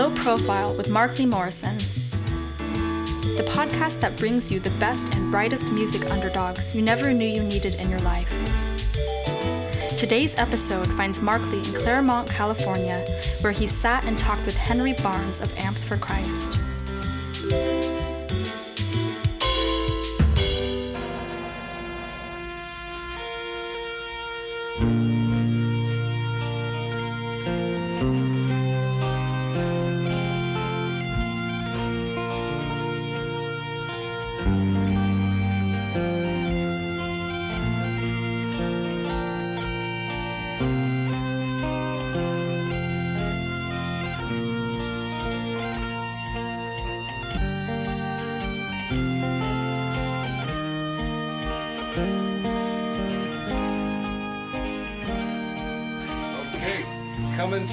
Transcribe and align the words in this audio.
Low 0.00 0.08
Profile 0.14 0.72
with 0.78 0.88
Mark 0.88 1.18
Lee 1.18 1.26
Morrison, 1.26 1.76
the 3.36 3.46
podcast 3.52 4.00
that 4.00 4.16
brings 4.16 4.50
you 4.50 4.58
the 4.58 4.70
best 4.80 5.04
and 5.14 5.30
brightest 5.30 5.62
music 5.72 6.10
underdogs 6.10 6.74
you 6.74 6.80
never 6.80 7.12
knew 7.12 7.26
you 7.26 7.42
needed 7.42 7.74
in 7.74 7.90
your 7.90 7.98
life. 7.98 8.26
Today's 9.98 10.34
episode 10.38 10.86
finds 10.94 11.20
Mark 11.20 11.42
Lee 11.52 11.58
in 11.58 11.74
Claremont, 11.74 12.30
California, 12.30 13.04
where 13.42 13.52
he 13.52 13.66
sat 13.66 14.04
and 14.04 14.16
talked 14.18 14.46
with 14.46 14.56
Henry 14.56 14.94
Barnes 15.02 15.38
of 15.42 15.54
Amps 15.58 15.84
for 15.84 15.98
Christ. 15.98 16.59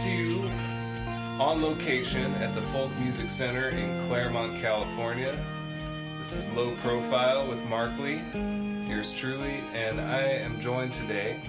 You 0.06 0.44
on 1.40 1.62
location 1.62 2.34
at 2.36 2.54
the 2.54 2.62
Folk 2.62 2.92
Music 3.00 3.30
Center 3.30 3.70
in 3.70 4.08
Claremont, 4.08 4.62
California. 4.62 5.36
This 6.20 6.34
is 6.34 6.48
Low 6.50 6.76
Profile 6.78 7.48
with 7.48 7.64
Mark 7.66 7.98
Lee, 7.98 8.22
yours 8.88 9.12
truly, 9.12 9.64
and 9.74 10.00
I 10.00 10.22
am 10.22 10.60
joined 10.62 10.94
today 10.94 11.42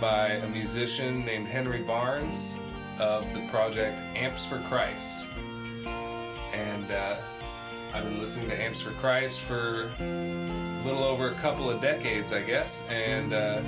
by 0.00 0.28
a 0.28 0.48
musician 0.48 1.24
named 1.26 1.48
Henry 1.48 1.82
Barnes 1.82 2.58
of 2.98 3.24
the 3.34 3.46
project 3.48 3.98
Amps 4.16 4.46
for 4.46 4.60
Christ. 4.68 5.26
And 5.84 6.90
uh, 6.90 7.16
I've 7.92 8.04
been 8.04 8.20
listening 8.20 8.48
to 8.48 8.58
Amps 8.58 8.80
for 8.80 8.92
Christ 8.92 9.40
for 9.40 9.90
a 10.00 10.82
little 10.84 11.04
over 11.04 11.28
a 11.28 11.34
couple 11.34 11.68
of 11.68 11.82
decades, 11.82 12.32
I 12.32 12.42
guess, 12.42 12.82
and 12.88 13.34
uh, 13.34 13.60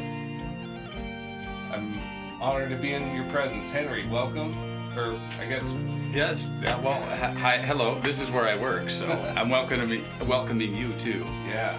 I'm 2.43 2.49
honored 2.57 2.71
to 2.71 2.77
be 2.77 2.93
in 2.93 3.15
your 3.15 3.25
presence. 3.31 3.71
Henry, 3.71 4.05
welcome. 4.09 4.53
Or 4.99 5.19
I 5.39 5.47
guess 5.47 5.73
Yes. 6.13 6.45
Yeah, 6.61 6.79
well, 6.81 6.99
h- 7.13 7.37
hi, 7.37 7.59
hello. 7.59 8.01
This 8.01 8.21
is 8.21 8.31
where 8.33 8.47
I 8.49 8.57
work, 8.57 8.91
so 8.91 9.07
I'm 9.37 9.49
welcoming 9.49 10.05
welcoming 10.27 10.75
you 10.75 10.93
too. 10.95 11.25
yeah. 11.47 11.79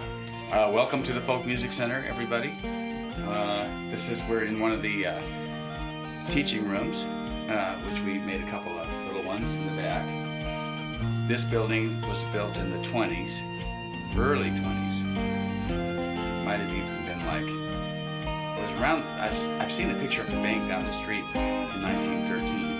Uh, 0.50 0.70
welcome 0.72 1.02
to 1.02 1.12
the 1.12 1.20
Folk 1.20 1.44
Music 1.44 1.70
Center, 1.72 2.02
everybody. 2.08 2.58
Uh, 3.28 3.68
this 3.90 4.08
is 4.08 4.22
we're 4.28 4.44
in 4.44 4.58
one 4.58 4.72
of 4.72 4.80
the 4.80 5.06
uh, 5.06 5.20
teaching 6.30 6.66
rooms, 6.66 7.04
uh, 7.50 7.76
which 7.90 8.00
we 8.02 8.14
made 8.18 8.42
a 8.42 8.50
couple 8.50 8.72
of 8.78 8.88
little 9.06 9.22
ones 9.22 9.52
in 9.52 9.66
the 9.66 9.82
back. 9.82 11.28
This 11.28 11.44
building 11.44 12.00
was 12.08 12.24
built 12.32 12.56
in 12.56 12.70
the 12.70 12.88
20s, 12.88 13.38
early 14.18 14.48
20s. 14.50 15.04
Might 16.44 16.60
have 16.60 16.70
even 16.70 17.04
been 17.06 17.26
like 17.26 17.63
around. 18.80 19.02
I've, 19.20 19.60
I've 19.60 19.72
seen 19.72 19.90
a 19.90 19.94
picture 19.94 20.22
of 20.22 20.28
the 20.28 20.34
bank 20.34 20.68
down 20.68 20.84
the 20.84 20.92
street 20.92 21.24
in 21.34 21.82
1913 21.82 22.74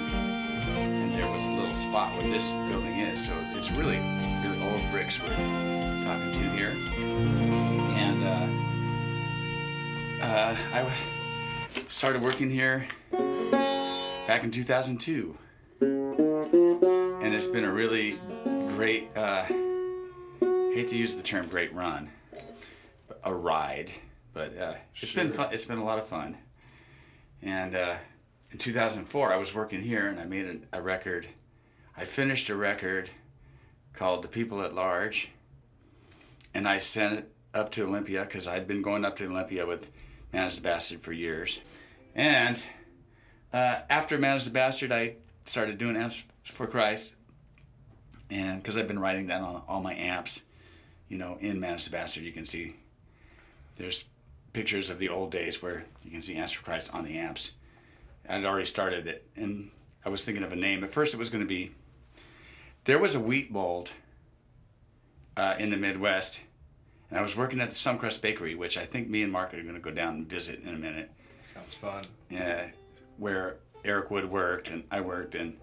and 0.77 1.15
there 1.15 1.29
was 1.29 1.45
a 1.45 1.49
little 1.49 1.75
spot 1.75 2.17
where 2.17 2.29
this 2.31 2.51
building 2.69 2.99
is. 2.99 3.25
So 3.25 3.33
it's 3.57 3.71
really, 3.71 3.99
really 4.43 4.61
old 4.63 4.91
bricks 4.91 5.21
we're 5.21 5.29
talking 6.05 6.33
to 6.33 6.51
here. 6.51 6.75
And 7.97 8.25
uh, 8.25 8.49
uh, 10.25 10.57
I 10.73 10.93
started 11.89 12.23
working 12.23 12.51
here 12.51 12.87
back 14.27 14.43
in 14.45 14.51
2002, 14.51 15.37
and 15.81 17.35
it's 17.35 17.47
been 17.47 17.65
a 17.65 17.73
really 17.73 18.19
great. 18.77 19.17
Uh, 19.17 19.45
hate 20.75 20.89
to 20.89 20.97
use 20.97 21.15
the 21.15 21.23
term 21.23 21.47
"great 21.47 21.73
run," 21.73 22.11
a 23.23 23.33
ride, 23.33 23.93
but 24.35 24.59
uh, 24.59 24.75
it's 25.01 25.13
been 25.13 25.33
fun. 25.33 25.55
It's 25.55 25.65
been 25.65 25.79
a 25.79 25.85
lot 25.85 25.99
of 25.99 26.07
fun, 26.07 26.37
and. 27.41 27.75
Uh, 27.75 27.97
in 28.55 28.59
2004, 28.59 29.33
I 29.33 29.37
was 29.37 29.53
working 29.53 29.83
here 29.83 30.07
and 30.07 30.21
I 30.21 30.27
made 30.27 30.47
an, 30.47 30.67
a 30.73 30.81
record. 30.81 31.27
I 31.97 32.05
finished 32.05 32.49
a 32.49 32.55
record 32.55 33.11
called 33.95 34.23
The 34.23 34.29
People 34.29 34.63
at 34.63 34.77
Large, 34.77 35.31
and 36.55 36.69
I 36.69 36.79
sent 36.79 37.19
it 37.19 37.33
up 37.53 37.73
to 37.73 37.83
Olympia 37.83 38.23
because 38.23 38.47
I'd 38.47 38.69
been 38.69 38.81
going 38.81 39.05
up 39.05 39.17
to 39.17 39.27
Olympia 39.27 39.67
with 39.67 39.91
Man 40.33 40.47
is 40.47 40.55
the 40.55 40.61
Bastard 40.61 41.03
for 41.03 41.13
years. 41.13 41.59
And 42.15 42.63
uh, 43.53 43.81
after 43.91 44.19
Man 44.19 44.37
is 44.37 44.45
the 44.45 44.53
Bastard, 44.53 44.93
I 44.93 45.17
started 45.47 45.77
doing 45.77 45.97
Amps 45.97 46.23
for 46.45 46.69
Christ, 46.69 47.13
and 48.31 48.63
because 48.63 48.77
I've 48.77 48.87
been 48.87 49.01
writing 49.01 49.27
that 49.27 49.41
on 49.41 49.63
all 49.67 49.81
my 49.81 49.97
amps, 49.97 50.43
you 51.09 51.19
know, 51.19 51.39
in 51.41 51.59
Man 51.59 51.75
is 51.75 51.87
the 51.87 51.91
Bastard, 51.91 52.23
you 52.23 52.31
can 52.31 52.47
see 52.47 52.77
there's 53.79 54.05
pictures 54.55 54.89
of 54.89 54.99
the 54.99 55.11
old 55.11 55.31
days 55.31 55.61
where 55.61 55.85
you 56.03 56.11
can 56.11 56.23
see 56.23 56.35
for 56.35 56.63
Christ 56.63 56.89
on 56.95 57.05
the 57.05 57.19
amps. 57.19 57.51
I'd 58.27 58.47
already 58.47 58.65
started 58.65 59.07
it, 59.07 59.27
and 59.37 59.71
I 60.05 60.09
was 60.09 60.25
thinking 60.25 60.43
of 60.45 60.53
a 60.53 60.57
name. 60.57 60.83
At 60.83 60.93
first, 60.93 61.13
it 61.13 61.19
was 61.19 61.29
going 61.29 61.43
to 61.45 61.49
be. 61.49 61.73
There 62.85 62.99
was 62.99 63.15
a 63.15 63.21
wheat 63.21 63.51
mold 63.51 63.91
uh, 65.37 65.57
in 65.59 65.71
the 65.71 65.77
Midwest, 65.77 66.41
and 67.11 67.19
I 67.19 67.23
was 67.23 67.37
working 67.37 67.61
at 67.61 67.71
the 67.71 67.75
Some 67.75 67.99
Crust 67.99 68.23
Bakery, 68.23 68.55
which 68.55 68.79
I 68.79 68.87
think 68.87 69.11
me 69.11 69.23
and 69.23 69.31
Mark 69.33 69.53
are 69.53 69.63
going 69.63 69.75
to 69.75 69.81
go 69.81 69.91
down 69.91 70.15
and 70.15 70.29
visit 70.29 70.61
in 70.63 70.69
a 70.69 70.79
minute, 70.79 71.11
Sounds 71.43 71.75
fun. 71.75 72.07
uh, 72.35 72.69
where 73.19 73.57
Eric 73.85 74.11
Wood 74.11 74.31
worked 74.31 74.69
and 74.69 74.85
I 74.91 75.01
worked, 75.03 75.35
and 75.35 75.57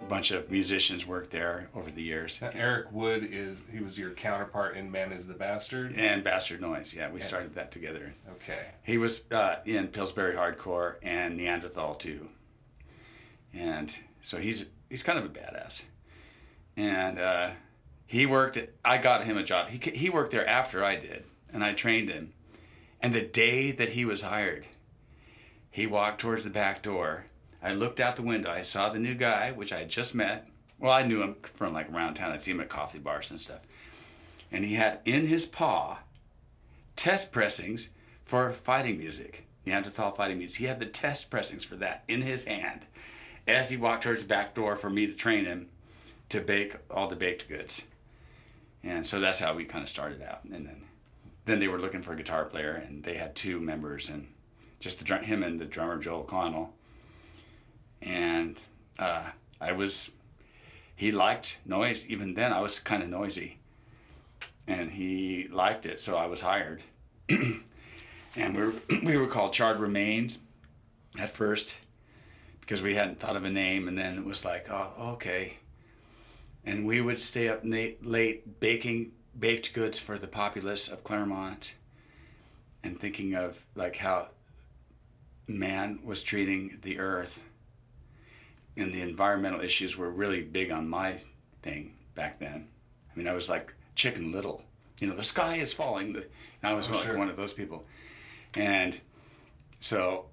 a 0.00 0.04
bunch 0.06 0.30
of 0.30 0.50
musicians 0.50 1.06
worked 1.06 1.30
there 1.30 1.68
over 1.74 1.90
the 1.90 2.02
years. 2.02 2.38
Now, 2.40 2.50
Eric 2.52 2.92
Wood 2.92 3.28
is 3.30 3.62
he 3.72 3.82
was 3.82 3.98
your 3.98 4.10
counterpart 4.10 4.76
in 4.76 4.90
Man 4.90 5.12
is 5.12 5.26
the 5.26 5.34
Bastard. 5.34 5.94
And 5.96 6.22
Bastard 6.22 6.60
Noise, 6.60 6.92
yeah, 6.94 7.10
we 7.10 7.20
started 7.20 7.54
that 7.54 7.70
together. 7.72 8.14
Okay. 8.32 8.66
He 8.82 8.98
was 8.98 9.22
uh, 9.30 9.56
in 9.64 9.88
Pillsbury 9.88 10.34
Hardcore 10.34 10.96
and 11.02 11.36
Neanderthal 11.36 11.94
too, 11.94 12.28
and 13.52 13.94
so 14.22 14.38
he's 14.38 14.66
he's 14.90 15.02
kind 15.02 15.18
of 15.18 15.24
a 15.24 15.28
badass. 15.28 15.82
And 16.76 17.18
uh, 17.18 17.50
he 18.06 18.26
worked. 18.26 18.56
At, 18.56 18.70
I 18.84 18.98
got 18.98 19.24
him 19.24 19.38
a 19.38 19.44
job. 19.44 19.68
He 19.68 19.78
he 19.90 20.10
worked 20.10 20.32
there 20.32 20.46
after 20.46 20.84
I 20.84 20.96
did, 20.96 21.24
and 21.52 21.64
I 21.64 21.72
trained 21.72 22.10
him. 22.10 22.32
And 23.00 23.14
the 23.14 23.20
day 23.22 23.70
that 23.70 23.90
he 23.90 24.04
was 24.04 24.22
hired, 24.22 24.66
he 25.70 25.86
walked 25.86 26.20
towards 26.20 26.44
the 26.44 26.50
back 26.50 26.82
door. 26.82 27.26
I 27.64 27.72
looked 27.72 27.98
out 27.98 28.16
the 28.16 28.22
window. 28.22 28.50
I 28.50 28.60
saw 28.60 28.90
the 28.90 28.98
new 28.98 29.14
guy, 29.14 29.50
which 29.50 29.72
I 29.72 29.78
had 29.78 29.88
just 29.88 30.14
met. 30.14 30.46
Well, 30.78 30.92
I 30.92 31.02
knew 31.02 31.22
him 31.22 31.36
from 31.42 31.72
like 31.72 31.90
around 31.90 32.14
town. 32.14 32.32
I'd 32.32 32.42
see 32.42 32.50
him 32.50 32.60
at 32.60 32.68
coffee 32.68 32.98
bars 32.98 33.30
and 33.30 33.40
stuff. 33.40 33.62
And 34.52 34.66
he 34.66 34.74
had 34.74 35.00
in 35.06 35.26
his 35.26 35.46
paw 35.46 36.00
test 36.94 37.32
pressings 37.32 37.88
for 38.26 38.52
fighting 38.52 38.98
music, 38.98 39.46
Neanderthal 39.64 40.12
fighting 40.12 40.38
music. 40.38 40.58
He 40.58 40.66
had 40.66 40.78
the 40.78 40.86
test 40.86 41.30
pressings 41.30 41.64
for 41.64 41.76
that 41.76 42.04
in 42.06 42.20
his 42.20 42.44
hand 42.44 42.82
as 43.48 43.70
he 43.70 43.78
walked 43.78 44.02
towards 44.02 44.22
the 44.22 44.28
back 44.28 44.54
door 44.54 44.76
for 44.76 44.90
me 44.90 45.06
to 45.06 45.14
train 45.14 45.46
him 45.46 45.68
to 46.28 46.40
bake 46.40 46.76
all 46.90 47.08
the 47.08 47.16
baked 47.16 47.48
goods. 47.48 47.80
And 48.82 49.06
so 49.06 49.20
that's 49.20 49.38
how 49.38 49.54
we 49.54 49.64
kind 49.64 49.82
of 49.82 49.88
started 49.88 50.22
out. 50.22 50.44
And 50.44 50.66
then, 50.66 50.82
then 51.46 51.60
they 51.60 51.68
were 51.68 51.80
looking 51.80 52.02
for 52.02 52.12
a 52.12 52.16
guitar 52.16 52.44
player, 52.44 52.74
and 52.74 53.04
they 53.04 53.14
had 53.14 53.34
two 53.34 53.58
members, 53.58 54.10
and 54.10 54.28
just 54.80 55.04
the, 55.04 55.16
him 55.16 55.42
and 55.42 55.58
the 55.58 55.64
drummer 55.64 55.98
Joel 55.98 56.24
Connell. 56.24 56.74
And 58.04 58.56
uh, 58.98 59.30
I 59.60 59.72
was, 59.72 60.10
he 60.94 61.10
liked 61.10 61.56
noise. 61.64 62.04
Even 62.06 62.34
then, 62.34 62.52
I 62.52 62.60
was 62.60 62.78
kind 62.78 63.02
of 63.02 63.08
noisy 63.08 63.58
and 64.66 64.92
he 64.92 65.48
liked 65.50 65.86
it, 65.86 66.00
so 66.00 66.16
I 66.16 66.26
was 66.26 66.40
hired. 66.40 66.82
and 67.28 67.62
we 68.36 68.62
were, 68.62 68.74
we 69.02 69.16
were 69.16 69.26
called 69.26 69.52
Charred 69.52 69.78
Remains 69.78 70.38
at 71.18 71.30
first 71.30 71.74
because 72.60 72.80
we 72.80 72.94
hadn't 72.94 73.20
thought 73.20 73.36
of 73.36 73.44
a 73.44 73.50
name, 73.50 73.88
and 73.88 73.98
then 73.98 74.16
it 74.16 74.24
was 74.24 74.44
like, 74.44 74.70
oh, 74.70 74.92
okay. 74.98 75.58
And 76.64 76.86
we 76.86 77.00
would 77.00 77.20
stay 77.20 77.48
up 77.48 77.60
late 77.62 78.58
baking 78.60 79.12
baked 79.38 79.74
goods 79.74 79.98
for 79.98 80.18
the 80.18 80.26
populace 80.26 80.88
of 80.88 81.04
Claremont 81.04 81.72
and 82.82 82.98
thinking 82.98 83.34
of 83.34 83.60
like 83.74 83.96
how 83.96 84.28
man 85.46 85.98
was 86.04 86.22
treating 86.22 86.78
the 86.82 86.98
earth 86.98 87.40
and 88.76 88.92
the 88.92 89.00
environmental 89.02 89.60
issues 89.60 89.96
were 89.96 90.10
really 90.10 90.42
big 90.42 90.70
on 90.70 90.88
my 90.88 91.20
thing 91.62 91.94
back 92.14 92.38
then. 92.40 92.68
I 93.12 93.18
mean, 93.18 93.28
I 93.28 93.32
was 93.32 93.48
like 93.48 93.72
Chicken 93.94 94.32
Little. 94.32 94.62
You 94.98 95.08
know, 95.08 95.16
the 95.16 95.22
sky 95.22 95.56
is 95.56 95.72
falling. 95.72 96.14
And 96.16 96.24
I 96.62 96.72
was 96.74 96.88
Oh, 96.88 96.94
like 96.94 97.04
sure. 97.04 97.18
one 97.18 97.28
of 97.28 97.36
those 97.36 97.52
people. 97.52 97.84
And 98.54 98.98
so 99.80 100.26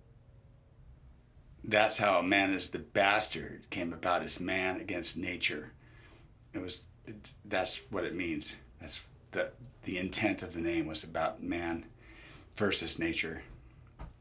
that's 1.64 1.98
how 1.98 2.22
man 2.22 2.54
is 2.54 2.70
the 2.70 2.80
bastard 2.80 3.70
came 3.70 3.94
about 3.94 4.24
as 4.24 4.40
man 4.40 4.80
against 4.80 5.18
nature. 5.18 5.72
It 6.54 6.60
was 6.62 6.82
that's 7.46 7.82
what 7.90 8.04
it 8.04 8.16
means. 8.16 8.56
That's 8.80 9.00
the 9.32 9.52
the 9.84 9.98
intent 9.98 10.44
of 10.44 10.54
the 10.54 10.60
name 10.62 10.88
was 10.88 11.04
about 11.04 11.42
man 11.44 11.86
versus 12.56 12.98
nature. 13.00 13.44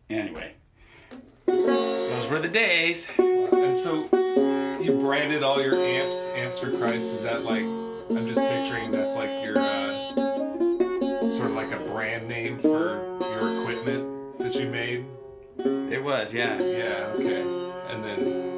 Anyway, 0.09 0.55
those 1.47 2.29
were 2.29 2.39
the 2.39 2.49
days. 2.49 3.07
And 3.19 3.75
so 3.75 4.09
you 4.81 4.99
branded 5.01 5.43
all 5.43 5.61
your 5.61 5.75
amps, 5.75 6.29
amps 6.35 6.59
for 6.59 6.71
Christ. 6.77 7.11
Is 7.13 7.23
that 7.23 7.45
like 7.45 7.63
I'm 7.63 8.27
just 8.27 8.41
picturing 8.41 8.91
that's 8.91 9.17
like 9.17 9.43
your 9.45 9.59
uh, 9.59 10.11
sort 11.31 11.51
of 11.51 11.53
like 11.53 11.73
a 11.73 11.79
brand 11.93 12.29
name 12.29 12.59
for 12.59 13.19
your 13.21 13.61
equipment 13.61 14.39
that 14.39 14.55
you 14.55 14.69
made. 14.69 15.05
It 15.59 16.03
was, 16.03 16.33
yeah. 16.33 16.59
Yeah. 16.61 17.13
Okay. 17.15 17.43
And 17.93 18.05
then 18.05 18.49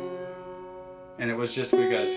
And 1.19 1.31
it 1.31 1.35
was 1.37 1.55
just 1.55 1.71
because 1.71 2.17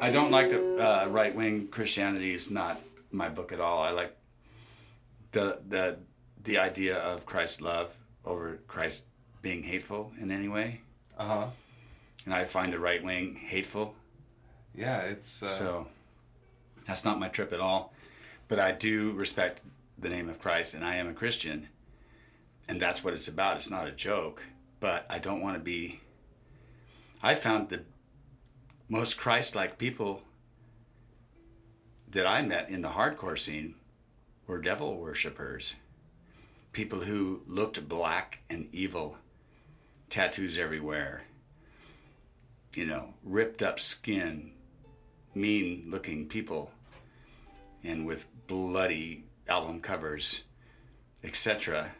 I 0.00 0.10
don't 0.12 0.30
like 0.30 0.50
the 0.50 0.76
uh, 0.76 1.06
right 1.08 1.34
wing 1.34 1.68
Christianity 1.68 2.34
is 2.34 2.50
not 2.50 2.80
my 3.10 3.28
book 3.28 3.52
at 3.52 3.60
all. 3.60 3.82
I 3.82 3.90
like 3.90 4.16
the 5.32 5.58
the 5.66 5.98
the 6.44 6.58
idea 6.58 6.96
of 6.98 7.26
Christ's 7.26 7.60
love 7.60 7.96
over 8.26 8.58
Christ 8.66 9.02
being 9.42 9.62
hateful 9.62 10.12
in 10.20 10.30
any 10.30 10.48
way, 10.48 10.80
uh 11.16 11.26
huh. 11.26 11.46
and 12.24 12.34
I 12.34 12.44
find 12.44 12.72
the 12.72 12.78
right 12.78 13.02
wing 13.02 13.36
hateful. 13.36 13.94
Yeah. 14.74 15.00
It's 15.02 15.42
uh, 15.42 15.50
So 15.50 15.86
that's 16.86 17.04
not 17.04 17.18
my 17.18 17.28
trip 17.28 17.52
at 17.52 17.60
all. 17.60 17.92
But 18.48 18.58
I 18.60 18.72
do 18.72 19.12
respect 19.12 19.60
the 19.98 20.08
name 20.08 20.28
of 20.28 20.38
Christ, 20.38 20.74
and 20.74 20.84
I 20.84 20.96
am 20.96 21.08
a 21.08 21.14
Christian, 21.14 21.68
and 22.68 22.80
that's 22.80 23.02
what 23.02 23.14
it's 23.14 23.28
about. 23.28 23.56
It's 23.56 23.70
not 23.70 23.88
a 23.88 23.92
joke, 23.92 24.42
but 24.78 25.06
I 25.08 25.18
don't 25.18 25.40
want 25.40 25.56
to 25.56 25.62
be. 25.62 26.00
I 27.22 27.34
found 27.34 27.70
the 27.70 27.80
most 28.88 29.16
Christ-like 29.16 29.78
people 29.78 30.22
that 32.10 32.26
I 32.26 32.42
met 32.42 32.70
in 32.70 32.82
the 32.82 32.90
hardcore 32.90 33.38
scene 33.38 33.74
were 34.46 34.58
devil 34.60 34.96
worshippers, 34.96 35.74
people 36.76 37.00
who 37.00 37.40
looked 37.46 37.88
black 37.88 38.40
and 38.50 38.68
evil, 38.70 39.16
tattoos 40.10 40.58
everywhere, 40.58 41.22
you 42.74 42.84
know, 42.84 43.14
ripped 43.24 43.62
up 43.62 43.80
skin, 43.80 44.52
mean 45.34 45.86
looking 45.88 46.28
people 46.28 46.70
and 47.82 48.04
with 48.04 48.26
bloody 48.46 49.24
album 49.48 49.80
covers, 49.80 50.42
etc. 51.24 51.92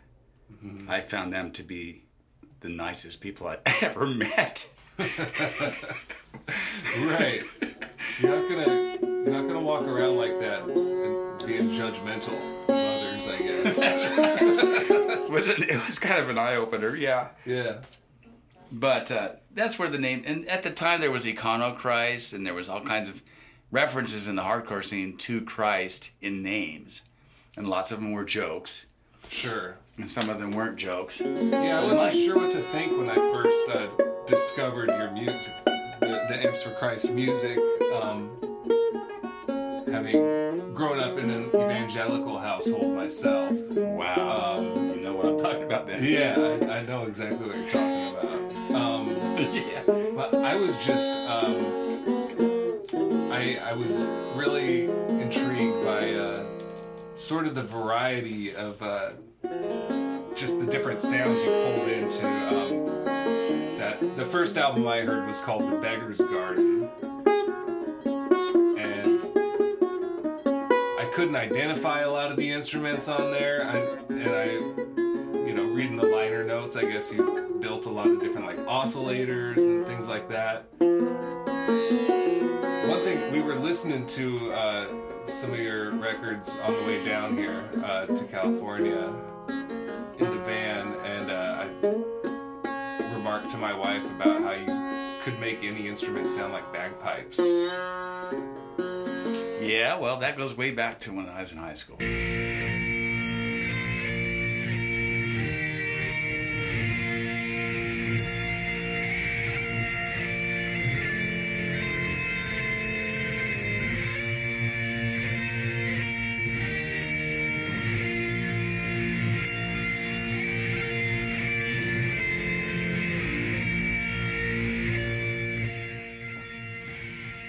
Mm-hmm. 0.52 0.90
I 0.90 1.00
found 1.00 1.32
them 1.32 1.52
to 1.52 1.62
be 1.62 2.04
the 2.60 2.68
nicest 2.68 3.22
people 3.22 3.46
I'd 3.46 3.60
ever 3.80 4.04
met. 4.04 4.68
right. 4.98 5.08
You're 8.20 8.42
not 8.42 8.50
gonna 8.50 8.98
you're 9.00 9.32
not 9.32 9.46
gonna 9.46 9.60
walk 9.60 9.84
around 9.84 10.16
like 10.16 10.38
that 10.40 10.64
and 10.64 11.46
being 11.46 11.70
judgmental 11.70 12.95
I 13.28 13.38
guess. 13.38 13.76
was 15.30 15.48
it, 15.48 15.58
it 15.70 15.86
was 15.86 15.98
kind 15.98 16.20
of 16.20 16.28
an 16.28 16.38
eye 16.38 16.56
opener, 16.56 16.94
yeah. 16.96 17.28
yeah. 17.44 17.78
But 18.72 19.10
uh, 19.10 19.28
that's 19.54 19.78
where 19.78 19.88
the 19.88 19.98
name. 19.98 20.22
And 20.26 20.48
at 20.48 20.62
the 20.62 20.70
time, 20.70 21.00
there 21.00 21.10
was 21.10 21.24
Iconochrist, 21.24 22.32
and 22.32 22.46
there 22.46 22.54
was 22.54 22.68
all 22.68 22.80
kinds 22.80 23.08
of 23.08 23.22
references 23.70 24.26
in 24.26 24.36
the 24.36 24.42
hardcore 24.42 24.84
scene 24.84 25.16
to 25.18 25.40
Christ 25.42 26.10
in 26.20 26.42
names, 26.42 27.02
and 27.56 27.68
lots 27.68 27.90
of 27.92 28.00
them 28.00 28.12
were 28.12 28.24
jokes, 28.24 28.84
Sure. 29.28 29.76
and 29.98 30.08
some 30.10 30.30
of 30.30 30.38
them 30.38 30.52
weren't 30.52 30.76
jokes. 30.76 31.20
Yeah, 31.20 31.80
I 31.80 31.84
wasn't 31.84 32.14
sure 32.24 32.36
what 32.36 32.52
to 32.52 32.62
think 32.72 32.96
when 32.96 33.10
I 33.10 33.14
first 33.34 33.70
uh, 33.70 33.88
discovered 34.26 34.88
your 34.90 35.10
music, 35.10 35.52
the, 36.00 36.06
the 36.28 36.46
Amps 36.46 36.62
for 36.62 36.70
Christ 36.74 37.10
music. 37.10 37.58
Um, 38.00 38.30
having 39.96 40.74
grown 40.74 41.00
up 41.00 41.16
in 41.16 41.30
an 41.30 41.48
evangelical 41.48 42.38
household 42.38 42.94
myself. 42.94 43.50
Wow, 43.52 44.56
Um, 44.58 44.90
you 44.94 45.00
know 45.00 45.14
what 45.14 45.24
I'm 45.26 45.42
talking 45.42 45.62
about 45.62 45.86
then? 45.86 46.04
Yeah, 46.04 46.36
I, 46.68 46.78
I 46.78 46.82
know 46.82 47.04
exactly 47.06 47.46
what 47.46 47.56
you're 47.56 47.70
talking 47.70 48.14
about. 48.14 48.74
Um, 48.78 49.10
yeah. 49.54 49.82
but 50.14 50.34
I 50.34 50.54
was 50.54 50.76
just, 50.76 51.08
um, 51.30 52.82
I, 53.32 53.56
I 53.64 53.72
was 53.72 53.94
really 54.36 54.84
intrigued 54.84 55.82
by 55.82 56.12
uh, 56.12 56.44
sort 57.14 57.46
of 57.46 57.54
the 57.54 57.62
variety 57.62 58.54
of 58.54 58.82
uh, 58.82 59.12
just 60.34 60.60
the 60.60 60.66
different 60.66 60.98
sounds 60.98 61.40
you 61.40 61.46
pulled 61.46 61.88
into. 61.88 62.26
Um, 62.28 62.84
that 63.78 64.16
the 64.16 64.26
first 64.26 64.58
album 64.58 64.86
I 64.86 65.00
heard 65.00 65.26
was 65.26 65.38
called 65.38 65.70
The 65.70 65.76
Beggar's 65.76 66.20
Garden, 66.20 66.90
couldn't 71.16 71.34
identify 71.34 72.00
a 72.00 72.10
lot 72.10 72.30
of 72.30 72.36
the 72.36 72.52
instruments 72.52 73.08
on 73.08 73.30
there. 73.30 73.66
I, 73.66 73.78
and 74.12 74.28
I, 74.28 74.44
you 75.46 75.54
know, 75.54 75.64
reading 75.64 75.96
the 75.96 76.04
liner 76.04 76.44
notes, 76.44 76.76
I 76.76 76.84
guess 76.84 77.10
you 77.10 77.56
built 77.58 77.86
a 77.86 77.90
lot 77.90 78.06
of 78.06 78.20
different 78.20 78.44
like 78.44 78.58
oscillators 78.66 79.56
and 79.56 79.86
things 79.86 80.08
like 80.08 80.28
that. 80.28 80.66
One 82.86 83.02
thing 83.02 83.32
we 83.32 83.40
were 83.40 83.54
listening 83.54 84.06
to 84.08 84.52
uh, 84.52 84.88
some 85.24 85.54
of 85.54 85.58
your 85.58 85.92
records 85.92 86.54
on 86.62 86.74
the 86.74 86.82
way 86.82 87.02
down 87.02 87.34
here 87.34 87.64
uh, 87.82 88.04
to 88.04 88.24
California 88.24 89.10
in 89.48 90.18
the 90.18 90.42
van, 90.44 90.96
and 90.96 91.30
uh, 91.30 91.64
I 92.66 93.04
remarked 93.14 93.48
to 93.52 93.56
my 93.56 93.72
wife 93.72 94.04
about 94.04 94.42
how 94.42 94.52
you 94.52 95.22
could 95.22 95.40
make 95.40 95.64
any 95.64 95.88
instrument 95.88 96.28
sound 96.28 96.52
like 96.52 96.70
bagpipes. 96.74 97.40
Yeah, 99.66 99.98
well, 99.98 100.20
that 100.20 100.36
goes 100.36 100.56
way 100.56 100.70
back 100.70 101.00
to 101.00 101.12
when 101.12 101.28
I 101.28 101.40
was 101.40 101.50
in 101.50 101.58
high 101.58 101.74
school. 101.74 101.96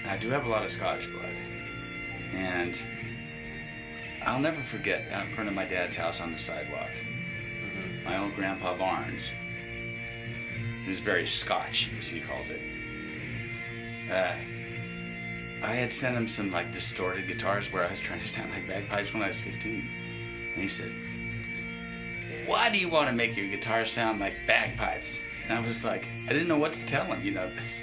I 0.04 0.16
do 0.20 0.30
have 0.30 0.46
a 0.46 0.48
lot 0.48 0.66
of 0.66 0.72
Scottish. 0.72 1.06
And 2.76 4.24
I'll 4.28 4.40
never 4.40 4.60
forget 4.60 5.10
out 5.12 5.26
in 5.26 5.34
front 5.34 5.48
of 5.48 5.54
my 5.54 5.64
dad's 5.64 5.96
house 5.96 6.20
on 6.20 6.32
the 6.32 6.38
sidewalk, 6.38 6.90
my 8.04 8.18
old 8.18 8.34
grandpa 8.34 8.76
Barnes, 8.76 9.30
who's 10.84 10.98
very 10.98 11.26
Scotch, 11.26 11.90
as 11.98 12.08
he 12.08 12.20
calls 12.20 12.46
it. 12.48 12.60
Uh, 14.10 14.34
I 15.62 15.74
had 15.74 15.92
sent 15.92 16.16
him 16.16 16.28
some 16.28 16.50
like 16.50 16.72
distorted 16.72 17.26
guitars 17.26 17.72
where 17.72 17.84
I 17.84 17.90
was 17.90 18.00
trying 18.00 18.20
to 18.20 18.28
sound 18.28 18.50
like 18.52 18.68
bagpipes 18.68 19.12
when 19.12 19.22
I 19.22 19.28
was 19.28 19.40
15. 19.40 19.88
And 20.54 20.62
he 20.62 20.68
said, 20.68 20.92
Why 22.46 22.70
do 22.70 22.78
you 22.78 22.88
want 22.88 23.08
to 23.08 23.12
make 23.12 23.36
your 23.36 23.48
guitar 23.48 23.84
sound 23.84 24.20
like 24.20 24.34
bagpipes? 24.46 25.18
And 25.48 25.58
I 25.58 25.60
was 25.60 25.84
like, 25.84 26.04
I 26.26 26.32
didn't 26.32 26.48
know 26.48 26.58
what 26.58 26.74
to 26.74 26.86
tell 26.86 27.06
him, 27.06 27.24
you 27.24 27.32
know. 27.32 27.52
This, 27.54 27.80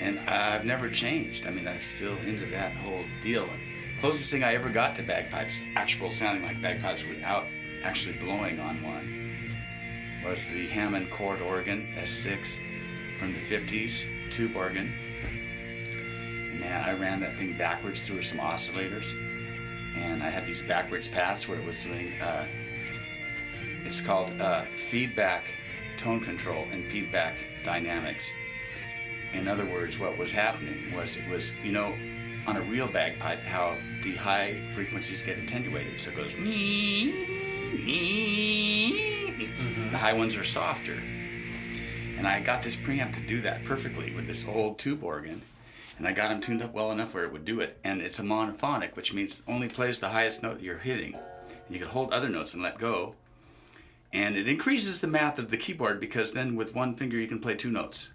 and 0.00 0.18
I've 0.20 0.64
never 0.64 0.88
changed. 0.88 1.46
I 1.46 1.50
mean, 1.50 1.68
I'm 1.68 1.82
still 1.82 2.16
into 2.18 2.46
that 2.46 2.72
whole 2.72 3.04
deal. 3.20 3.48
Closest 4.00 4.30
thing 4.30 4.44
I 4.44 4.54
ever 4.54 4.68
got 4.68 4.94
to 4.96 5.02
bagpipes, 5.02 5.54
actual 5.74 6.12
sounding 6.12 6.44
like 6.44 6.62
bagpipes 6.62 7.02
without 7.08 7.46
actually 7.82 8.16
blowing 8.18 8.60
on 8.60 8.80
one, 8.80 9.52
was 10.24 10.38
the 10.52 10.68
Hammond 10.68 11.10
chord 11.10 11.40
organ 11.40 11.84
S6 11.96 12.46
from 13.18 13.32
the 13.32 13.40
50s, 13.40 14.04
tube 14.30 14.54
organ. 14.54 14.92
And 15.24 16.60
man, 16.60 16.88
I 16.88 16.92
ran 16.92 17.18
that 17.20 17.36
thing 17.38 17.58
backwards 17.58 18.02
through 18.02 18.22
some 18.22 18.38
oscillators, 18.38 19.12
and 19.96 20.22
I 20.22 20.30
had 20.30 20.46
these 20.46 20.62
backwards 20.62 21.08
paths 21.08 21.48
where 21.48 21.58
it 21.58 21.66
was 21.66 21.82
doing. 21.82 22.12
Uh, 22.20 22.46
it's 23.84 24.00
called 24.00 24.40
uh, 24.40 24.66
feedback 24.90 25.42
tone 25.96 26.20
control 26.20 26.66
and 26.70 26.84
feedback 26.84 27.34
dynamics. 27.64 28.30
In 29.32 29.48
other 29.48 29.64
words, 29.64 29.98
what 29.98 30.16
was 30.16 30.30
happening 30.30 30.94
was 30.94 31.16
it 31.16 31.28
was, 31.28 31.50
you 31.64 31.72
know, 31.72 31.94
on 32.48 32.56
a 32.56 32.62
real 32.62 32.86
bagpipe, 32.86 33.40
how 33.40 33.76
the 34.02 34.14
high 34.16 34.58
frequencies 34.74 35.20
get 35.20 35.36
attenuated. 35.38 36.00
So 36.00 36.08
it 36.08 36.16
goes. 36.16 36.32
mmm 36.32 37.10
The 39.90 39.98
high 39.98 40.14
ones 40.14 40.34
are 40.34 40.44
softer. 40.44 40.94
And 42.16 42.26
I 42.26 42.40
got 42.40 42.62
this 42.62 42.74
preamp 42.74 43.12
to 43.16 43.20
do 43.20 43.42
that 43.42 43.66
perfectly 43.66 44.14
with 44.14 44.26
this 44.26 44.46
old 44.48 44.78
tube 44.78 45.04
organ. 45.04 45.42
And 45.98 46.08
I 46.08 46.12
got 46.12 46.28
them 46.28 46.40
tuned 46.40 46.62
up 46.62 46.72
well 46.72 46.90
enough 46.90 47.12
where 47.12 47.24
it 47.24 47.32
would 47.32 47.44
do 47.44 47.60
it. 47.60 47.78
And 47.84 48.00
it's 48.00 48.18
a 48.18 48.22
monophonic, 48.22 48.96
which 48.96 49.12
means 49.12 49.34
it 49.34 49.40
only 49.46 49.68
plays 49.68 49.98
the 49.98 50.08
highest 50.08 50.42
note 50.42 50.62
you're 50.62 50.78
hitting. 50.78 51.14
And 51.14 51.68
you 51.68 51.78
can 51.78 51.90
hold 51.90 52.14
other 52.14 52.30
notes 52.30 52.54
and 52.54 52.62
let 52.62 52.78
go. 52.78 53.14
And 54.10 54.36
it 54.36 54.48
increases 54.48 55.00
the 55.00 55.06
math 55.06 55.38
of 55.38 55.50
the 55.50 55.58
keyboard 55.58 56.00
because 56.00 56.32
then 56.32 56.56
with 56.56 56.74
one 56.74 56.94
finger 56.94 57.18
you 57.18 57.28
can 57.28 57.40
play 57.40 57.56
two 57.56 57.70
notes 57.70 58.08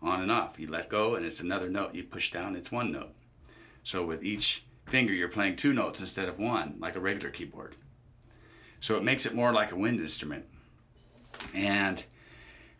on 0.00 0.22
and 0.22 0.30
off. 0.30 0.60
You 0.60 0.68
let 0.70 0.88
go 0.88 1.16
and 1.16 1.26
it's 1.26 1.40
another 1.40 1.68
note. 1.68 1.96
You 1.96 2.04
push 2.04 2.30
down, 2.30 2.54
it's 2.54 2.70
one 2.70 2.92
note. 2.92 3.12
So 3.90 4.04
with 4.04 4.22
each 4.22 4.62
finger 4.86 5.12
you're 5.12 5.26
playing 5.26 5.56
two 5.56 5.72
notes 5.72 5.98
instead 5.98 6.28
of 6.28 6.38
one, 6.38 6.76
like 6.78 6.94
a 6.94 7.00
regular 7.00 7.30
keyboard. 7.30 7.74
So 8.78 8.96
it 8.96 9.02
makes 9.02 9.26
it 9.26 9.34
more 9.34 9.52
like 9.52 9.72
a 9.72 9.76
wind 9.76 9.98
instrument. 9.98 10.44
And 11.52 12.04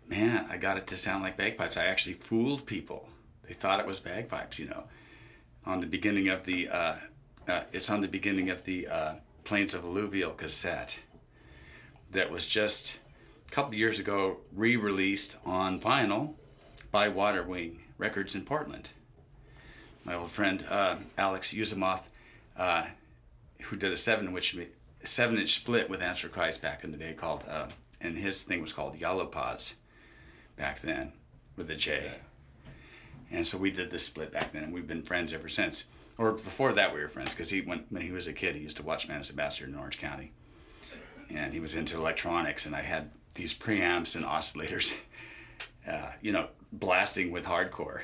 man, 0.07 0.47
I 0.49 0.57
got 0.57 0.77
it 0.77 0.87
to 0.87 0.97
sound 0.97 1.25
like 1.25 1.37
bagpipes. 1.37 1.77
I 1.77 1.87
actually 1.87 2.15
fooled 2.15 2.65
people. 2.65 3.09
They 3.49 3.55
thought 3.55 3.81
it 3.81 3.87
was 3.87 3.99
bagpipes, 3.99 4.61
you 4.61 4.69
know. 4.69 4.85
On 5.67 5.81
the 5.81 5.87
beginning 5.89 6.29
of 6.29 6.45
the, 6.45 6.69
uh, 6.69 6.95
uh, 7.49 7.63
it's 7.73 7.91
on 7.91 8.03
the 8.03 8.07
beginning 8.07 8.49
of 8.49 8.63
the 8.63 8.87
uh, 8.87 9.15
Plains 9.43 9.75
of 9.75 9.83
Alluvial 9.83 10.31
cassette 10.31 11.01
that 12.13 12.31
was 12.31 12.47
just 12.47 12.99
a 13.49 13.51
couple 13.51 13.75
years 13.75 13.99
ago 13.99 14.37
re-released 14.55 15.35
on 15.45 15.81
vinyl 15.81 16.35
by 16.93 17.09
Waterwing 17.09 17.81
Records 17.99 18.37
in 18.37 18.45
Portland. 18.45 18.91
My 20.05 20.15
old 20.15 20.31
friend 20.31 20.65
uh, 20.69 20.97
Alex 21.19 21.53
Yusimoff, 21.53 22.03
uh, 22.57 22.87
who 23.63 23.77
did 23.77 23.93
a 23.93 23.97
seven 23.97 24.33
which 24.33 24.57
seven 25.05 25.39
inch 25.39 25.57
split 25.57 25.91
with 25.91 26.03
Amps 26.03 26.21
for 26.21 26.29
Christ 26.29 26.63
back 26.63 26.85
in 26.85 26.91
the 26.91 26.97
day 26.97 27.13
called, 27.13 27.45
uh, 27.49 27.69
and 28.01 28.17
his 28.17 28.43
thing 28.43 28.63
was 28.63 28.73
called 28.73 28.99
Yellow 28.99 29.27
Pods 29.27 29.75
back 30.57 30.81
then 30.83 31.13
with 31.57 31.71
a 31.71 31.77
J. 31.77 32.13
And 33.31 33.47
so 33.47 33.59
we 33.59 33.71
did 33.71 33.91
this 33.91 34.05
split 34.05 34.33
back 34.33 34.53
then, 34.53 34.65
and 34.65 34.73
we've 34.73 34.87
been 34.87 35.03
friends 35.03 35.33
ever 35.33 35.49
since. 35.49 35.85
Or 36.19 36.33
before 36.33 36.73
that, 36.73 36.93
we 36.93 37.01
were 37.01 37.09
friends 37.09 37.31
because 37.31 37.51
he 37.51 37.61
went 37.61 37.87
when 37.91 38.03
he 38.03 38.11
was 38.11 38.27
a 38.27 38.33
kid. 38.33 38.57
He 38.57 38.63
used 38.63 38.77
to 38.79 38.83
watch 38.83 39.07
Man 39.09 39.21
as 39.21 39.31
a 39.31 39.35
Bastard 39.35 39.69
in 39.69 39.75
Orange 39.77 39.99
County, 39.99 40.33
and 41.29 41.53
he 41.53 41.61
was 41.61 41.75
into 41.75 41.97
electronics. 41.97 42.67
And 42.67 42.75
I 42.75 42.83
had 42.83 43.11
these 43.35 43.55
preamps 43.55 44.17
and 44.17 44.25
oscillators, 44.25 44.95
uh, 45.89 46.11
you 46.21 46.33
know, 46.33 46.49
blasting 46.73 47.31
with 47.31 47.45
hardcore. 47.45 48.01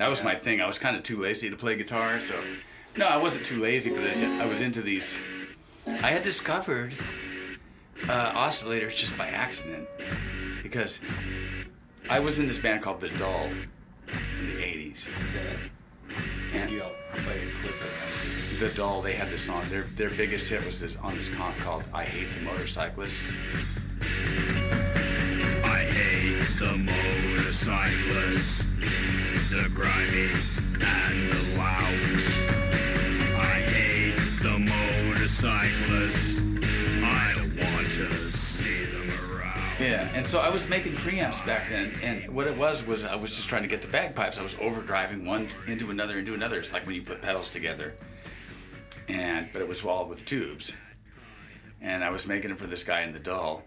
That 0.00 0.08
was 0.08 0.20
Yeah. 0.20 0.24
my 0.24 0.34
thing. 0.36 0.62
I 0.62 0.66
was 0.66 0.78
kind 0.78 0.96
of 0.96 1.02
too 1.02 1.20
lazy 1.20 1.50
to 1.50 1.56
play 1.56 1.76
guitar, 1.76 2.18
so 2.20 2.42
no, 2.96 3.04
I 3.06 3.18
wasn't 3.18 3.44
too 3.44 3.60
lazy, 3.60 3.90
but 3.90 4.02
I, 4.02 4.14
just, 4.14 4.24
I 4.24 4.46
was 4.46 4.62
into 4.62 4.80
these. 4.80 5.14
I 5.86 6.10
had 6.10 6.22
discovered 6.22 6.94
uh, 8.08 8.32
oscillators 8.32 8.96
just 8.96 9.16
by 9.18 9.28
accident 9.28 9.86
because 10.62 11.00
I 12.08 12.18
was 12.20 12.38
in 12.38 12.46
this 12.46 12.56
band 12.56 12.80
called 12.82 13.02
The 13.02 13.10
Doll 13.10 13.44
in 13.48 14.46
the 14.46 14.62
'80s, 14.62 15.04
Okay. 15.28 15.58
and 16.54 16.70
Maybe 16.70 16.80
I'll 16.80 16.92
play 17.22 17.42
a 17.46 17.50
clip 17.60 17.74
of 18.54 18.58
The 18.60 18.70
Doll. 18.70 19.02
they 19.02 19.12
had 19.12 19.28
this 19.30 19.42
song. 19.42 19.68
Their 19.68 19.82
their 19.96 20.08
biggest 20.08 20.48
hit 20.48 20.64
was 20.64 20.80
this 20.80 20.92
on 21.02 21.14
this 21.18 21.28
comp 21.28 21.58
called 21.58 21.84
"I 21.92 22.04
Hate 22.04 22.28
the 22.38 22.40
Motorcyclist." 22.46 23.20
I 25.62 25.84
hate 25.84 26.58
the 26.58 26.76
motorcyclists, 27.66 28.64
the 29.50 29.68
grimy 29.74 30.30
and 30.80 31.30
the 31.30 31.58
loud. 31.58 31.94
I 33.36 33.60
hate 33.60 34.14
the 34.42 34.58
motorcyclists. 34.58 36.38
I 37.04 37.34
want 37.36 37.88
to 37.88 38.32
see 38.32 38.84
them 38.86 39.10
around. 39.10 39.60
Yeah, 39.78 40.08
and 40.14 40.26
so 40.26 40.38
I 40.38 40.48
was 40.48 40.66
making 40.68 40.94
preamps 40.94 41.44
back 41.44 41.68
then, 41.68 41.92
and 42.02 42.34
what 42.34 42.46
it 42.46 42.56
was 42.56 42.82
was 42.86 43.04
I 43.04 43.16
was 43.16 43.36
just 43.36 43.48
trying 43.48 43.62
to 43.62 43.68
get 43.68 43.82
the 43.82 43.88
bagpipes. 43.88 44.38
I 44.38 44.42
was 44.42 44.54
overdriving 44.54 45.26
one 45.26 45.48
into 45.66 45.90
another 45.90 46.18
into 46.18 46.32
another. 46.32 46.60
It's 46.60 46.72
like 46.72 46.86
when 46.86 46.94
you 46.94 47.02
put 47.02 47.20
pedals 47.20 47.50
together, 47.50 47.94
and 49.06 49.50
but 49.52 49.60
it 49.60 49.68
was 49.68 49.84
all 49.84 50.06
with 50.08 50.24
tubes, 50.24 50.72
and 51.82 52.02
I 52.02 52.08
was 52.08 52.26
making 52.26 52.48
them 52.48 52.56
for 52.56 52.66
this 52.66 52.84
guy 52.84 53.02
in 53.02 53.12
the 53.12 53.18
doll, 53.18 53.64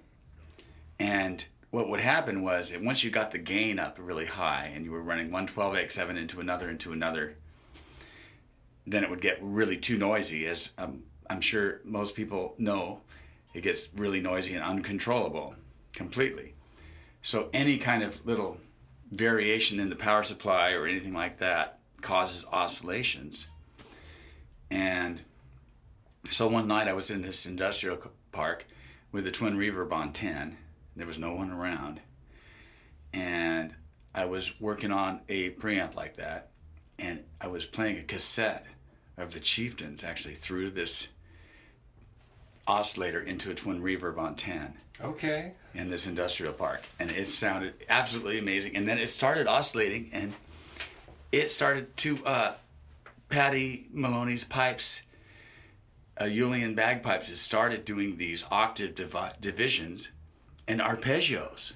and 0.99 1.45
what 1.73 1.89
would 1.89 2.01
happen 2.01 2.43
was 2.43 2.69
that 2.69 2.83
once 2.83 3.03
you 3.03 3.09
got 3.09 3.31
the 3.31 3.37
gain 3.39 3.79
up 3.79 3.97
really 3.99 4.27
high, 4.27 4.71
and 4.75 4.85
you 4.85 4.91
were 4.91 5.01
running 5.01 5.31
one 5.31 5.47
12AX7 5.47 6.15
into 6.15 6.39
another 6.39 6.69
into 6.69 6.91
another, 6.91 7.35
then 8.85 9.03
it 9.03 9.09
would 9.09 9.23
get 9.23 9.39
really 9.41 9.75
too 9.75 9.97
noisy, 9.97 10.45
as 10.45 10.69
um, 10.77 11.01
I'm 11.27 11.41
sure 11.41 11.81
most 11.83 12.13
people 12.13 12.53
know. 12.59 13.01
It 13.55 13.61
gets 13.61 13.89
really 13.95 14.21
noisy 14.21 14.53
and 14.53 14.63
uncontrollable 14.63 15.55
completely. 15.93 16.53
So 17.23 17.49
any 17.53 17.79
kind 17.79 18.03
of 18.03 18.23
little 18.23 18.57
variation 19.11 19.79
in 19.79 19.89
the 19.89 19.95
power 19.95 20.21
supply 20.21 20.73
or 20.73 20.85
anything 20.85 21.13
like 21.13 21.39
that 21.39 21.79
causes 22.01 22.45
oscillations. 22.51 23.47
And 24.69 25.21
so 26.29 26.47
one 26.47 26.67
night 26.67 26.87
I 26.87 26.93
was 26.93 27.09
in 27.09 27.23
this 27.23 27.47
industrial 27.47 27.97
park 28.31 28.65
with 29.11 29.25
a 29.25 29.31
twin 29.31 29.57
reverb 29.57 29.91
on 29.91 30.13
10. 30.13 30.57
There 30.95 31.07
was 31.07 31.17
no 31.17 31.33
one 31.33 31.51
around. 31.51 31.99
And 33.13 33.73
I 34.13 34.25
was 34.25 34.59
working 34.59 34.91
on 34.91 35.21
a 35.29 35.51
preamp 35.51 35.95
like 35.95 36.17
that. 36.17 36.49
And 36.99 37.23
I 37.41 37.47
was 37.47 37.65
playing 37.65 37.97
a 37.97 38.03
cassette 38.03 38.65
of 39.17 39.33
the 39.33 39.39
Chieftains 39.39 40.03
actually 40.03 40.35
through 40.35 40.71
this 40.71 41.07
oscillator 42.67 43.21
into 43.21 43.51
a 43.51 43.55
twin 43.55 43.81
reverb 43.81 44.17
on 44.17 44.35
10 44.35 44.73
Okay. 45.03 45.51
in 45.73 45.89
this 45.89 46.07
industrial 46.07 46.53
park 46.53 46.81
and 46.97 47.11
it 47.11 47.27
sounded 47.27 47.73
absolutely 47.89 48.39
amazing 48.39 48.75
and 48.77 48.87
then 48.87 48.97
it 48.97 49.09
started 49.09 49.47
oscillating 49.47 50.09
and 50.13 50.31
it 51.33 51.51
started 51.51 51.95
to 51.97 52.25
uh, 52.25 52.53
Paddy 53.27 53.87
Moloney's 53.93 54.45
pipes 54.45 55.01
uh, 56.17 56.23
uilleann 56.23 56.73
bagpipes 56.73 57.29
it 57.29 57.37
started 57.37 57.83
doing 57.83 58.15
these 58.17 58.45
octave 58.49 58.95
divi- 58.95 59.33
divisions 59.41 60.07
and 60.67 60.79
arpeggios 60.79 61.73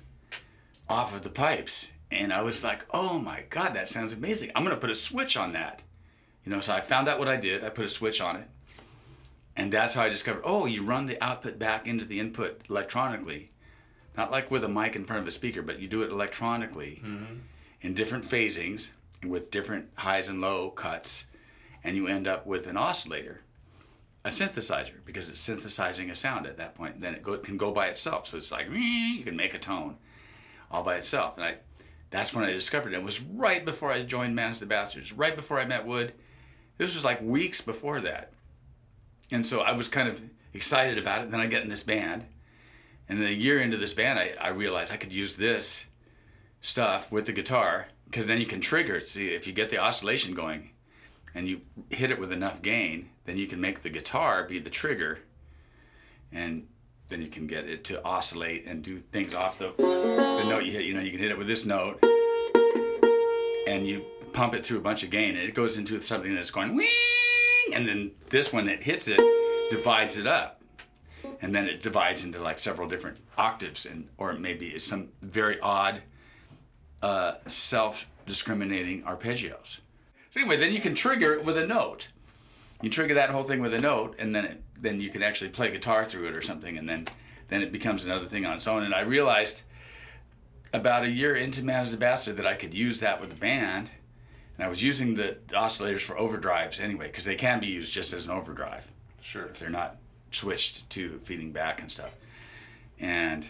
off 0.89 1.13
of 1.13 1.23
the 1.23 1.29
pipes. 1.29 1.87
And 2.09 2.31
i 2.31 2.41
was 2.41 2.63
like 2.63 2.85
oh 2.91 3.19
my 3.19 3.43
god 3.49 3.73
that 3.73 3.89
sounds 3.89 4.13
amazing. 4.13 4.51
I'm 4.55 4.63
going 4.63 4.75
to 4.75 4.81
put 4.81 4.89
a 4.89 4.95
switch 4.95 5.35
on 5.35 5.53
that. 5.53 5.81
You 6.45 6.51
know 6.51 6.61
so 6.61 6.73
i 6.73 6.81
found 6.81 7.07
out 7.07 7.19
what 7.19 7.27
i 7.27 7.35
did. 7.35 7.63
I 7.63 7.69
put 7.69 7.85
a 7.85 7.89
switch 7.89 8.21
on 8.21 8.37
it. 8.37 8.47
And 9.57 9.73
that's 9.73 9.95
how 9.95 10.03
I 10.03 10.09
discovered, 10.09 10.43
oh, 10.45 10.67
you 10.67 10.83
run 10.83 11.07
the 11.07 11.21
output 11.21 11.57
back 11.57 11.87
into 11.87 12.05
the 12.05 12.19
input 12.19 12.61
electronically. 12.69 13.49
Not 14.15 14.31
like 14.31 14.51
with 14.51 14.63
a 14.63 14.69
mic 14.69 14.95
in 14.95 15.03
front 15.03 15.23
of 15.23 15.27
a 15.27 15.31
speaker, 15.31 15.63
but 15.63 15.79
you 15.79 15.87
do 15.87 16.03
it 16.03 16.11
electronically 16.11 17.01
mm-hmm. 17.03 17.37
in 17.81 17.95
different 17.95 18.29
phasings 18.29 18.89
with 19.25 19.49
different 19.49 19.89
highs 19.95 20.27
and 20.27 20.39
low 20.39 20.69
cuts. 20.69 21.25
And 21.83 21.95
you 21.95 22.07
end 22.07 22.27
up 22.27 22.45
with 22.45 22.67
an 22.67 22.77
oscillator, 22.77 23.41
a 24.27 24.29
synthesizer, 24.29 24.93
because 25.05 25.29
it's 25.29 25.39
synthesizing 25.39 26.09
a 26.09 26.15
sound 26.15 26.45
at 26.45 26.57
that 26.57 26.75
point. 26.75 27.01
Then 27.01 27.15
it 27.15 27.23
go, 27.23 27.37
can 27.37 27.57
go 27.57 27.71
by 27.71 27.87
itself. 27.87 28.27
So 28.27 28.37
it's 28.37 28.51
like, 28.51 28.67
you 28.71 29.23
can 29.23 29.35
make 29.35 29.53
a 29.53 29.59
tone 29.59 29.97
all 30.69 30.83
by 30.83 30.95
itself. 30.95 31.35
And 31.37 31.45
I, 31.45 31.55
that's 32.09 32.33
when 32.33 32.45
I 32.45 32.51
discovered 32.51 32.93
it. 32.93 32.97
It 32.97 33.03
was 33.03 33.21
right 33.21 33.65
before 33.65 33.91
I 33.91 34.03
joined 34.03 34.35
Man's 34.35 34.59
the 34.59 34.65
Bastards, 34.65 35.11
right 35.11 35.35
before 35.35 35.59
I 35.59 35.65
met 35.65 35.85
Wood. 35.85 36.13
This 36.77 36.93
was 36.93 37.03
like 37.03 37.21
weeks 37.21 37.61
before 37.61 38.01
that 38.01 38.33
and 39.31 39.45
so 39.45 39.59
I 39.59 39.73
was 39.73 39.87
kind 39.87 40.07
of 40.07 40.21
excited 40.53 40.97
about 40.97 41.23
it. 41.23 41.31
Then 41.31 41.39
I 41.39 41.47
get 41.47 41.63
in 41.63 41.69
this 41.69 41.83
band, 41.83 42.25
and 43.09 43.21
then 43.21 43.27
a 43.27 43.31
year 43.31 43.59
into 43.61 43.77
this 43.77 43.93
band, 43.93 44.19
I, 44.19 44.33
I 44.39 44.49
realized 44.49 44.91
I 44.91 44.97
could 44.97 45.11
use 45.11 45.35
this 45.35 45.81
stuff 46.61 47.11
with 47.11 47.25
the 47.25 47.31
guitar 47.31 47.87
because 48.05 48.25
then 48.25 48.39
you 48.39 48.45
can 48.45 48.61
trigger 48.61 48.95
it. 48.95 49.07
See, 49.07 49.27
if 49.27 49.47
you 49.47 49.53
get 49.53 49.69
the 49.69 49.77
oscillation 49.77 50.33
going, 50.33 50.71
and 51.35 51.47
you 51.47 51.61
hit 51.89 52.09
it 52.09 52.19
with 52.19 52.31
enough 52.31 52.61
gain, 52.61 53.09
then 53.27 53.37
you 53.37 53.45
can 53.45 53.61
make 53.61 53.83
the 53.83 53.89
guitar 53.89 54.45
be 54.45 54.57
the 54.57 54.69
trigger, 54.69 55.19
and 56.31 56.65
then 57.09 57.21
you 57.21 57.27
can 57.27 57.45
get 57.45 57.65
it 57.65 57.83
to 57.83 58.03
oscillate 58.03 58.65
and 58.65 58.81
do 58.81 59.01
things 59.11 59.33
off 59.35 59.59
the 59.59 59.73
the 59.77 60.43
note 60.49 60.63
you 60.63 60.71
hit. 60.71 60.85
You 60.85 60.95
know, 60.95 61.01
you 61.01 61.11
can 61.11 61.19
hit 61.19 61.29
it 61.29 61.37
with 61.37 61.45
this 61.45 61.65
note, 61.65 62.03
and 63.67 63.85
you 63.85 64.01
pump 64.33 64.53
it 64.53 64.65
through 64.65 64.77
a 64.77 64.81
bunch 64.81 65.03
of 65.03 65.09
gain, 65.09 65.35
and 65.35 65.47
it 65.47 65.53
goes 65.53 65.77
into 65.77 66.01
something 66.01 66.33
that's 66.33 66.51
going 66.51 66.75
wing, 66.75 66.87
and 67.73 67.87
then 67.87 68.11
this 68.29 68.51
one 68.51 68.65
that 68.65 68.81
hits 68.83 69.07
it 69.07 69.19
divides 69.69 70.15
it 70.15 70.25
up, 70.25 70.61
and 71.41 71.53
then 71.53 71.67
it 71.67 71.83
divides 71.83 72.23
into 72.23 72.39
like 72.39 72.59
several 72.59 72.87
different 72.87 73.17
octaves, 73.37 73.85
and 73.85 74.07
or 74.17 74.33
maybe 74.33 74.79
some 74.79 75.09
very 75.21 75.59
odd, 75.59 76.01
uh, 77.01 77.33
self-discriminating 77.47 79.03
arpeggios. 79.03 79.79
So 80.31 80.39
anyway, 80.39 80.55
then 80.55 80.71
you 80.71 80.79
can 80.79 80.95
trigger 80.95 81.33
it 81.33 81.43
with 81.43 81.57
a 81.57 81.67
note. 81.67 82.07
You 82.81 82.89
trigger 82.89 83.15
that 83.15 83.31
whole 83.31 83.43
thing 83.43 83.61
with 83.61 83.73
a 83.73 83.81
note, 83.81 84.15
and 84.19 84.35
then 84.35 84.45
it, 84.45 84.63
then 84.79 85.01
you 85.01 85.09
can 85.09 85.23
actually 85.23 85.49
play 85.49 85.71
guitar 85.71 86.05
through 86.05 86.27
it 86.27 86.35
or 86.35 86.41
something, 86.41 86.77
and 86.77 86.87
then 86.87 87.07
then 87.49 87.61
it 87.61 87.71
becomes 87.71 88.03
another 88.03 88.25
thing 88.25 88.45
on 88.45 88.57
its 88.57 88.67
own. 88.67 88.83
And 88.83 88.93
I 88.93 89.01
realized 89.01 89.61
about 90.73 91.03
a 91.03 91.09
year 91.09 91.35
into 91.35 91.63
Man 91.63 91.81
as 91.81 91.93
a 91.93 91.97
Bastard 91.97 92.37
that 92.37 92.45
I 92.45 92.55
could 92.55 92.73
use 92.73 92.99
that 92.99 93.21
with 93.21 93.29
the 93.29 93.35
band. 93.35 93.89
And 94.57 94.65
I 94.65 94.69
was 94.69 94.83
using 94.83 95.15
the, 95.15 95.37
oscillators 95.49 96.01
for 96.01 96.15
overdrives 96.15 96.79
anyway, 96.79 97.07
because 97.07 97.23
they 97.23 97.35
can 97.35 97.59
be 97.59 97.67
used 97.67 97.93
just 97.93 98.11
as 98.11 98.25
an 98.25 98.31
overdrive 98.31 98.91
Sure. 99.21 99.45
if 99.45 99.59
they're 99.59 99.69
not 99.69 99.97
switched 100.31 100.89
to 100.91 101.19
feeding 101.19 101.51
back 101.51 101.81
and 101.81 101.91
stuff. 101.91 102.11
And 102.99 103.45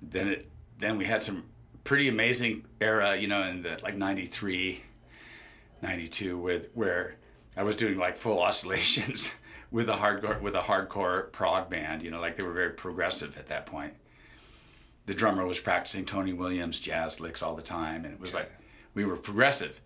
then 0.00 0.28
it 0.28 0.48
then 0.78 0.96
we 0.96 1.06
had 1.06 1.22
some 1.22 1.44
pretty 1.82 2.08
amazing 2.08 2.64
era, 2.80 3.16
you 3.16 3.26
know, 3.26 3.42
in 3.42 3.62
the 3.62 3.78
like 3.82 3.96
93, 3.96 4.82
92 5.82 6.38
with 6.38 6.68
where 6.74 7.16
I 7.58 7.64
was 7.64 7.74
doing 7.74 7.98
like 7.98 8.16
full 8.16 8.40
oscillations 8.42 9.32
with 9.70 9.88
a 9.90 9.94
hardcore 9.94 10.40
with 10.40 10.54
a 10.54 10.60
hardcore 10.60 11.30
prog 11.32 11.68
band. 11.68 12.02
You 12.02 12.10
know, 12.10 12.20
like 12.20 12.36
they 12.36 12.44
were 12.44 12.52
very 12.52 12.70
progressive 12.70 13.36
at 13.36 13.48
that 13.48 13.66
point. 13.66 13.94
The 15.06 15.14
drummer 15.14 15.44
was 15.44 15.58
practicing 15.58 16.04
Tony 16.04 16.32
Williams 16.32 16.78
jazz 16.78 17.18
licks 17.18 17.42
all 17.42 17.56
the 17.56 17.62
time, 17.62 18.04
and 18.04 18.14
it 18.14 18.20
was 18.20 18.32
like 18.32 18.50
we 18.94 19.04
were 19.04 19.16
progressive, 19.16 19.80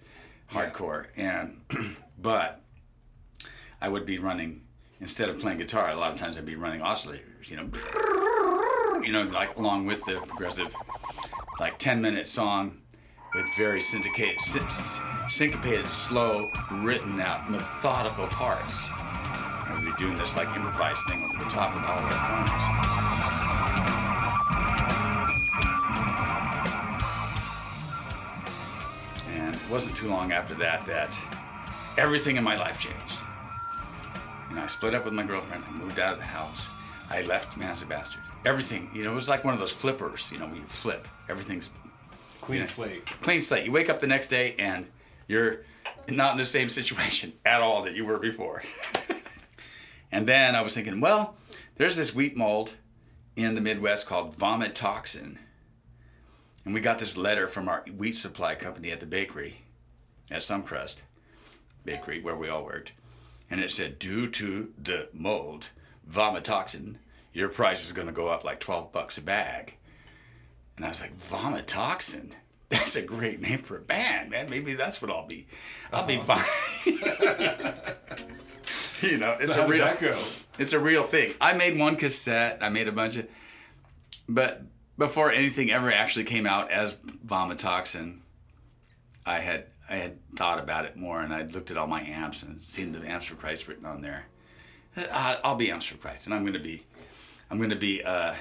hardcore. 0.53 1.07
And 1.17 1.63
but 2.21 2.61
I 3.81 3.89
would 3.89 4.05
be 4.05 4.19
running 4.19 4.63
instead 5.01 5.31
of 5.31 5.39
playing 5.39 5.59
guitar. 5.59 5.91
A 5.91 5.97
lot 5.97 6.13
of 6.13 6.19
times 6.19 6.37
I'd 6.37 6.45
be 6.45 6.57
running 6.57 6.83
oscillators. 6.83 7.49
You 7.49 7.57
know, 7.57 9.01
you 9.03 9.13
know, 9.13 9.23
like 9.23 9.57
along 9.57 9.87
with 9.87 10.05
the 10.05 10.21
progressive, 10.21 10.77
like 11.59 11.79
ten 11.79 12.03
minute 12.03 12.29
song 12.29 12.82
with 13.35 13.53
very 13.55 13.81
syndicated, 13.81 14.41
syncopated, 15.29 15.89
slow, 15.89 16.51
written 16.71 17.21
out, 17.21 17.51
methodical 17.51 18.27
parts. 18.27 18.89
I 18.91 19.73
would 19.75 19.85
be 19.85 19.93
doing 19.97 20.19
this 20.19 20.37
like 20.37 20.55
improvised 20.55 21.01
thing 21.09 21.25
over 21.25 21.39
the 21.39 21.51
top 21.51 21.75
of 21.75 21.83
all 21.83 21.99
electronics. 21.99 22.53
And 29.29 29.55
it 29.55 29.71
wasn't 29.71 29.97
too 29.97 30.09
long 30.09 30.33
after 30.33 30.55
that 30.57 30.85
that 30.87 31.19
everything 31.97 32.37
in 32.37 32.45
my 32.45 32.57
life 32.57 32.79
changed. 32.79 33.19
And 34.51 34.61
I 34.61 34.67
split 34.67 34.95
up 34.95 35.07
with 35.07 35.15
my 35.15 35.23
girlfriend. 35.23 35.65
I 35.67 35.73
moved 35.73 35.99
out 35.99 36.13
of 36.13 36.19
the 36.19 36.27
house. 36.27 36.67
I 37.09 37.23
left 37.23 37.57
Man 37.57 37.71
as 37.71 37.81
a 37.81 37.87
Bastard. 37.87 38.21
Everything, 38.45 38.91
you 38.93 39.05
know, 39.05 39.13
it 39.13 39.15
was 39.15 39.29
like 39.29 39.45
one 39.45 39.55
of 39.55 39.61
those 39.61 39.73
flippers, 39.73 40.29
you 40.31 40.39
know, 40.39 40.47
when 40.47 40.57
you 40.57 40.65
flip, 40.65 41.09
everything's 41.29 41.71
Clean 42.43 42.61
Yeah. 42.61 42.67
slate. 42.67 43.07
clean 43.23 43.41
slate. 43.41 43.65
You 43.65 43.73
wake 43.73 43.89
up 43.89 44.01
the 44.01 44.07
next 44.07 44.27
day 44.29 44.55
and 44.59 44.87
you're 45.29 45.61
not 46.09 46.33
in 46.33 46.39
the 46.39 46.45
same 46.45 46.69
situation 46.69 47.33
at 47.47 47.63
all 47.63 47.83
that 47.85 47.95
you 47.95 48.05
were 48.05 48.19
before. 48.19 48.63
and 50.13 50.27
then 50.29 50.55
I 50.55 50.61
was 50.61 50.75
thinking, 50.75 51.01
well, 51.01 51.37
there's 51.77 51.97
this 51.97 52.15
wheat 52.15 52.37
mold 52.37 52.73
in 53.37 53.55
the 53.55 53.61
Midwest 53.61 54.07
called 54.07 54.35
vomit 54.37 54.75
toxin. 54.75 55.39
And 56.65 56.75
we 56.75 56.81
got 56.81 56.99
this 56.99 57.17
letter 57.17 57.47
from 57.49 57.69
our 57.69 57.85
wheat 57.97 58.17
supply 58.17 58.55
company 58.55 58.91
at 58.91 59.01
the 59.01 59.07
bakery, 59.07 59.63
at 60.31 60.43
Some 60.43 60.63
Crust 60.63 61.03
Bakery, 61.85 62.21
where 62.23 62.37
we 62.37 62.49
all 62.49 62.65
worked. 62.65 62.93
And 63.51 63.61
it 63.61 63.71
said, 63.71 63.99
due 63.99 64.29
to 64.31 64.73
the 64.81 65.09
mold, 65.13 65.67
vomit 66.07 66.45
toxin, 66.45 66.99
your 67.33 67.49
price 67.49 67.85
is 67.85 67.93
going 67.93 68.07
to 68.07 68.13
go 68.13 68.29
up 68.29 68.45
like 68.45 68.61
12 68.61 68.93
bucks 68.93 69.17
a 69.19 69.21
bag. 69.21 69.75
And 70.77 70.85
I 70.85 70.89
was 70.89 71.01
like, 71.01 71.17
Vomit 71.29 71.67
Toxin? 71.67 72.35
That's 72.69 72.97
a 72.97 73.03
great 73.03 73.41
name 73.41 73.59
for 73.59 73.77
a 73.77 73.83
band, 73.83 74.31
man. 74.31 74.49
Maybe 74.49 74.73
that's 74.73 75.03
what 75.03 75.11
I'll 75.11 75.27
be. 75.27 75.47
I'll 75.93 76.07
be 76.07 76.17
buying. 76.17 76.43
you 76.87 76.99
know, 79.19 79.37
it's 79.39 79.53
So 79.53 79.65
a 79.65 79.69
real 79.69 79.95
it's 80.59 80.73
a 80.73 80.79
real 80.79 81.05
thing. 81.05 81.35
I 81.39 81.53
made 81.53 81.79
one 81.79 81.97
cassette. 81.97 82.61
I 82.63 82.71
made 82.71 82.89
a 82.89 82.93
bunch 82.93 83.17
of, 83.17 83.27
but 84.27 84.63
before 84.97 85.31
anything 85.31 85.71
ever 85.71 85.93
actually 85.93 86.25
came 86.25 86.47
out 86.47 86.71
as 86.71 86.95
Vomitoxin, 87.27 88.21
I 89.27 89.41
had 89.41 89.67
I 89.91 89.97
had 89.97 90.19
thought 90.37 90.59
about 90.59 90.87
it 90.87 90.97
more, 90.97 91.21
and 91.21 91.35
I'd 91.35 91.53
looked 91.53 91.71
at 91.71 91.77
all 91.77 91.87
my 91.87 92.01
amps 92.01 92.43
and 92.43 92.63
seen 92.63 92.93
the 92.93 93.07
amps 93.07 93.27
for 93.27 93.35
Christ 93.35 93.69
written 93.69 93.85
on 93.85 94.01
there. 94.01 94.25
Uh, 94.97 95.37
I'll 95.45 95.57
be 95.57 95.71
amps 95.71 95.85
for 95.85 95.97
Christ, 95.97 96.25
and 96.25 96.35
I'm 96.35 96.41
going 96.43 96.55
to 96.55 96.59
be, 96.59 96.85
I'm 97.51 97.59
going 97.59 97.69
to 97.69 97.77
be. 97.77 98.03
Uh, 98.03 98.33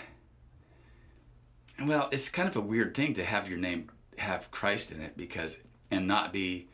well, 1.88 2.10
it's 2.12 2.30
kind 2.30 2.48
of 2.50 2.56
a 2.56 2.62
weird 2.62 2.96
thing 2.96 3.14
to 3.16 3.24
have 3.26 3.48
your 3.50 3.58
name 3.58 3.90
have 4.18 4.52
Christ 4.52 4.92
in 4.92 5.02
it 5.02 5.16
because 5.18 5.56
and 5.90 6.08
not 6.08 6.32
be 6.34 6.68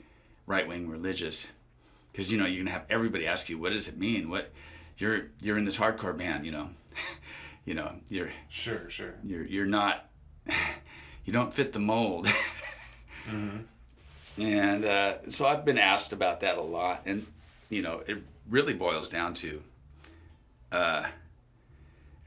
right 0.46 0.68
wing 0.68 0.88
religious. 0.90 1.48
Because 2.12 2.32
you 2.32 2.38
know 2.38 2.46
you're 2.46 2.64
gonna 2.64 2.72
have 2.72 2.86
everybody 2.90 3.28
ask 3.28 3.48
you 3.50 3.58
what 3.60 3.72
does 3.74 3.88
it 3.88 3.98
mean? 3.98 4.30
What 4.30 4.52
you're 4.98 5.28
you're 5.42 5.58
in 5.58 5.66
this 5.66 5.78
hardcore 5.78 6.18
band 6.18 6.46
you 6.46 6.52
know 6.52 6.70
you 7.66 7.74
know 7.76 7.94
you're 8.10 8.32
Sure, 8.50 8.90
sure. 8.90 9.14
you're 9.24 9.46
you're 9.46 9.66
not 9.68 10.10
you 11.26 11.32
don't 11.34 11.54
fit 11.54 11.74
the 11.74 11.80
mold. 11.80 12.28
And 14.40 14.86
uh, 14.86 15.30
so 15.32 15.46
I've 15.46 15.66
been 15.66 15.78
asked 15.80 16.14
about 16.14 16.40
that 16.42 16.58
a 16.58 16.62
lot 16.62 17.02
and 17.06 17.26
you 17.70 17.82
know 17.82 18.04
it 18.08 18.18
really 18.50 18.74
boils 18.74 19.10
down 19.10 19.34
to 19.36 19.62
uh, 20.72 21.06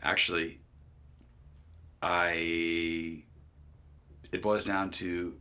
actually 0.02 0.59
I 2.02 3.24
it 4.32 4.42
boils 4.42 4.64
down 4.64 4.90
to 4.92 5.34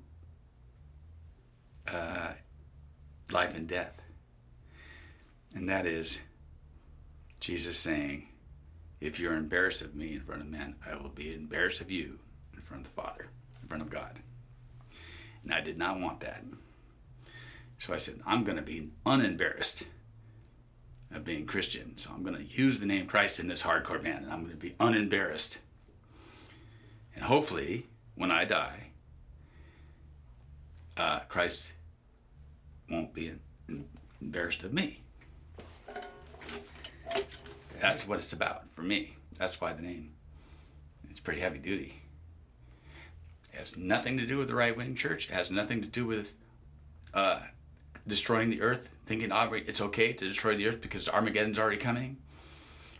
uh, 1.87 2.33
life 3.31 3.55
and 3.55 3.67
death 3.67 4.01
and 5.55 5.69
that 5.69 5.85
is 5.85 6.19
Jesus 7.39 7.77
saying 7.77 8.29
if 9.01 9.19
you're 9.19 9.33
embarrassed 9.33 9.81
of 9.81 9.95
me 9.95 10.13
in 10.13 10.21
front 10.21 10.41
of 10.41 10.47
men, 10.47 10.75
I 10.85 10.95
will 10.95 11.09
be 11.09 11.33
embarrassed 11.33 11.81
of 11.81 11.89
you 11.89 12.19
in 12.53 12.61
front 12.61 12.85
of 12.85 12.93
the 12.93 13.01
Father, 13.01 13.27
in 13.61 13.67
front 13.67 13.81
of 13.81 13.89
God. 13.89 14.19
And 15.43 15.53
I 15.53 15.61
did 15.61 15.77
not 15.77 15.99
want 15.99 16.19
that. 16.19 16.43
So 17.77 17.93
I 17.93 17.97
said, 17.97 18.19
I'm 18.25 18.43
going 18.43 18.57
to 18.57 18.63
be 18.63 18.89
unembarrassed 19.05 19.83
of 21.11 21.23
being 21.23 21.45
Christian. 21.45 21.97
So 21.97 22.09
I'm 22.13 22.23
going 22.23 22.35
to 22.35 22.43
use 22.43 22.79
the 22.79 22.85
name 22.85 23.07
Christ 23.07 23.39
in 23.39 23.47
this 23.47 23.61
hardcore 23.61 24.03
band, 24.03 24.25
and 24.25 24.33
I'm 24.33 24.41
going 24.41 24.51
to 24.51 24.57
be 24.57 24.75
unembarrassed. 24.79 25.59
And 27.19 27.27
hopefully, 27.27 27.85
when 28.15 28.31
I 28.31 28.45
die, 28.45 28.79
uh, 30.95 31.19
Christ 31.27 31.63
won't 32.89 33.13
be 33.13 33.33
embarrassed 34.21 34.63
of 34.63 34.71
me. 34.71 35.01
That's 37.81 38.07
what 38.07 38.19
it's 38.19 38.31
about 38.31 38.69
for 38.69 38.83
me. 38.83 39.17
That's 39.37 39.59
why 39.59 39.73
the 39.73 39.81
name. 39.81 40.13
It's 41.09 41.19
pretty 41.19 41.41
heavy 41.41 41.57
duty. 41.59 42.01
It 43.53 43.57
has 43.57 43.75
nothing 43.75 44.17
to 44.17 44.25
do 44.25 44.37
with 44.37 44.47
the 44.47 44.55
right 44.55 44.75
wing 44.75 44.95
church. 44.95 45.27
It 45.29 45.33
has 45.33 45.51
nothing 45.51 45.81
to 45.81 45.87
do 45.87 46.05
with 46.05 46.31
uh, 47.13 47.41
destroying 48.07 48.49
the 48.49 48.61
earth, 48.61 48.87
thinking 49.05 49.33
oh, 49.33 49.51
it's 49.51 49.81
okay 49.81 50.13
to 50.13 50.25
destroy 50.25 50.55
the 50.55 50.67
earth 50.67 50.79
because 50.79 51.09
Armageddon's 51.09 51.59
already 51.59 51.75
coming. 51.79 52.15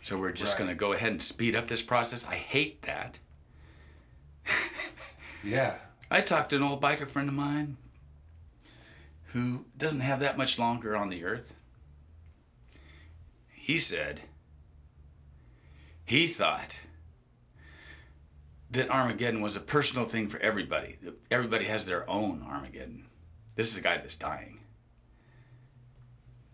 So 0.02 0.18
we're 0.18 0.32
just 0.32 0.52
Right. 0.52 0.58
going 0.58 0.68
to 0.68 0.74
go 0.76 0.92
ahead 0.92 1.10
and 1.12 1.22
speed 1.22 1.56
up 1.56 1.68
this 1.68 1.80
process. 1.80 2.22
I 2.28 2.34
hate 2.34 2.82
that. 2.82 3.16
Yeah. 5.42 5.76
I 6.10 6.20
talked 6.20 6.50
to 6.50 6.56
an 6.56 6.62
old 6.62 6.82
biker 6.82 7.08
friend 7.08 7.28
of 7.28 7.34
mine 7.34 7.76
who 9.32 9.64
doesn't 9.76 10.00
have 10.00 10.20
that 10.20 10.36
much 10.36 10.58
longer 10.58 10.96
on 10.96 11.08
the 11.08 11.24
earth. 11.24 11.54
He 13.52 13.78
said 13.78 14.20
he 16.04 16.26
thought 16.26 16.76
that 18.70 18.90
Armageddon 18.90 19.40
was 19.40 19.56
a 19.56 19.60
personal 19.60 20.06
thing 20.06 20.28
for 20.28 20.38
everybody. 20.40 20.96
Everybody 21.30 21.66
has 21.66 21.86
their 21.86 22.08
own 22.10 22.44
Armageddon. 22.48 23.06
This 23.54 23.70
is 23.70 23.76
a 23.78 23.80
guy 23.80 23.98
that's 23.98 24.16
dying. 24.16 24.60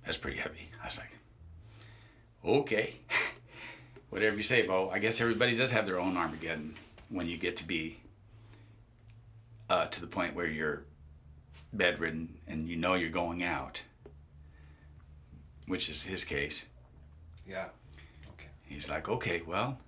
That's 0.05 0.18
pretty 0.18 0.37
heavy. 0.38 0.70
I 0.83 0.87
was 0.87 0.99
like, 0.99 1.16
okay, 2.44 2.96
whatever 4.11 4.37
you 4.37 4.42
say, 4.42 4.62
Bo. 4.62 4.90
I 4.90 4.99
guess 4.99 5.20
everybody 5.20 5.57
does 5.57 5.70
have 5.70 5.87
their 5.87 5.99
own 5.99 6.16
Armageddon 6.16 6.77
when 7.09 7.27
you 7.29 7.37
get 7.37 7.57
to 7.59 7.64
be 7.64 8.01
uh, 9.69 9.87
to 9.87 10.01
the 10.01 10.07
point 10.07 10.35
where 10.35 10.47
you're 10.47 10.85
bedridden 11.73 12.38
and 12.47 12.69
you 12.69 12.77
know 12.77 12.95
you're 12.95 13.11
going 13.11 13.42
out, 13.42 13.83
which 15.66 15.88
is 15.88 16.03
his 16.03 16.25
case. 16.25 16.64
Yeah. 17.47 17.66
Okay. 18.35 18.49
He's 18.64 18.88
like, 18.88 19.09
okay, 19.09 19.42
well, 19.47 19.79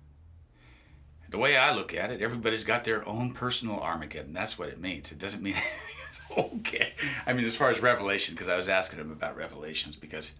the 1.29 1.37
way 1.37 1.57
I 1.57 1.73
look 1.73 1.93
at 1.93 2.11
it, 2.11 2.21
everybody's 2.21 2.63
got 2.63 2.83
their 2.83 3.07
own 3.07 3.33
personal 3.33 3.79
Armageddon. 3.79 4.33
That's 4.33 4.57
what 4.57 4.69
it 4.69 4.79
means. 4.79 5.11
It 5.11 5.19
doesn't 5.19 5.43
mean 5.43 5.55
it's 6.09 6.19
okay. 6.37 6.93
I 7.25 7.33
mean, 7.33 7.45
as 7.45 7.55
far 7.55 7.69
as 7.69 7.81
Revelation, 7.81 8.35
because 8.35 8.47
I 8.47 8.57
was 8.57 8.67
asking 8.67 8.99
him 8.99 9.11
about 9.11 9.37
Revelations, 9.37 9.95
because 9.95 10.31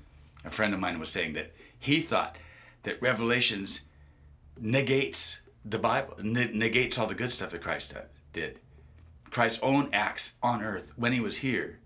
a 0.43 0.49
friend 0.49 0.73
of 0.73 0.79
mine 0.79 0.99
was 0.99 1.09
saying 1.09 1.33
that 1.33 1.51
he 1.77 2.01
thought 2.01 2.37
that 2.83 3.01
Revelations 3.01 3.81
negates 4.59 5.39
the 5.65 5.79
Bible, 5.79 6.15
negates 6.23 6.97
all 6.97 7.07
the 7.07 7.15
good 7.15 7.31
stuff 7.31 7.51
that 7.51 7.61
Christ 7.61 7.93
did. 8.33 8.59
Christ's 9.29 9.59
own 9.61 9.89
acts 9.93 10.33
on 10.41 10.63
earth 10.63 10.91
when 10.95 11.13
he 11.13 11.19
was 11.19 11.37
here, 11.37 11.79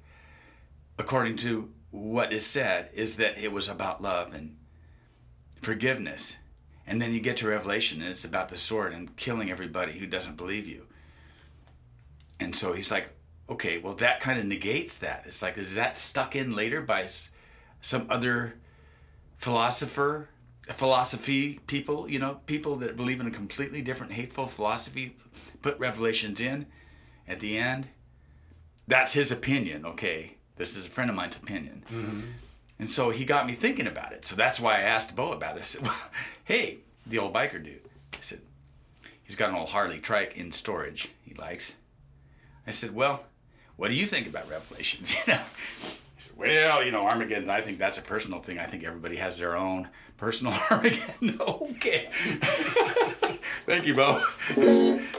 according 0.97 1.37
to 1.37 1.69
what 1.91 2.31
is 2.31 2.45
said, 2.45 2.89
is 2.93 3.15
that 3.15 3.37
it 3.37 3.51
was 3.51 3.67
about 3.67 4.01
love 4.01 4.33
and 4.33 4.55
forgiveness. 5.61 6.37
And 6.85 7.01
then 7.01 7.13
you 7.13 7.19
get 7.19 7.37
to 7.37 7.47
Revelation 7.47 8.01
and 8.01 8.11
it's 8.11 8.25
about 8.25 8.49
the 8.49 8.57
sword 8.57 8.93
and 8.93 9.15
killing 9.15 9.49
everybody 9.49 9.99
who 9.99 10.05
doesn't 10.05 10.37
believe 10.37 10.67
you. 10.67 10.85
And 12.39 12.55
so 12.55 12.73
he's 12.73 12.91
like, 12.91 13.09
okay, 13.49 13.77
well, 13.77 13.95
that 13.95 14.19
kind 14.19 14.39
of 14.39 14.45
negates 14.45 14.97
that. 14.97 15.23
It's 15.25 15.41
like, 15.41 15.57
is 15.57 15.75
that 15.75 15.97
stuck 15.97 16.35
in 16.35 16.55
later 16.55 16.81
by 16.81 17.09
some 17.81 18.07
other 18.09 18.55
philosopher, 19.37 20.29
philosophy 20.71 21.59
people, 21.67 22.09
you 22.09 22.19
know, 22.19 22.39
people 22.45 22.77
that 22.77 22.95
believe 22.95 23.19
in 23.19 23.27
a 23.27 23.31
completely 23.31 23.81
different 23.81 24.13
hateful 24.13 24.47
philosophy, 24.47 25.17
put 25.61 25.77
Revelations 25.79 26.39
in 26.39 26.67
at 27.27 27.39
the 27.39 27.57
end? 27.57 27.87
That's 28.87 29.13
his 29.13 29.31
opinion, 29.31 29.85
okay? 29.85 30.35
This 30.57 30.75
is 30.75 30.85
a 30.85 30.89
friend 30.89 31.09
of 31.09 31.15
mine's 31.15 31.35
opinion. 31.35 31.83
Mm-hmm. 31.89 32.21
And 32.79 32.89
so 32.89 33.11
he 33.11 33.25
got 33.25 33.47
me 33.47 33.55
thinking 33.55 33.87
about 33.87 34.13
it. 34.13 34.25
So 34.25 34.35
that's 34.35 34.59
why 34.59 34.77
I 34.77 34.81
asked 34.81 35.15
Bo 35.15 35.31
about 35.31 35.57
it. 35.57 35.61
I 35.61 35.63
said, 35.63 35.83
well, 35.83 35.95
hey, 36.45 36.79
the 37.05 37.19
old 37.19 37.33
biker 37.33 37.63
dude. 37.63 37.89
I 38.13 38.17
said, 38.21 38.41
he's 39.23 39.35
got 39.35 39.49
an 39.49 39.55
old 39.55 39.69
Harley 39.69 39.99
trike 39.99 40.35
in 40.35 40.51
storage 40.51 41.09
he 41.23 41.33
likes. 41.33 41.73
I 42.65 42.71
said, 42.71 42.95
well, 42.95 43.23
what 43.75 43.89
do 43.89 43.95
you 43.95 44.05
think 44.05 44.27
about 44.27 44.49
Revelations? 44.49 45.13
You 45.27 45.33
know? 45.33 45.41
He 45.81 46.23
said, 46.23 46.37
well, 46.37 46.83
you 46.83 46.91
know, 46.91 47.05
Armageddon, 47.05 47.49
I 47.49 47.61
think 47.61 47.79
that's 47.79 47.97
a 47.97 48.01
personal 48.01 48.39
thing. 48.39 48.59
I 48.59 48.65
think 48.65 48.83
everybody 48.83 49.17
has 49.17 49.37
their 49.37 49.55
own 49.55 49.89
personal 50.17 50.53
Armageddon. 50.71 51.37
okay. 51.41 52.09
Thank 53.65 53.85
you, 53.87 53.93
Bo. 53.95 54.23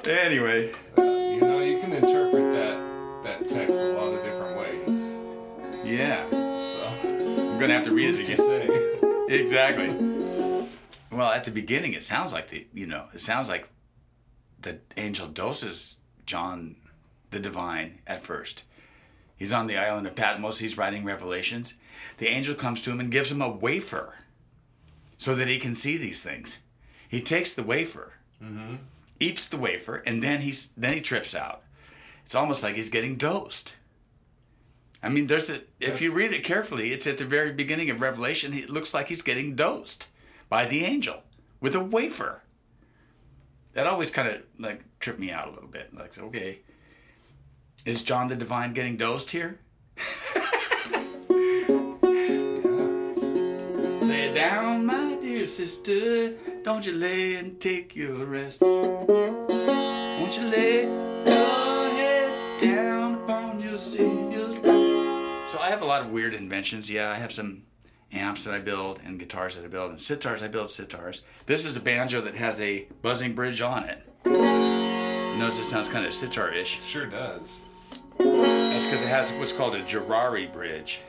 anyway, 0.06 0.72
You 0.98 1.40
know, 1.40 1.60
you 1.60 1.80
can 1.80 1.92
interpret 1.92 2.52
that 2.54 3.22
that 3.24 3.48
text 3.48 3.74
a 3.78 3.92
lot 3.94 4.12
of 4.14 4.22
different 4.22 4.56
ways. 4.58 5.14
yeah. 5.84 6.28
So, 6.30 6.84
I'm 7.08 7.58
going 7.58 7.68
to 7.68 7.74
have 7.74 7.84
to 7.84 7.92
read 7.92 8.14
it 8.18 8.28
again. 8.28 9.30
exactly. 9.30 9.88
Well, 11.10 11.30
at 11.30 11.44
the 11.44 11.50
beginning, 11.50 11.92
it 11.94 12.04
sounds 12.04 12.32
like 12.32 12.50
the 12.50 12.66
you 12.74 12.86
know 12.86 13.06
it 13.14 13.20
sounds 13.20 13.48
like 13.48 13.68
the 14.60 14.78
angel 14.96 15.28
doses 15.28 15.96
John 16.26 16.76
the 17.30 17.38
divine 17.38 18.00
at 18.06 18.22
first. 18.22 18.62
He's 19.36 19.52
on 19.52 19.66
the 19.66 19.76
island 19.76 20.06
of 20.06 20.14
Patmos. 20.14 20.58
He's 20.58 20.76
writing 20.78 21.04
Revelations. 21.04 21.74
The 22.18 22.28
angel 22.28 22.54
comes 22.54 22.82
to 22.82 22.90
him 22.90 23.00
and 23.00 23.10
gives 23.10 23.30
him 23.32 23.42
a 23.42 23.50
wafer, 23.50 24.14
so 25.24 25.34
that 25.34 25.48
he 25.48 25.58
can 25.58 25.74
see 25.74 25.96
these 25.96 26.20
things. 26.20 26.58
He 27.08 27.22
takes 27.22 27.54
the 27.54 27.62
wafer, 27.62 28.12
mm-hmm. 28.42 28.74
eats 29.18 29.46
the 29.46 29.56
wafer, 29.56 30.02
and 30.04 30.22
then 30.22 30.42
he's 30.42 30.68
then 30.76 30.92
he 30.92 31.00
trips 31.00 31.34
out. 31.34 31.62
It's 32.26 32.34
almost 32.34 32.62
like 32.62 32.76
he's 32.76 32.90
getting 32.90 33.16
dosed. 33.16 33.72
I 35.02 35.08
mean, 35.08 35.26
there's 35.26 35.48
a, 35.48 35.62
if 35.80 36.02
you 36.02 36.12
read 36.14 36.34
it 36.34 36.44
carefully, 36.44 36.92
it's 36.92 37.06
at 37.06 37.16
the 37.16 37.24
very 37.24 37.52
beginning 37.52 37.88
of 37.88 38.02
Revelation. 38.02 38.52
It 38.52 38.68
looks 38.68 38.92
like 38.92 39.08
he's 39.08 39.22
getting 39.22 39.56
dosed 39.56 40.08
by 40.50 40.66
the 40.66 40.84
angel 40.84 41.22
with 41.58 41.74
a 41.74 41.80
wafer. 41.80 42.42
That 43.72 43.86
always 43.86 44.10
kind 44.10 44.28
of 44.28 44.42
like 44.58 44.82
tripped 45.00 45.20
me 45.20 45.30
out 45.30 45.48
a 45.48 45.52
little 45.52 45.70
bit. 45.70 45.94
Like, 45.94 46.18
okay, 46.18 46.58
is 47.86 48.02
John 48.02 48.28
the 48.28 48.34
Divine 48.34 48.74
getting 48.74 48.98
dosed 48.98 49.30
here? 49.30 49.58
Lay 54.02 54.34
down, 54.34 54.84
my 54.84 55.03
dear 55.44 55.66
sister. 55.66 56.32
Don't 56.62 56.86
you 56.86 56.92
lay 56.92 57.34
and 57.34 57.60
take 57.60 57.94
your 57.94 58.24
rest. 58.24 58.62
Won't 58.62 60.38
you 60.38 60.48
lay 60.48 60.84
your 60.84 61.90
head 61.90 62.60
down 62.60 63.16
upon 63.16 63.60
your 63.60 63.76
Savior's 63.76 64.58
breast? 64.60 65.52
So 65.52 65.58
I 65.60 65.68
have 65.68 65.82
a 65.82 65.84
lot 65.84 66.00
of 66.00 66.10
weird 66.10 66.32
inventions. 66.32 66.88
Yeah, 66.88 67.10
I 67.10 67.16
have 67.16 67.30
some 67.30 67.64
amps 68.10 68.44
that 68.44 68.54
I 68.54 68.60
build 68.60 69.00
and 69.04 69.18
guitars 69.18 69.56
that 69.56 69.64
I 69.64 69.68
build 69.68 69.90
and 69.90 69.98
sitars. 69.98 70.42
I 70.42 70.48
build 70.48 70.70
sitars. 70.70 71.20
This 71.44 71.66
is 71.66 71.76
a 71.76 71.80
banjo 71.80 72.22
that 72.22 72.36
has 72.36 72.58
a 72.62 72.86
buzzing 73.02 73.34
bridge 73.34 73.60
on 73.60 73.84
it. 73.84 74.02
You 74.24 74.32
notice 75.38 75.58
it 75.58 75.64
sounds 75.64 75.90
kind 75.90 76.06
of 76.06 76.14
sitar-ish. 76.14 76.82
Sure 76.82 77.06
does. 77.06 77.58
That's 78.16 78.86
because 78.86 79.02
it 79.02 79.08
has 79.08 79.30
what's 79.32 79.52
called 79.52 79.74
a 79.74 79.84
Jawari 79.84 80.50
bridge. 80.50 81.00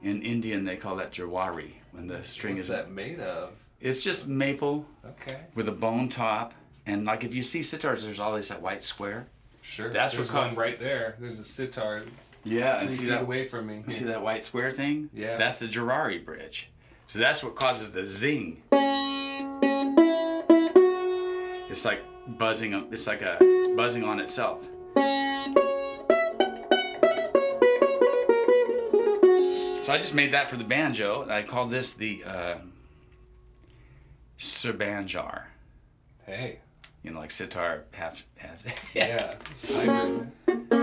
In 0.00 0.22
Indian, 0.22 0.64
they 0.64 0.76
call 0.76 0.96
that 0.96 1.10
Jawari 1.12 1.81
when 1.92 2.06
the 2.08 2.22
string 2.24 2.54
What's 2.56 2.64
is. 2.66 2.70
that 2.70 2.90
made 2.90 3.20
of? 3.20 3.50
It's 3.80 4.02
just 4.02 4.26
maple 4.26 4.86
Okay. 5.04 5.38
with 5.54 5.68
a 5.68 5.72
bone 5.72 6.08
top, 6.08 6.54
and 6.86 7.04
like 7.04 7.24
if 7.24 7.34
you 7.34 7.42
see 7.42 7.60
sitars, 7.60 8.02
there's 8.04 8.20
always 8.20 8.48
that 8.48 8.60
white 8.62 8.82
square. 8.84 9.26
Sure. 9.62 9.92
That's 9.92 10.14
There's 10.14 10.32
what 10.32 10.42
one 10.46 10.54
co- 10.54 10.60
right 10.60 10.78
there. 10.80 11.16
There's 11.20 11.38
a 11.38 11.44
sitar 11.44 12.02
Yeah, 12.44 12.80
and 12.80 12.92
see 12.92 13.06
that 13.06 13.22
away 13.22 13.44
from 13.44 13.66
me. 13.68 13.84
See 13.92 14.04
that 14.04 14.20
white 14.22 14.42
square 14.44 14.70
thing? 14.72 15.08
Yeah. 15.14 15.36
That's 15.36 15.60
the 15.60 15.66
Jawari 15.68 16.24
bridge. 16.24 16.68
So 17.06 17.18
that's 17.20 17.42
what 17.44 17.54
causes 17.54 17.92
the 17.92 18.04
zing. 18.06 18.62
It's 21.70 21.84
like 21.84 22.00
buzzing. 22.26 22.72
It's 22.92 23.06
like 23.06 23.22
a 23.22 23.38
buzzing 23.76 24.02
on 24.04 24.18
itself. 24.20 24.64
So 29.82 29.92
I 29.92 29.98
just 29.98 30.14
made 30.14 30.32
that 30.32 30.48
for 30.48 30.56
the 30.56 30.62
banjo, 30.62 31.22
and 31.22 31.32
I 31.32 31.42
called 31.42 31.72
this 31.72 31.90
the 31.90 32.22
uh, 32.24 32.54
Serbanjar. 34.38 35.42
Hey. 36.24 36.60
You 37.02 37.10
know, 37.10 37.18
like 37.18 37.32
sitar 37.32 37.82
half 37.90 38.24
half. 38.36 38.62
Yeah. 38.94 39.34
Hybrid. 39.66 40.81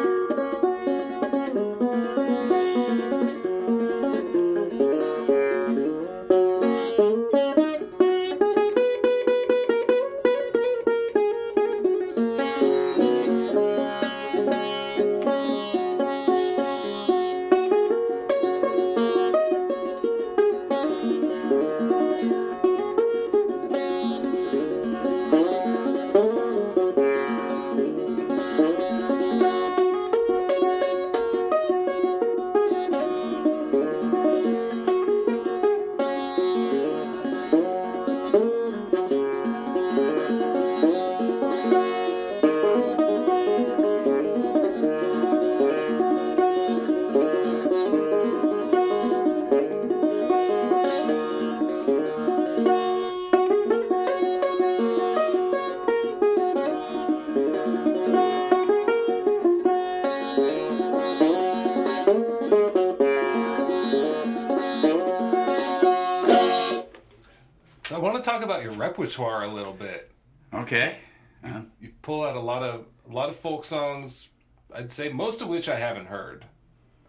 I'd 74.89 74.93
say 74.93 75.09
most 75.09 75.41
of 75.41 75.47
which 75.47 75.69
I 75.69 75.77
haven't 75.77 76.07
heard. 76.07 76.45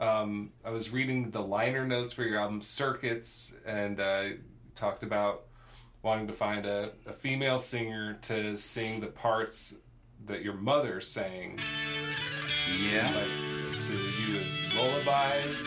Um, 0.00 0.50
I 0.62 0.68
was 0.68 0.90
reading 0.90 1.30
the 1.30 1.40
liner 1.40 1.86
notes 1.86 2.12
for 2.12 2.24
your 2.24 2.38
album 2.38 2.60
Circuits, 2.60 3.54
and 3.64 3.98
uh, 3.98 4.24
talked 4.74 5.02
about 5.02 5.44
wanting 6.02 6.26
to 6.26 6.34
find 6.34 6.66
a, 6.66 6.90
a 7.06 7.14
female 7.14 7.58
singer 7.58 8.18
to 8.20 8.58
sing 8.58 9.00
the 9.00 9.06
parts 9.06 9.76
that 10.26 10.42
your 10.42 10.52
mother 10.52 11.00
sang, 11.00 11.58
yeah. 12.78 13.14
like 13.14 13.80
to 13.80 13.94
you 13.94 14.40
as 14.40 14.58
lullabies. 14.76 15.66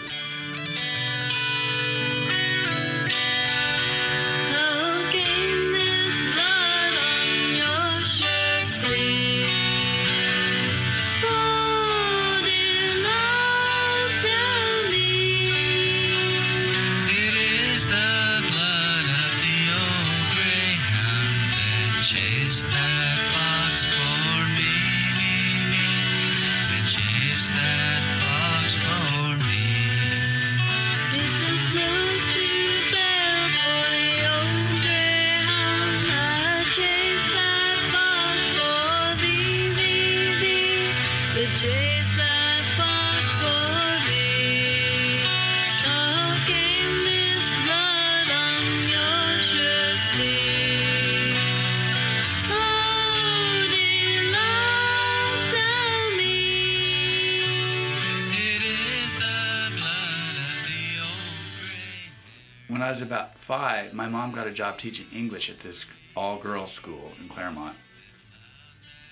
Was 62.93 63.01
about 63.01 63.35
five, 63.35 63.91
my 63.91 64.07
mom 64.07 64.31
got 64.31 64.45
a 64.45 64.51
job 64.51 64.77
teaching 64.77 65.07
English 65.11 65.49
at 65.49 65.61
this 65.61 65.85
all 66.15 66.37
girls 66.37 66.71
school 66.71 67.11
in 67.19 67.27
Claremont 67.27 67.75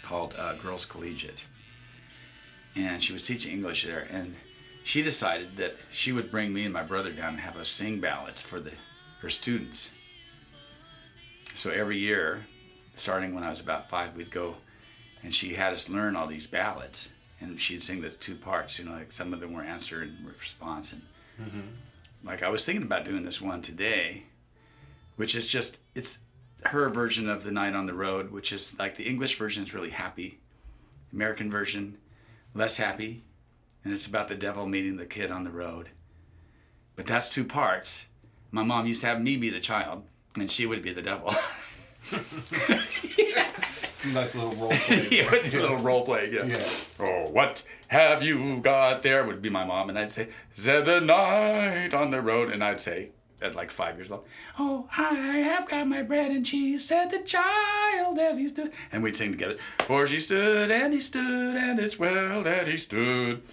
called 0.04 0.36
uh, 0.38 0.54
Girls 0.54 0.86
Collegiate. 0.86 1.46
And 2.76 3.02
she 3.02 3.12
was 3.12 3.24
teaching 3.24 3.52
English 3.52 3.84
there. 3.84 4.08
And 4.12 4.36
she 4.84 5.02
decided 5.02 5.58
that 5.58 5.78
she 5.92 6.12
would 6.12 6.30
bring 6.30 6.54
me 6.54 6.64
and 6.64 6.72
my 6.72 6.84
brother 6.84 7.12
down 7.12 7.30
and 7.30 7.40
have 7.40 7.58
us 7.58 7.70
sing 7.70 8.00
ballads 8.00 8.40
for 8.40 8.60
the, 8.60 8.74
her 9.22 9.32
students. 9.32 9.90
So 11.56 11.72
every 11.72 11.98
year, 11.98 12.46
starting 12.96 13.34
when 13.34 13.44
I 13.44 13.50
was 13.50 13.62
about 13.62 13.90
five, 13.90 14.16
we'd 14.16 14.30
go 14.30 14.58
and 15.24 15.34
she 15.34 15.56
had 15.56 15.74
us 15.74 15.90
learn 15.90 16.16
all 16.16 16.28
these 16.28 16.46
ballads. 16.46 17.10
And 17.40 17.60
she'd 17.60 17.82
sing 17.82 18.02
the 18.02 18.10
two 18.10 18.36
parts, 18.36 18.78
you 18.78 18.86
know, 18.86 18.92
like 18.92 19.12
some 19.12 19.34
of 19.34 19.40
them 19.40 19.54
were 19.54 19.64
answer 19.64 20.04
and 20.04 20.24
response. 20.24 20.94
And 20.94 21.02
like 22.24 22.44
I 22.44 22.50
was 22.50 22.64
thinking 22.64 22.84
about 22.84 23.06
doing 23.06 23.24
this 23.24 23.42
one 23.42 23.62
today, 23.62 24.24
which 25.16 25.36
is 25.36 25.48
just 25.48 25.78
it's 25.96 26.18
her 26.66 26.90
version 26.90 27.28
of 27.28 27.44
the 27.44 27.52
knight 27.52 27.74
on 27.74 27.86
the 27.86 27.94
road, 27.94 28.32
which 28.32 28.52
is 28.52 28.74
like 28.78 28.98
the 28.98 29.08
English 29.08 29.38
version 29.38 29.64
is 29.64 29.74
really 29.74 29.90
happy, 29.90 30.40
American 31.12 31.50
version 31.50 31.98
less 32.54 32.76
happy, 32.76 33.24
and 33.84 33.94
it's 33.94 34.06
about 34.06 34.28
the 34.28 34.36
devil 34.36 34.66
meeting 34.68 34.98
the 34.98 35.06
kid 35.06 35.32
on 35.32 35.44
the 35.44 35.52
road. 35.52 35.90
But 36.96 37.06
that's 37.06 37.30
two 37.30 37.46
parts. 37.46 38.06
My 38.52 38.64
mom 38.64 38.86
used 38.86 39.02
to 39.02 39.08
have 39.08 39.22
me 39.22 39.38
be 39.38 39.50
the 39.50 39.60
child, 39.60 40.04
and 40.36 40.52
she 40.52 40.66
would 40.66 40.84
be 40.84 40.94
the 40.94 41.02
devil. 41.02 41.34
It's 43.84 44.06
a 44.06 44.08
nice 44.08 44.34
little 44.34 44.56
role 44.56 44.72
play. 44.88 45.08
yeah, 45.12 45.30
a 45.30 45.44
little 45.52 45.78
role 45.78 46.04
play. 46.04 46.32
Yeah. 46.32 46.46
Yeah. 46.46 46.68
Oh, 47.00 47.30
what 47.30 47.62
have 47.90 48.24
you 48.24 48.58
got 48.60 49.04
there? 49.04 49.24
Would 49.26 49.42
be 49.44 49.50
my 49.50 49.64
mom, 49.64 49.90
and 49.90 50.00
I'd 50.00 50.10
say, 50.12 50.30
"Said 50.58 50.86
the 50.86 51.00
knight 51.00 51.94
on 51.94 52.10
the 52.10 52.20
road," 52.22 52.52
and 52.52 52.64
I'd 52.64 52.82
say, 52.82 53.10
at 53.44 53.54
like 53.54 53.70
five 53.70 53.98
years 53.98 54.10
old, 54.10 54.26
"Oh, 54.58 54.88
I 54.98 55.14
have 55.40 55.70
got 55.70 55.88
my 55.88 56.02
bread 56.02 56.32
and 56.32 56.44
cheese," 56.44 56.84
said 56.88 57.12
the 57.12 57.20
child 57.20 58.18
as 58.18 58.40
he 58.40 58.48
stood, 58.48 58.72
and 58.92 59.04
we'd 59.04 59.16
sing 59.16 59.32
together. 59.34 59.58
For 59.80 60.08
she 60.08 60.20
stood 60.20 60.72
and 60.72 60.94
he 60.94 61.00
stood, 61.00 61.56
and 61.56 61.80
it's 61.80 62.00
well 62.00 62.42
that 62.42 62.68
he 62.68 62.78
stood. 62.78 63.44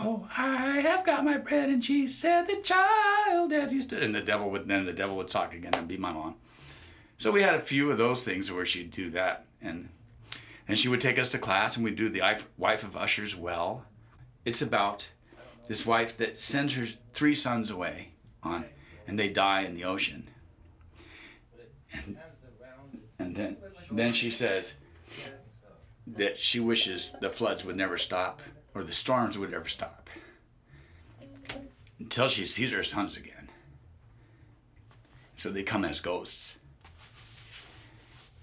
Oh, 0.00 0.28
I 0.36 0.80
have 0.80 1.04
got 1.06 1.24
my 1.24 1.36
bread 1.38 1.68
and 1.68 1.80
cheese, 1.82 2.16
said 2.18 2.48
the 2.48 2.60
child 2.62 3.52
as 3.52 3.70
he 3.70 3.80
stood, 3.80 4.02
and 4.02 4.12
the 4.14 4.20
devil 4.22 4.50
would 4.50 4.66
then 4.66 4.86
the 4.86 4.92
devil 4.92 5.16
would 5.18 5.28
talk 5.28 5.54
again 5.54 5.74
and 5.74 5.86
be 5.86 5.96
my 5.96 6.12
mom. 6.12 6.34
So 7.18 7.32
we 7.32 7.42
had 7.42 7.56
a 7.56 7.60
few 7.60 7.90
of 7.90 7.98
those 7.98 8.22
things 8.22 8.50
where 8.50 8.64
she'd 8.64 8.92
do 8.92 9.10
that, 9.10 9.44
and 9.60 9.88
and 10.68 10.78
she 10.78 10.88
would 10.88 11.00
take 11.00 11.18
us 11.18 11.30
to 11.30 11.38
class, 11.38 11.74
and 11.74 11.84
we'd 11.84 11.96
do 11.96 12.08
the 12.08 12.22
wife 12.56 12.84
of 12.84 12.96
Usher's 12.96 13.34
well. 13.34 13.84
It's 14.44 14.62
about 14.62 15.08
this 15.66 15.84
wife 15.84 16.16
that 16.18 16.38
sends 16.38 16.74
her 16.74 16.86
three 17.14 17.34
sons 17.34 17.70
away 17.70 18.12
on, 18.42 18.66
and 19.06 19.18
they 19.18 19.28
die 19.28 19.62
in 19.62 19.74
the 19.74 19.84
ocean. 19.84 20.28
And, 21.92 22.18
and 23.18 23.34
then 23.34 23.56
then 23.90 24.12
she 24.12 24.30
says 24.30 24.74
that 26.06 26.38
she 26.38 26.60
wishes 26.60 27.10
the 27.20 27.30
floods 27.30 27.64
would 27.64 27.76
never 27.76 27.98
stop 27.98 28.42
or 28.74 28.84
the 28.84 28.92
storms 28.92 29.36
would 29.36 29.50
never 29.50 29.68
stop 29.68 30.08
until 31.98 32.28
she 32.28 32.44
sees 32.44 32.70
her 32.70 32.84
sons 32.84 33.16
again. 33.16 33.50
So 35.34 35.50
they 35.50 35.62
come 35.62 35.84
as 35.84 36.00
ghosts 36.00 36.54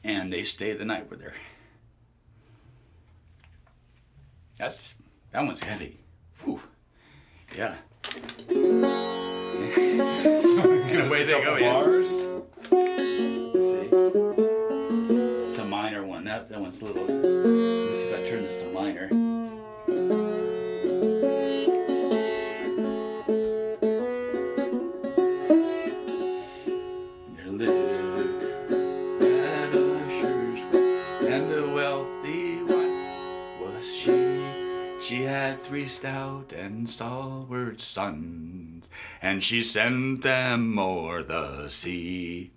and 0.05 0.31
they 0.31 0.43
stay 0.43 0.71
the 0.73 0.85
night 0.85 1.09
with 1.09 1.21
her. 1.21 1.33
That's 4.59 4.93
that 5.31 5.43
one's 5.43 5.59
heavy. 5.59 5.99
Whew. 6.43 6.61
Yeah. 7.57 7.75
Away 10.95 11.25
they 11.25 11.43
go. 11.43 11.57
Yeah. 11.57 11.73
Bars. 11.73 12.27
Let's 12.71 13.67
see. 13.67 13.89
It's 15.49 15.57
a 15.57 15.65
minor 15.65 16.05
one. 16.05 16.23
That 16.25 16.49
that 16.49 16.61
one's 16.61 16.79
a 16.81 16.85
little. 16.85 17.94
Stout 35.87 36.53
and 36.53 36.89
stalwart 36.89 37.79
sons, 37.79 38.87
and 39.21 39.43
she 39.43 39.61
sent 39.61 40.21
them 40.21 40.77
o'er 40.79 41.23
the 41.23 41.67
sea. 41.67 42.51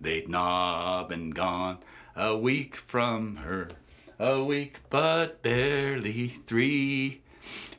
They'd 0.00 0.28
not 0.28 1.08
been 1.08 1.30
gone 1.30 1.78
a 2.16 2.36
week 2.36 2.76
from 2.76 3.36
her, 3.36 3.70
a 4.18 4.42
week 4.42 4.80
but 4.90 5.42
barely 5.42 6.28
three, 6.28 7.22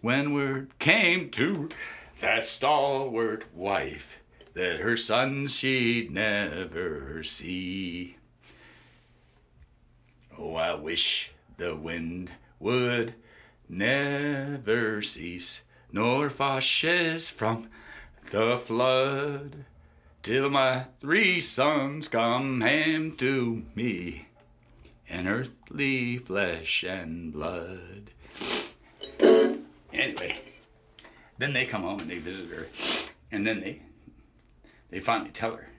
when 0.01 0.33
word 0.33 0.77
came 0.79 1.29
to 1.31 1.69
that 2.21 2.45
stalwart 2.45 3.45
wife 3.53 4.19
that 4.53 4.79
her 4.79 4.95
sons 4.97 5.53
she'd 5.53 6.11
never 6.11 7.23
see. 7.23 8.17
Oh, 10.37 10.55
I 10.55 10.73
wish 10.73 11.31
the 11.57 11.75
wind 11.75 12.31
would 12.59 13.15
never 13.69 15.01
cease, 15.01 15.61
nor 15.91 16.29
fashes 16.29 17.29
from 17.29 17.69
the 18.31 18.57
flood, 18.57 19.65
till 20.21 20.49
my 20.49 20.85
three 21.01 21.39
sons 21.39 22.07
come 22.07 22.61
home 22.61 23.15
to 23.17 23.63
me 23.75 24.27
in 25.07 25.27
earthly 25.27 26.17
flesh 26.17 26.83
and 26.83 27.33
blood. 27.33 28.11
Anyway, 29.91 30.39
then 31.37 31.53
they 31.53 31.65
come 31.65 31.83
home 31.83 31.99
and 31.99 32.09
they 32.09 32.17
visit 32.17 32.49
her, 32.49 32.67
and 33.31 33.45
then 33.45 33.61
they 33.61 33.81
they 34.89 34.99
finally 34.99 35.31
tell 35.31 35.55
her 35.55 35.69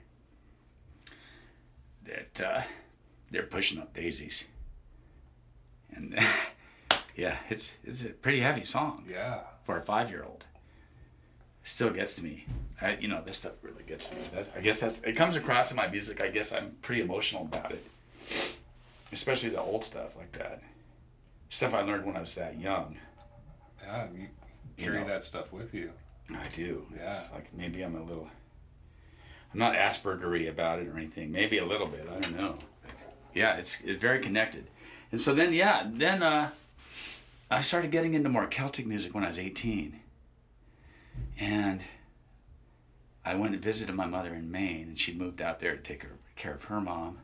that 2.05 2.41
uh, 2.41 2.61
they're 3.31 3.43
pushing 3.43 3.79
up 3.79 3.93
daisies. 3.93 4.43
And 5.89 6.17
yeah, 7.15 7.37
it's 7.49 7.69
it's 7.83 8.01
a 8.01 8.09
pretty 8.09 8.39
heavy 8.41 8.65
song 8.65 9.05
Yeah. 9.09 9.39
for 9.63 9.77
a 9.77 9.81
five 9.81 10.09
year 10.09 10.23
old. 10.23 10.45
Still 11.63 11.89
gets 11.89 12.13
to 12.15 12.23
me. 12.23 12.45
I, 12.79 12.95
you 12.97 13.07
know, 13.07 13.23
this 13.25 13.37
stuff 13.37 13.53
really 13.63 13.83
gets 13.87 14.09
to 14.09 14.15
me. 14.15 14.21
That, 14.33 14.51
I 14.55 14.61
guess 14.61 14.79
that's 14.79 14.99
it 14.99 15.13
comes 15.15 15.35
across 15.35 15.71
in 15.71 15.77
my 15.77 15.87
music. 15.87 16.21
I 16.21 16.27
guess 16.27 16.51
I'm 16.51 16.75
pretty 16.81 17.01
emotional 17.01 17.43
about 17.43 17.71
it, 17.71 17.83
especially 19.11 19.49
the 19.49 19.61
old 19.61 19.83
stuff 19.83 20.15
like 20.15 20.31
that. 20.33 20.61
Stuff 21.49 21.73
I 21.73 21.81
learned 21.81 22.05
when 22.05 22.17
I 22.17 22.19
was 22.19 22.35
that 22.35 22.59
young. 22.59 22.97
Yeah. 23.81 24.07
You 24.17 24.27
carry 24.77 24.99
know. 24.99 25.07
that 25.07 25.23
stuff 25.23 25.51
with 25.53 25.73
you. 25.73 25.91
I 26.31 26.47
do. 26.55 26.85
Yeah. 26.95 27.21
It's 27.21 27.31
like 27.33 27.53
maybe 27.53 27.81
I'm 27.81 27.95
a 27.95 28.03
little. 28.03 28.29
I'm 29.53 29.59
not 29.59 29.73
Aspergery 29.75 30.49
about 30.49 30.79
it 30.79 30.87
or 30.87 30.97
anything. 30.97 31.31
Maybe 31.31 31.59
a 31.59 31.65
little 31.65 31.87
bit. 31.87 32.07
I 32.11 32.19
don't 32.19 32.37
know. 32.37 32.57
Yeah, 33.33 33.55
it's 33.57 33.77
it's 33.83 34.01
very 34.01 34.19
connected. 34.19 34.67
And 35.11 35.19
so 35.21 35.33
then 35.33 35.53
yeah, 35.53 35.87
then 35.91 36.21
uh, 36.21 36.49
I 37.49 37.61
started 37.61 37.91
getting 37.91 38.15
into 38.15 38.29
more 38.29 38.47
Celtic 38.47 38.87
music 38.87 39.13
when 39.13 39.23
I 39.23 39.27
was 39.27 39.37
18. 39.37 39.99
And 41.37 41.81
I 43.23 43.35
went 43.35 43.53
and 43.53 43.63
visited 43.63 43.93
my 43.93 44.05
mother 44.05 44.33
in 44.33 44.51
Maine, 44.51 44.87
and 44.89 44.99
she'd 44.99 45.17
moved 45.17 45.41
out 45.41 45.59
there 45.59 45.75
to 45.75 45.81
take 45.81 46.05
care 46.35 46.53
of 46.53 46.65
her 46.65 46.81
mom. 46.81 47.19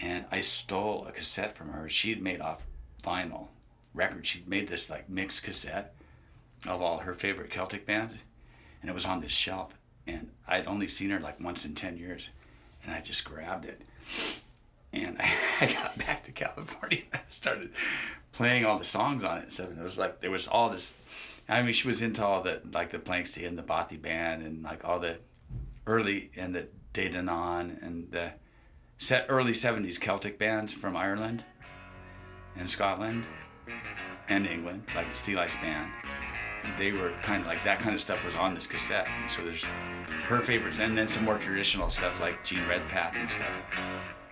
And 0.00 0.24
I 0.32 0.40
stole 0.40 1.06
a 1.06 1.12
cassette 1.12 1.56
from 1.56 1.70
her. 1.70 1.88
She'd 1.88 2.22
made 2.22 2.40
off 2.40 2.66
vinyl 3.02 3.48
record. 3.94 4.26
She'd 4.26 4.48
made 4.48 4.68
this 4.68 4.90
like 4.90 5.08
mixed 5.08 5.44
cassette 5.44 5.94
of 6.66 6.82
all 6.82 6.98
her 6.98 7.14
favorite 7.14 7.50
Celtic 7.50 7.86
bands, 7.86 8.16
and 8.80 8.90
it 8.90 8.94
was 8.94 9.04
on 9.04 9.20
this 9.20 9.32
shelf. 9.32 9.74
And 10.06 10.30
I'd 10.48 10.66
only 10.66 10.88
seen 10.88 11.10
her 11.10 11.20
like 11.20 11.40
once 11.40 11.64
in 11.64 11.74
10 11.74 11.96
years, 11.98 12.28
and 12.82 12.92
I 12.92 13.00
just 13.00 13.24
grabbed 13.24 13.64
it. 13.64 13.82
And 14.94 15.16
I, 15.60 15.72
got 15.72 15.98
back 15.98 16.24
to 16.24 16.32
California 16.32 17.02
and 17.12 17.20
I 17.20 17.30
started 17.30 17.70
playing 18.32 18.64
all 18.64 18.78
the 18.78 18.84
songs 18.84 19.24
on 19.24 19.38
it 19.38 19.42
and 19.44 19.52
stuff. 19.52 19.70
And 19.70 19.78
it 19.78 19.82
was 19.82 19.98
like, 19.98 20.20
there 20.20 20.30
was 20.30 20.46
all 20.46 20.70
this. 20.70 20.92
I 21.48 21.62
mean, 21.62 21.74
she 21.74 21.88
was 21.88 22.00
into 22.00 22.24
all 22.24 22.42
the, 22.42 22.62
like 22.72 22.90
the 22.90 22.98
Planxty 22.98 23.46
and 23.46 23.58
the 23.58 23.62
Bothy 23.62 24.00
band 24.00 24.42
and 24.42 24.62
like 24.62 24.84
all 24.84 25.00
the 25.00 25.18
early, 25.86 26.30
and 26.36 26.54
the 26.54 26.68
De 26.92 27.10
Dannan 27.10 27.82
and 27.82 28.10
the 28.12 28.32
set 28.98 29.26
early 29.28 29.52
70s 29.52 30.00
Celtic 30.00 30.38
bands 30.38 30.72
from 30.72 30.96
Ireland 30.96 31.44
and 32.56 32.70
Scotland 32.70 33.24
and 34.28 34.46
England, 34.46 34.84
like 34.94 35.10
the 35.10 35.16
Steeleye 35.16 35.50
Span. 35.50 35.90
And 36.62 36.78
they 36.78 36.92
were 36.92 37.12
kind 37.22 37.42
of 37.42 37.46
like 37.46 37.62
that 37.64 37.78
kind 37.78 37.94
of 37.94 38.00
stuff 38.00 38.24
was 38.24 38.36
on 38.36 38.54
this 38.54 38.66
cassette. 38.66 39.06
And 39.06 39.30
so 39.30 39.42
there's 39.42 39.64
her 40.28 40.40
favorites, 40.40 40.78
and 40.80 40.96
then 40.96 41.08
some 41.08 41.24
more 41.24 41.36
traditional 41.36 41.90
stuff 41.90 42.20
like 42.20 42.42
Jean 42.42 42.66
Redpath 42.66 43.14
and 43.16 43.30
stuff 43.30 43.50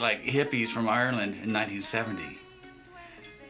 like 0.00 0.22
hippies 0.22 0.68
from 0.68 0.88
Ireland 0.88 1.34
in 1.34 1.52
1970, 1.52 2.38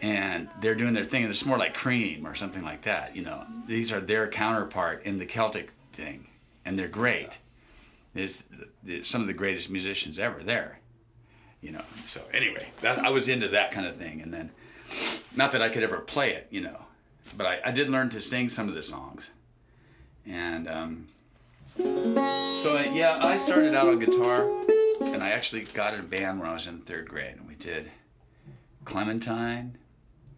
and 0.00 0.48
they're 0.60 0.74
doing 0.74 0.94
their 0.94 1.04
thing. 1.04 1.24
and 1.24 1.30
It's 1.30 1.44
more 1.44 1.58
like 1.58 1.74
Cream 1.74 2.26
or 2.26 2.34
something 2.34 2.62
like 2.62 2.82
that. 2.82 3.14
You 3.16 3.22
know, 3.22 3.44
these 3.66 3.92
are 3.92 4.00
their 4.00 4.28
counterpart 4.28 5.04
in 5.04 5.18
the 5.18 5.26
Celtic 5.26 5.70
thing, 5.92 6.28
and 6.64 6.78
they're 6.78 6.88
great. 6.88 7.30
It's, 8.14 8.42
it's 8.86 9.08
some 9.08 9.20
of 9.20 9.26
the 9.26 9.32
greatest 9.32 9.70
musicians 9.70 10.18
ever 10.18 10.42
there. 10.42 10.80
You 11.60 11.72
know. 11.72 11.82
So 12.06 12.22
anyway, 12.32 12.68
that, 12.82 12.98
I 12.98 13.10
was 13.10 13.28
into 13.28 13.48
that 13.48 13.72
kind 13.72 13.86
of 13.86 13.96
thing, 13.96 14.20
and 14.20 14.32
then 14.32 14.50
not 15.36 15.52
that 15.52 15.62
I 15.62 15.68
could 15.68 15.82
ever 15.82 15.98
play 15.98 16.32
it, 16.32 16.46
you 16.50 16.60
know, 16.60 16.78
but 17.36 17.46
I, 17.46 17.60
I 17.66 17.70
did 17.72 17.88
learn 17.90 18.10
to 18.10 18.20
sing 18.20 18.48
some 18.48 18.68
of 18.68 18.74
the 18.74 18.82
songs, 18.82 19.28
and. 20.26 20.68
Um, 20.68 21.08
so 21.78 22.76
uh, 22.76 22.90
yeah, 22.92 23.18
I 23.22 23.36
started 23.36 23.74
out 23.74 23.88
on 23.88 23.98
guitar, 23.98 24.42
and 25.00 25.22
I 25.22 25.30
actually 25.30 25.62
got 25.64 25.94
in 25.94 26.00
a 26.00 26.04
band 26.04 26.40
when 26.40 26.48
I 26.48 26.54
was 26.54 26.66
in 26.66 26.78
third 26.80 27.08
grade, 27.08 27.36
and 27.36 27.48
we 27.48 27.54
did 27.54 27.90
Clementine, 28.84 29.76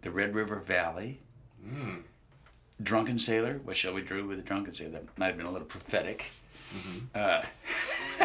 the 0.03 0.11
Red 0.11 0.35
River 0.35 0.57
Valley, 0.57 1.21
Drunken 2.83 3.19
Sailor. 3.19 3.61
What 3.65 3.77
shall 3.77 3.93
we 3.95 4.03
do 4.03 4.27
with 4.27 4.39
the 4.39 4.45
drunken 4.45 4.75
sailor? 4.75 4.91
That 4.93 5.19
might 5.19 5.27
have 5.29 5.37
been 5.37 5.47
a 5.47 5.53
little 5.53 5.67
prophetic. 5.67 6.27
Uh, 7.15 7.43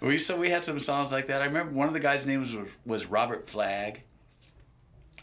we 0.00 0.18
so 0.18 0.36
we 0.36 0.50
had 0.50 0.64
some 0.64 0.78
songs 0.80 1.10
like 1.12 1.28
that. 1.28 1.42
I 1.42 1.46
remember 1.46 1.72
one 1.72 1.88
of 1.88 1.94
the 1.94 2.00
guys' 2.00 2.26
names 2.26 2.54
was 2.54 2.68
was 2.84 3.06
Robert 3.06 3.48
Flagg. 3.48 4.02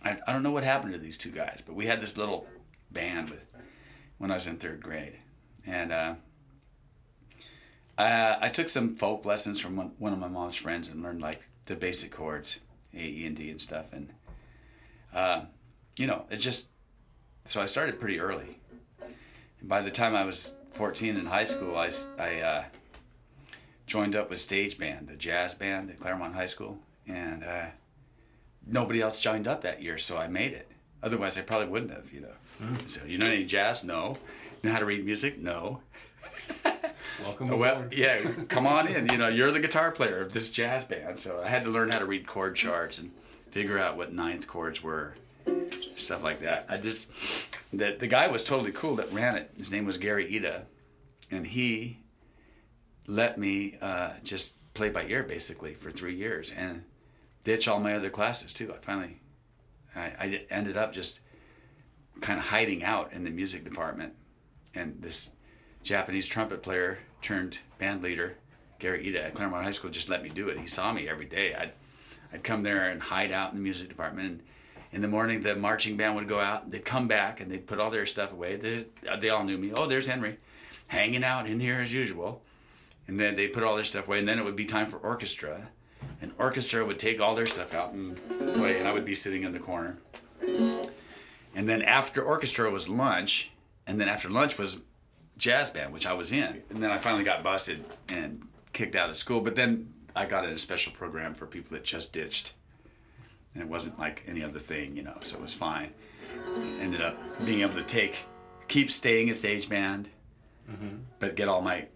I, 0.03 0.17
I 0.27 0.33
don't 0.33 0.43
know 0.43 0.51
what 0.51 0.63
happened 0.63 0.93
to 0.93 0.99
these 0.99 1.17
two 1.17 1.31
guys, 1.31 1.59
but 1.65 1.75
we 1.75 1.85
had 1.85 2.01
this 2.01 2.17
little 2.17 2.47
band 2.91 3.29
with 3.29 3.39
when 4.17 4.31
I 4.31 4.35
was 4.35 4.47
in 4.47 4.57
third 4.57 4.81
grade, 4.81 5.13
and 5.65 5.91
uh, 5.91 6.15
I, 7.97 8.37
I 8.41 8.49
took 8.49 8.69
some 8.69 8.95
folk 8.95 9.25
lessons 9.25 9.59
from 9.59 9.75
one, 9.75 9.91
one 9.97 10.13
of 10.13 10.19
my 10.19 10.27
mom's 10.27 10.55
friends 10.55 10.87
and 10.87 11.01
learned 11.01 11.21
like 11.21 11.43
the 11.65 11.75
basic 11.75 12.11
chords, 12.11 12.57
A, 12.93 12.99
E, 12.99 13.25
and 13.25 13.35
D 13.35 13.49
and 13.49 13.61
stuff, 13.61 13.93
and 13.93 14.09
uh, 15.13 15.41
you 15.97 16.07
know 16.07 16.25
it 16.29 16.37
just 16.37 16.65
so 17.45 17.61
I 17.61 17.65
started 17.65 17.99
pretty 17.99 18.19
early. 18.19 18.59
And 19.59 19.69
by 19.69 19.81
the 19.81 19.91
time 19.91 20.15
I 20.15 20.23
was 20.23 20.51
14 20.71 21.17
in 21.17 21.25
high 21.25 21.43
school, 21.43 21.75
I 21.77 21.89
uh, 22.39 22.63
joined 23.85 24.15
up 24.15 24.29
with 24.29 24.39
stage 24.39 24.77
band, 24.77 25.07
the 25.07 25.15
jazz 25.15 25.53
band 25.53 25.89
at 25.89 25.99
Claremont 25.99 26.35
High 26.35 26.47
School, 26.47 26.79
and 27.07 27.43
uh, 27.43 27.65
nobody 28.65 29.01
else 29.01 29.19
joined 29.19 29.47
up 29.47 29.61
that 29.61 29.81
year, 29.81 29.97
so 29.97 30.17
I 30.17 30.27
made 30.27 30.53
it. 30.53 30.71
Otherwise, 31.01 31.37
I 31.37 31.41
probably 31.41 31.67
wouldn't 31.67 31.91
have, 31.91 32.11
you 32.13 32.21
know. 32.21 32.33
So, 32.85 33.01
you 33.05 33.17
know 33.17 33.25
any 33.25 33.43
jazz? 33.43 33.83
No. 33.83 34.15
Know 34.63 34.71
how 34.71 34.79
to 34.79 34.85
read 34.85 35.05
music? 35.05 35.37
No. 35.37 35.81
Welcome 37.21 37.49
well, 37.59 37.73
aboard. 37.73 37.93
yeah, 37.93 38.31
come 38.47 38.65
on 38.65 38.87
in. 38.87 39.09
You 39.11 39.17
know, 39.17 39.27
you're 39.27 39.51
the 39.51 39.59
guitar 39.59 39.91
player 39.91 40.21
of 40.21 40.31
this 40.31 40.49
jazz 40.49 40.85
band, 40.85 41.19
so 41.19 41.41
I 41.43 41.49
had 41.49 41.65
to 41.65 41.69
learn 41.69 41.91
how 41.91 41.99
to 41.99 42.05
read 42.05 42.25
chord 42.25 42.55
charts 42.55 42.97
and 42.97 43.11
figure 43.51 43.77
out 43.77 43.97
what 43.97 44.13
ninth 44.13 44.47
chords 44.47 44.81
were, 44.81 45.15
stuff 45.95 46.23
like 46.23 46.39
that. 46.39 46.65
I 46.69 46.77
just 46.77 47.07
the 47.71 47.95
the 47.99 48.07
guy 48.07 48.27
was 48.27 48.43
totally 48.43 48.71
cool 48.71 48.95
that 48.95 49.11
ran 49.11 49.35
it. 49.35 49.51
His 49.57 49.69
name 49.69 49.85
was 49.85 49.97
Gary 49.97 50.33
Ida, 50.33 50.63
and 51.29 51.47
he 51.47 51.99
let 53.05 53.37
me 53.37 53.77
uh, 53.81 54.11
just 54.23 54.53
play 54.73 54.89
by 54.89 55.03
ear 55.05 55.23
basically 55.23 55.73
for 55.73 55.91
three 55.91 56.15
years 56.15 56.51
and 56.55 56.83
ditch 57.43 57.67
all 57.67 57.79
my 57.79 57.95
other 57.95 58.09
classes 58.09 58.53
too. 58.53 58.73
I 58.73 58.77
finally, 58.77 59.19
I, 59.93 60.01
I 60.01 60.41
ended 60.49 60.77
up 60.77 60.93
just 60.93 61.19
kind 62.21 62.39
of 62.39 62.45
hiding 62.45 62.83
out 62.83 63.11
in 63.11 63.23
the 63.23 63.29
music 63.29 63.63
department, 63.63 64.13
and 64.75 65.01
this 65.01 65.29
Japanese 65.83 66.27
trumpet 66.27 66.63
player 66.63 66.99
turned 67.21 67.59
band 67.77 68.01
leader, 68.01 68.35
Gary 68.79 69.07
Ida 69.07 69.25
at 69.25 69.33
Claremont 69.35 69.63
High 69.63 69.71
School, 69.71 69.91
just 69.91 70.09
let 70.09 70.23
me 70.23 70.29
do 70.29 70.49
it. 70.49 70.59
He 70.59 70.67
saw 70.67 70.91
me 70.91 71.07
every 71.07 71.25
day. 71.25 71.53
I'd, 71.53 71.71
I'd 72.33 72.43
come 72.43 72.63
there 72.63 72.89
and 72.89 73.01
hide 73.01 73.31
out 73.31 73.51
in 73.51 73.57
the 73.57 73.63
music 73.63 73.89
department. 73.89 74.27
And 74.27 74.41
in 74.91 75.01
the 75.01 75.07
morning, 75.07 75.41
the 75.41 75.55
marching 75.55 75.97
band 75.97 76.15
would 76.15 76.27
go 76.27 76.39
out. 76.39 76.69
They'd 76.69 76.85
come 76.85 77.07
back 77.07 77.39
and 77.39 77.51
they'd 77.51 77.65
put 77.65 77.79
all 77.79 77.89
their 77.89 78.05
stuff 78.05 78.31
away. 78.31 78.55
They, 78.57 78.85
they 79.19 79.29
all 79.29 79.43
knew 79.43 79.57
me. 79.57 79.71
Oh, 79.73 79.87
there's 79.87 80.07
Henry, 80.07 80.37
hanging 80.87 81.23
out 81.23 81.47
in 81.47 81.59
here 81.59 81.81
as 81.81 81.93
usual. 81.93 82.41
And 83.07 83.19
then 83.19 83.35
they'd 83.35 83.53
put 83.53 83.63
all 83.63 83.75
their 83.75 83.83
stuff 83.83 84.07
away. 84.07 84.19
And 84.19 84.27
then 84.27 84.39
it 84.39 84.43
would 84.43 84.55
be 84.55 84.65
time 84.65 84.89
for 84.89 84.97
orchestra. 84.97 85.69
And 86.21 86.31
orchestra 86.37 86.85
would 86.85 86.99
take 86.99 87.19
all 87.19 87.35
their 87.35 87.45
stuff 87.45 87.73
out 87.73 87.93
and 87.93 88.17
play. 88.27 88.79
And 88.79 88.87
I 88.87 88.93
would 88.93 89.05
be 89.05 89.15
sitting 89.15 89.43
in 89.43 89.51
the 89.51 89.59
corner. 89.59 89.97
And 90.41 91.69
then 91.69 91.81
after 91.81 92.23
orchestra 92.23 92.69
was 92.69 92.87
lunch, 92.87 93.51
and 93.87 93.99
then 93.99 94.07
after 94.07 94.29
lunch 94.29 94.57
was 94.57 94.77
jazz 95.37 95.69
band, 95.69 95.93
which 95.93 96.05
I 96.05 96.13
was 96.13 96.31
in. 96.31 96.63
And 96.69 96.81
then 96.81 96.91
I 96.91 96.97
finally 96.97 97.23
got 97.23 97.43
busted 97.43 97.83
and 98.07 98.47
kicked 98.71 98.95
out 98.95 99.09
of 99.09 99.17
school. 99.17 99.41
But 99.41 99.55
then 99.55 99.93
I 100.15 100.25
got 100.25 100.45
in 100.45 100.51
a 100.51 100.57
special 100.57 100.91
program 100.93 101.33
for 101.33 101.45
people 101.45 101.75
that 101.75 101.83
just 101.83 102.13
ditched. 102.13 102.53
And 103.53 103.61
it 103.61 103.69
wasn't 103.69 103.99
like 103.99 104.23
any 104.27 104.43
other 104.43 104.59
thing, 104.59 104.97
you 104.97 105.03
know, 105.03 105.17
so 105.21 105.35
it 105.35 105.41
was 105.41 105.53
fine. 105.53 105.91
Ended 106.79 107.01
up 107.01 107.17
being 107.45 107.61
able 107.61 107.75
to 107.75 107.83
take, 107.83 108.17
keep 108.67 108.91
staying 108.91 109.29
a 109.29 109.33
stage 109.33 109.69
band, 109.69 110.09
mm-hmm. 110.69 110.97
but 111.19 111.35
get 111.35 111.47
all 111.47 111.61
my 111.61 111.87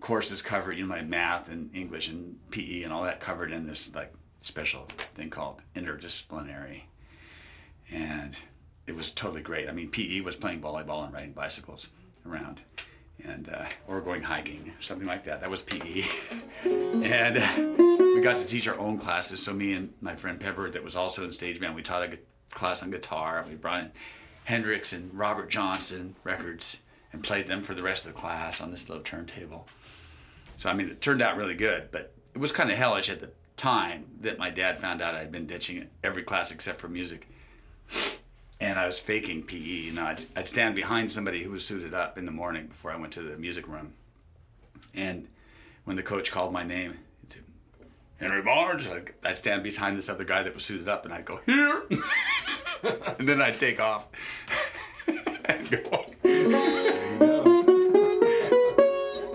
courses 0.00 0.40
covered, 0.40 0.72
you 0.72 0.86
know, 0.86 0.88
my 0.88 1.02
math 1.02 1.48
and 1.48 1.74
English 1.74 2.08
and 2.08 2.38
PE 2.50 2.84
and 2.84 2.92
all 2.92 3.02
that 3.02 3.20
covered 3.20 3.52
in 3.52 3.66
this 3.66 3.90
like 3.94 4.14
special 4.40 4.88
thing 5.14 5.28
called 5.28 5.60
interdisciplinary. 5.74 6.82
And 7.90 8.34
it 8.88 8.96
was 8.96 9.10
totally 9.10 9.42
great. 9.42 9.68
I 9.68 9.72
mean, 9.72 9.90
PE 9.90 10.20
was 10.22 10.34
playing 10.34 10.62
volleyball 10.62 11.04
and 11.04 11.12
riding 11.12 11.32
bicycles 11.32 11.88
around, 12.26 12.60
and 13.22 13.48
uh, 13.48 13.66
or 13.86 14.00
going 14.00 14.22
hiking, 14.22 14.72
something 14.80 15.06
like 15.06 15.24
that. 15.26 15.40
That 15.42 15.50
was 15.50 15.60
PE, 15.60 16.04
and 16.64 17.36
uh, 17.38 17.84
we 18.14 18.20
got 18.22 18.38
to 18.38 18.46
teach 18.46 18.66
our 18.66 18.78
own 18.78 18.98
classes. 18.98 19.42
So 19.42 19.52
me 19.52 19.74
and 19.74 19.92
my 20.00 20.16
friend 20.16 20.40
Pepper, 20.40 20.70
that 20.70 20.82
was 20.82 20.96
also 20.96 21.22
in 21.22 21.32
stage 21.32 21.60
band, 21.60 21.74
we 21.74 21.82
taught 21.82 22.02
a 22.02 22.18
class 22.50 22.82
on 22.82 22.90
guitar. 22.90 23.44
We 23.46 23.56
brought 23.56 23.80
in 23.80 23.90
Hendrix 24.44 24.94
and 24.94 25.12
Robert 25.12 25.50
Johnson 25.50 26.16
records 26.24 26.78
and 27.12 27.22
played 27.22 27.46
them 27.46 27.62
for 27.62 27.74
the 27.74 27.82
rest 27.82 28.06
of 28.06 28.14
the 28.14 28.18
class 28.18 28.60
on 28.60 28.70
this 28.70 28.88
little 28.88 29.04
turntable. 29.04 29.68
So 30.56 30.70
I 30.70 30.72
mean, 30.72 30.88
it 30.88 31.02
turned 31.02 31.20
out 31.20 31.36
really 31.36 31.54
good, 31.54 31.90
but 31.90 32.14
it 32.34 32.38
was 32.38 32.52
kind 32.52 32.70
of 32.70 32.78
hellish 32.78 33.10
at 33.10 33.20
the 33.20 33.30
time 33.58 34.06
that 34.20 34.38
my 34.38 34.48
dad 34.48 34.80
found 34.80 35.02
out 35.02 35.14
I'd 35.14 35.32
been 35.32 35.46
ditching 35.46 35.88
every 36.02 36.22
class 36.22 36.50
except 36.50 36.80
for 36.80 36.88
music 36.88 37.28
and 38.60 38.78
I 38.78 38.86
was 38.86 38.98
faking 38.98 39.42
PE. 39.42 39.90
Know, 39.90 40.04
I'd, 40.04 40.26
I'd 40.36 40.48
stand 40.48 40.74
behind 40.74 41.10
somebody 41.10 41.42
who 41.42 41.50
was 41.50 41.64
suited 41.64 41.94
up 41.94 42.18
in 42.18 42.26
the 42.26 42.32
morning 42.32 42.66
before 42.66 42.90
I 42.90 42.96
went 42.96 43.12
to 43.14 43.22
the 43.22 43.36
music 43.36 43.68
room. 43.68 43.92
And 44.94 45.28
when 45.84 45.96
the 45.96 46.02
coach 46.02 46.30
called 46.30 46.52
my 46.52 46.64
name, 46.64 46.98
Henry 48.18 48.42
Barnes, 48.42 48.86
I'd, 48.86 49.12
I'd 49.24 49.36
stand 49.36 49.62
behind 49.62 49.96
this 49.96 50.08
other 50.08 50.24
guy 50.24 50.42
that 50.42 50.52
was 50.52 50.64
suited 50.64 50.88
up 50.88 51.04
and 51.04 51.14
I'd 51.14 51.24
go, 51.24 51.40
here. 51.46 51.84
and 53.18 53.28
then 53.28 53.40
I'd 53.40 53.60
take 53.60 53.78
off 53.80 54.08
and 55.44 55.70
go. 55.70 56.06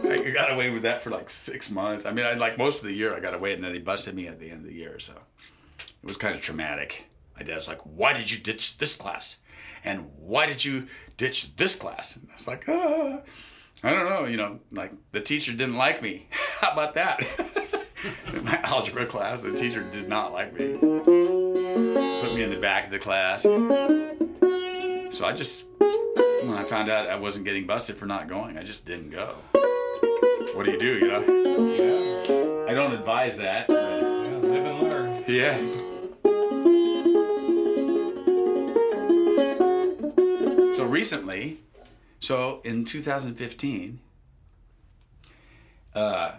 I 0.06 0.30
got 0.36 0.52
away 0.52 0.70
with 0.70 0.82
that 0.82 1.02
for 1.02 1.12
like 1.12 1.30
six 1.30 1.70
months. 1.70 2.06
I 2.06 2.12
mean, 2.12 2.26
I 2.26 2.34
like 2.34 2.58
most 2.58 2.82
of 2.82 2.88
the 2.88 2.94
year 2.94 3.16
I 3.16 3.20
got 3.20 3.34
away, 3.34 3.54
and 3.54 3.64
then 3.64 3.74
he 3.74 3.80
busted 3.80 4.16
me 4.16 4.28
at 4.28 4.40
the 4.40 4.50
end 4.50 4.62
of 4.62 4.66
the 4.66 4.74
year. 4.74 5.00
So 5.00 5.14
it 5.78 6.08
was 6.08 6.18
kind 6.18 6.36
of 6.36 6.42
traumatic. 6.42 7.06
My 7.38 7.44
dad's 7.44 7.68
like, 7.68 7.82
"Why 7.82 8.14
did 8.14 8.30
you 8.32 8.38
ditch 8.38 8.78
this 8.78 8.96
class? 8.96 9.38
And 9.84 10.10
why 10.18 10.46
did 10.46 10.64
you 10.64 10.88
ditch 11.18 11.56
this 11.56 11.76
class?" 11.76 12.16
And 12.16 12.28
I 12.32 12.34
was 12.36 12.48
like, 12.48 12.66
ah, 12.68 13.20
"I 13.84 13.90
don't 13.92 14.08
know. 14.10 14.26
You 14.26 14.38
know, 14.38 14.60
like 14.72 14.92
the 15.12 15.20
teacher 15.22 15.52
didn't 15.52 15.78
like 15.78 16.02
me. 16.02 16.28
How 16.60 16.72
about 16.72 16.94
that?" 16.96 17.20
In 18.34 18.44
my 18.44 18.60
algebra 18.64 19.06
class, 19.06 19.40
the 19.42 19.56
teacher 19.56 19.82
did 19.82 20.10
not 20.10 20.34
like 20.34 20.52
me. 20.54 20.74
Put 20.78 22.36
me 22.36 22.44
in 22.44 22.50
the 22.50 22.60
back 22.60 22.86
of 22.86 22.92
the 22.92 23.00
class. 23.00 23.44
So 23.44 25.26
I 25.26 25.32
just, 25.34 25.64
when 25.80 26.50
I 26.58 26.66
found 26.66 26.90
out 26.90 27.08
I 27.10 27.16
wasn't 27.16 27.46
getting 27.46 27.66
busted 27.66 27.96
for 27.96 28.06
not 28.06 28.28
going, 28.28 28.58
I 28.58 28.64
just 28.64 28.84
didn't 28.86 29.12
go. 29.12 29.36
What 30.54 30.66
do 30.66 30.72
you 30.72 30.80
do? 30.80 30.96
You 30.98 31.08
know, 31.08 31.22
Yeah. 32.66 32.66
I 32.70 32.74
don't 32.74 32.94
advise 32.94 33.38
that. 33.38 33.70
Yeah. 33.70 33.76
Live 33.76 34.66
and 34.66 34.82
learn. 34.84 35.24
Yeah. 35.28 35.58
Recently, 40.94 41.58
so 42.20 42.62
in 42.64 42.86
2015, 42.86 44.00
uh, 45.96 46.34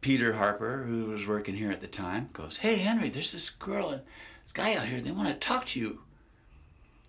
Peter 0.00 0.34
Harper, 0.34 0.84
who 0.84 1.06
was 1.06 1.26
working 1.26 1.56
here 1.56 1.72
at 1.72 1.80
the 1.80 1.88
time, 1.88 2.30
goes, 2.32 2.58
"Hey 2.58 2.76
Henry, 2.76 3.10
there's 3.10 3.32
this 3.32 3.50
girl 3.50 3.90
and 3.90 4.02
this 4.44 4.52
guy 4.52 4.76
out 4.76 4.86
here. 4.86 5.00
They 5.00 5.10
want 5.10 5.26
to 5.26 5.34
talk 5.34 5.66
to 5.66 5.80
you." 5.80 6.02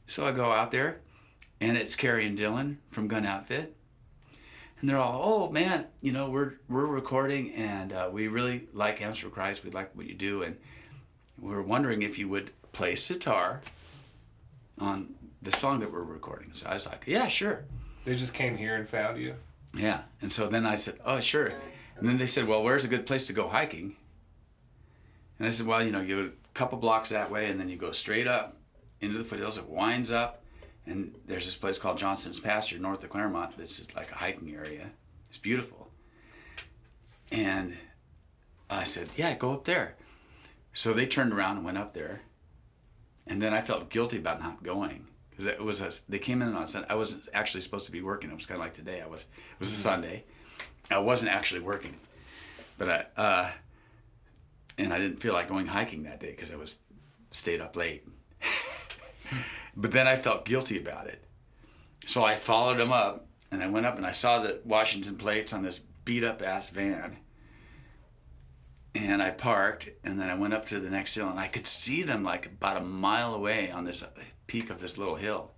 So 0.07 0.25
I 0.25 0.31
go 0.31 0.51
out 0.51 0.71
there, 0.71 1.01
and 1.61 1.77
it's 1.77 1.95
Carrie 1.95 2.25
and 2.25 2.35
Dylan 2.35 2.77
from 2.89 3.07
Gun 3.07 3.27
Outfit, 3.27 3.75
and 4.81 4.89
they're 4.89 4.97
all, 4.97 5.21
"Oh 5.23 5.51
man, 5.51 5.85
you 6.01 6.11
know 6.11 6.27
we're 6.27 6.53
we're 6.67 6.87
recording, 6.87 7.53
and 7.53 7.93
uh, 7.93 8.09
we 8.11 8.27
really 8.27 8.67
like 8.73 8.99
Amps 8.99 9.19
for 9.19 9.29
Christ. 9.29 9.63
We 9.63 9.69
like 9.69 9.95
what 9.95 10.07
you 10.07 10.15
do, 10.15 10.41
and 10.41 10.57
we're 11.39 11.61
wondering 11.61 12.01
if 12.01 12.17
you 12.17 12.27
would 12.29 12.49
play 12.71 12.95
sitar 12.95 13.61
on 14.79 15.16
the 15.49 15.57
song 15.57 15.79
that 15.79 15.91
we're 15.91 16.01
recording." 16.01 16.53
So 16.53 16.67
I 16.67 16.73
was 16.73 16.85
like, 16.85 17.03
"Yeah, 17.07 17.27
sure." 17.27 17.65
They 18.07 18.15
just 18.15 18.33
came 18.33 18.55
here 18.55 18.75
and 18.75 18.87
found 18.87 19.19
you. 19.19 19.35
Yeah. 19.75 20.03
And 20.21 20.31
so 20.31 20.47
then 20.47 20.65
I 20.65 20.75
said, 20.75 20.97
oh, 21.05 21.19
sure. 21.19 21.51
And 21.97 22.07
then 22.07 22.17
they 22.17 22.25
said, 22.25 22.47
well, 22.47 22.63
where's 22.63 22.85
a 22.85 22.87
good 22.87 23.05
place 23.05 23.27
to 23.27 23.33
go 23.33 23.49
hiking? 23.49 23.97
And 25.37 25.47
I 25.47 25.51
said, 25.51 25.67
well, 25.67 25.83
you 25.83 25.91
know, 25.91 25.99
you 25.99 26.23
go 26.23 26.29
a 26.29 26.53
couple 26.53 26.77
blocks 26.77 27.09
that 27.09 27.29
way, 27.29 27.49
and 27.49 27.59
then 27.59 27.67
you 27.67 27.75
go 27.75 27.91
straight 27.91 28.25
up 28.25 28.55
into 29.01 29.17
the 29.17 29.25
foothills. 29.25 29.57
It 29.57 29.67
winds 29.67 30.09
up, 30.09 30.41
and 30.85 31.13
there's 31.25 31.45
this 31.45 31.57
place 31.57 31.77
called 31.77 31.97
Johnson's 31.97 32.39
Pasture 32.39 32.79
north 32.79 33.03
of 33.03 33.09
Claremont. 33.09 33.57
This 33.57 33.77
is 33.77 33.93
like 33.93 34.11
a 34.11 34.15
hiking 34.15 34.55
area. 34.55 34.89
It's 35.27 35.37
beautiful. 35.37 35.91
And 37.29 37.75
I 38.69 38.85
said, 38.85 39.09
yeah, 39.17 39.35
go 39.35 39.51
up 39.51 39.65
there. 39.65 39.95
So 40.71 40.93
they 40.93 41.05
turned 41.05 41.33
around 41.33 41.57
and 41.57 41.65
went 41.65 41.77
up 41.77 41.93
there. 41.93 42.21
And 43.25 43.41
then 43.41 43.53
I 43.53 43.61
felt 43.61 43.89
guilty 43.89 44.17
about 44.17 44.39
not 44.39 44.63
going 44.63 45.07
because 45.37 45.53
it 45.53 45.63
was 45.63 45.81
a, 45.81 45.91
they 46.09 46.17
came 46.17 46.41
in 46.41 46.55
on 46.55 46.67
Sunday. 46.67 46.87
I 46.89 46.95
wasn't 46.95 47.23
actually 47.31 47.61
supposed 47.61 47.85
to 47.85 47.91
be 47.91 48.01
working. 48.01 48.31
It 48.31 48.35
was 48.35 48.47
kind 48.47 48.59
of 48.59 48.65
like 48.65 48.73
today. 48.73 49.01
I 49.01 49.07
was 49.07 49.21
it 49.21 49.59
was 49.59 49.71
a 49.71 49.75
Sunday. 49.75 50.23
I 50.89 50.97
wasn't 50.97 51.29
actually 51.29 51.59
working, 51.59 51.95
but 52.79 52.89
I 52.89 53.21
uh, 53.21 53.51
and 54.79 54.91
I 54.91 54.97
didn't 54.97 55.17
feel 55.17 55.33
like 55.33 55.47
going 55.47 55.67
hiking 55.67 56.03
that 56.03 56.19
day 56.19 56.31
because 56.31 56.49
I 56.49 56.55
was 56.55 56.75
stayed 57.31 57.61
up 57.61 57.75
late. 57.75 58.07
but 59.77 59.91
then 59.91 60.07
I 60.07 60.15
felt 60.15 60.43
guilty 60.43 60.79
about 60.79 61.05
it, 61.05 61.23
so 62.07 62.23
I 62.25 62.35
followed 62.35 62.79
him 62.79 62.91
up 62.91 63.27
and 63.51 63.61
I 63.61 63.67
went 63.67 63.85
up 63.85 63.95
and 63.95 64.05
I 64.05 64.11
saw 64.11 64.39
the 64.39 64.59
Washington 64.65 65.17
plates 65.17 65.53
on 65.53 65.61
this 65.61 65.79
beat 66.03 66.23
up 66.23 66.41
ass 66.41 66.69
van. 66.69 67.17
And 68.95 69.21
I 69.21 69.29
parked, 69.29 69.89
and 70.03 70.19
then 70.19 70.27
I 70.27 70.33
went 70.33 70.55
up 70.55 70.67
to 70.69 70.79
the 70.79 70.89
next 70.89 71.13
hill, 71.13 71.29
and 71.29 71.39
I 71.39 71.47
could 71.47 71.67
see 71.67 72.01
them 72.01 72.23
like 72.23 72.47
about 72.47 72.77
a 72.77 72.83
mile 72.83 73.35
away 73.35 73.69
on 73.69 73.85
this 73.85 74.01
peak 74.47 74.69
of 74.69 74.79
this 74.81 74.97
little 74.97 75.15
hill. 75.15 75.51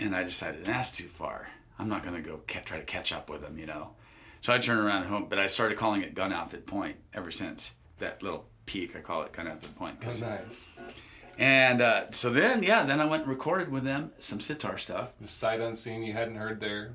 And 0.00 0.14
I 0.14 0.22
decided 0.22 0.64
that's 0.64 0.90
too 0.90 1.08
far. 1.08 1.48
I'm 1.78 1.88
not 1.88 2.02
going 2.02 2.14
to 2.16 2.22
go 2.28 2.40
ca- 2.46 2.60
try 2.64 2.78
to 2.78 2.84
catch 2.84 3.12
up 3.12 3.28
with 3.30 3.40
them, 3.40 3.58
you 3.58 3.66
know. 3.66 3.90
So 4.40 4.52
I 4.52 4.58
turned 4.58 4.80
around 4.80 5.02
at 5.04 5.08
home, 5.08 5.26
but 5.28 5.38
I 5.38 5.46
started 5.48 5.76
calling 5.78 6.02
it 6.02 6.14
Gun 6.14 6.32
Outfit 6.32 6.66
Point 6.66 6.96
ever 7.12 7.30
since 7.30 7.72
that 7.98 8.22
little 8.22 8.46
peak. 8.66 8.94
I 8.96 9.00
call 9.00 9.22
it 9.22 9.32
Gun 9.32 9.48
Outfit 9.48 9.74
Point. 9.76 9.98
Oh, 10.06 10.12
nice. 10.12 10.64
And 11.36 11.80
uh, 11.82 12.10
so 12.10 12.30
then, 12.30 12.62
yeah, 12.62 12.84
then 12.84 13.00
I 13.00 13.04
went 13.04 13.22
and 13.24 13.30
recorded 13.30 13.70
with 13.70 13.84
them 13.84 14.12
some 14.18 14.40
sitar 14.40 14.78
stuff. 14.78 15.12
The 15.20 15.28
sight 15.28 15.60
unseen. 15.60 16.02
You 16.02 16.12
hadn't 16.12 16.36
heard 16.36 16.60
their. 16.60 16.94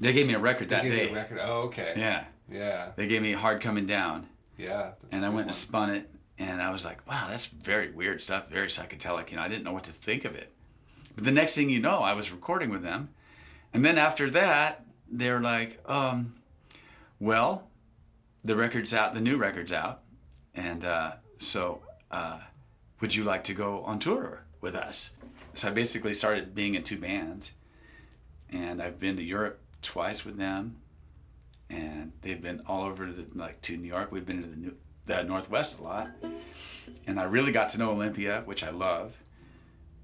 They 0.00 0.12
gave 0.12 0.26
me 0.26 0.34
a 0.34 0.38
record 0.38 0.68
They 0.70 0.76
that 0.76 0.82
day. 0.82 1.10
a 1.10 1.14
record. 1.14 1.38
Oh, 1.42 1.62
okay. 1.62 1.94
Yeah, 1.96 2.24
Yeah. 2.50 2.92
they 2.96 3.06
gave 3.06 3.22
me 3.22 3.32
Hard 3.32 3.60
Coming 3.60 3.86
Down. 3.86 4.26
Yeah. 4.58 4.92
and 5.10 5.24
I 5.24 5.28
went 5.30 5.46
and 5.48 5.56
spun 5.56 5.90
it, 5.90 6.10
and 6.38 6.62
I 6.62 6.70
was 6.70 6.84
like, 6.84 7.06
wow, 7.08 7.26
that's 7.28 7.46
very 7.46 7.90
weird 7.90 8.20
stuff, 8.22 8.48
very 8.48 8.68
psychedelic. 8.68 9.30
You 9.30 9.36
know, 9.36 9.42
I 9.42 9.48
didn't 9.48 9.64
know 9.64 9.72
what 9.72 9.84
to 9.84 9.92
think 9.92 10.24
of 10.24 10.34
it. 10.34 10.52
But 11.14 11.24
the 11.24 11.30
next 11.30 11.54
thing 11.54 11.70
you 11.70 11.80
know, 11.80 11.98
I 11.98 12.14
was 12.14 12.32
recording 12.32 12.70
with 12.70 12.82
them, 12.82 13.10
and 13.72 13.84
then 13.84 13.98
after 13.98 14.30
that, 14.30 14.84
they're 15.10 15.40
like, 15.40 15.78
um, 15.88 16.34
well, 17.20 17.68
the 18.44 18.56
record's 18.56 18.94
out, 18.94 19.14
the 19.14 19.20
new 19.20 19.36
record's 19.36 19.72
out, 19.72 20.00
and 20.54 20.84
uh, 20.84 21.12
so 21.38 21.82
uh, 22.10 22.38
would 23.00 23.14
you 23.14 23.24
like 23.24 23.44
to 23.44 23.54
go 23.54 23.82
on 23.84 23.98
tour 23.98 24.44
with 24.60 24.74
us? 24.74 25.10
So 25.54 25.68
I 25.68 25.70
basically 25.70 26.14
started 26.14 26.54
being 26.54 26.74
in 26.74 26.82
two 26.82 26.98
bands, 26.98 27.52
and 28.50 28.82
I've 28.82 28.98
been 28.98 29.16
to 29.16 29.22
Europe 29.22 29.60
twice 29.82 30.24
with 30.24 30.38
them 30.38 30.76
and 31.72 32.12
they've 32.20 32.40
been 32.40 32.62
all 32.66 32.84
over 32.84 33.10
the, 33.10 33.26
like 33.34 33.60
to 33.62 33.76
New 33.76 33.88
York. 33.88 34.12
We've 34.12 34.26
been 34.26 34.42
to 34.42 34.48
the, 34.48 34.56
New, 34.56 34.74
the 35.06 35.22
Northwest 35.22 35.78
a 35.78 35.82
lot, 35.82 36.10
and 37.06 37.18
I 37.18 37.24
really 37.24 37.52
got 37.52 37.68
to 37.70 37.78
know 37.78 37.90
Olympia, 37.90 38.42
which 38.44 38.62
I 38.62 38.70
love, 38.70 39.14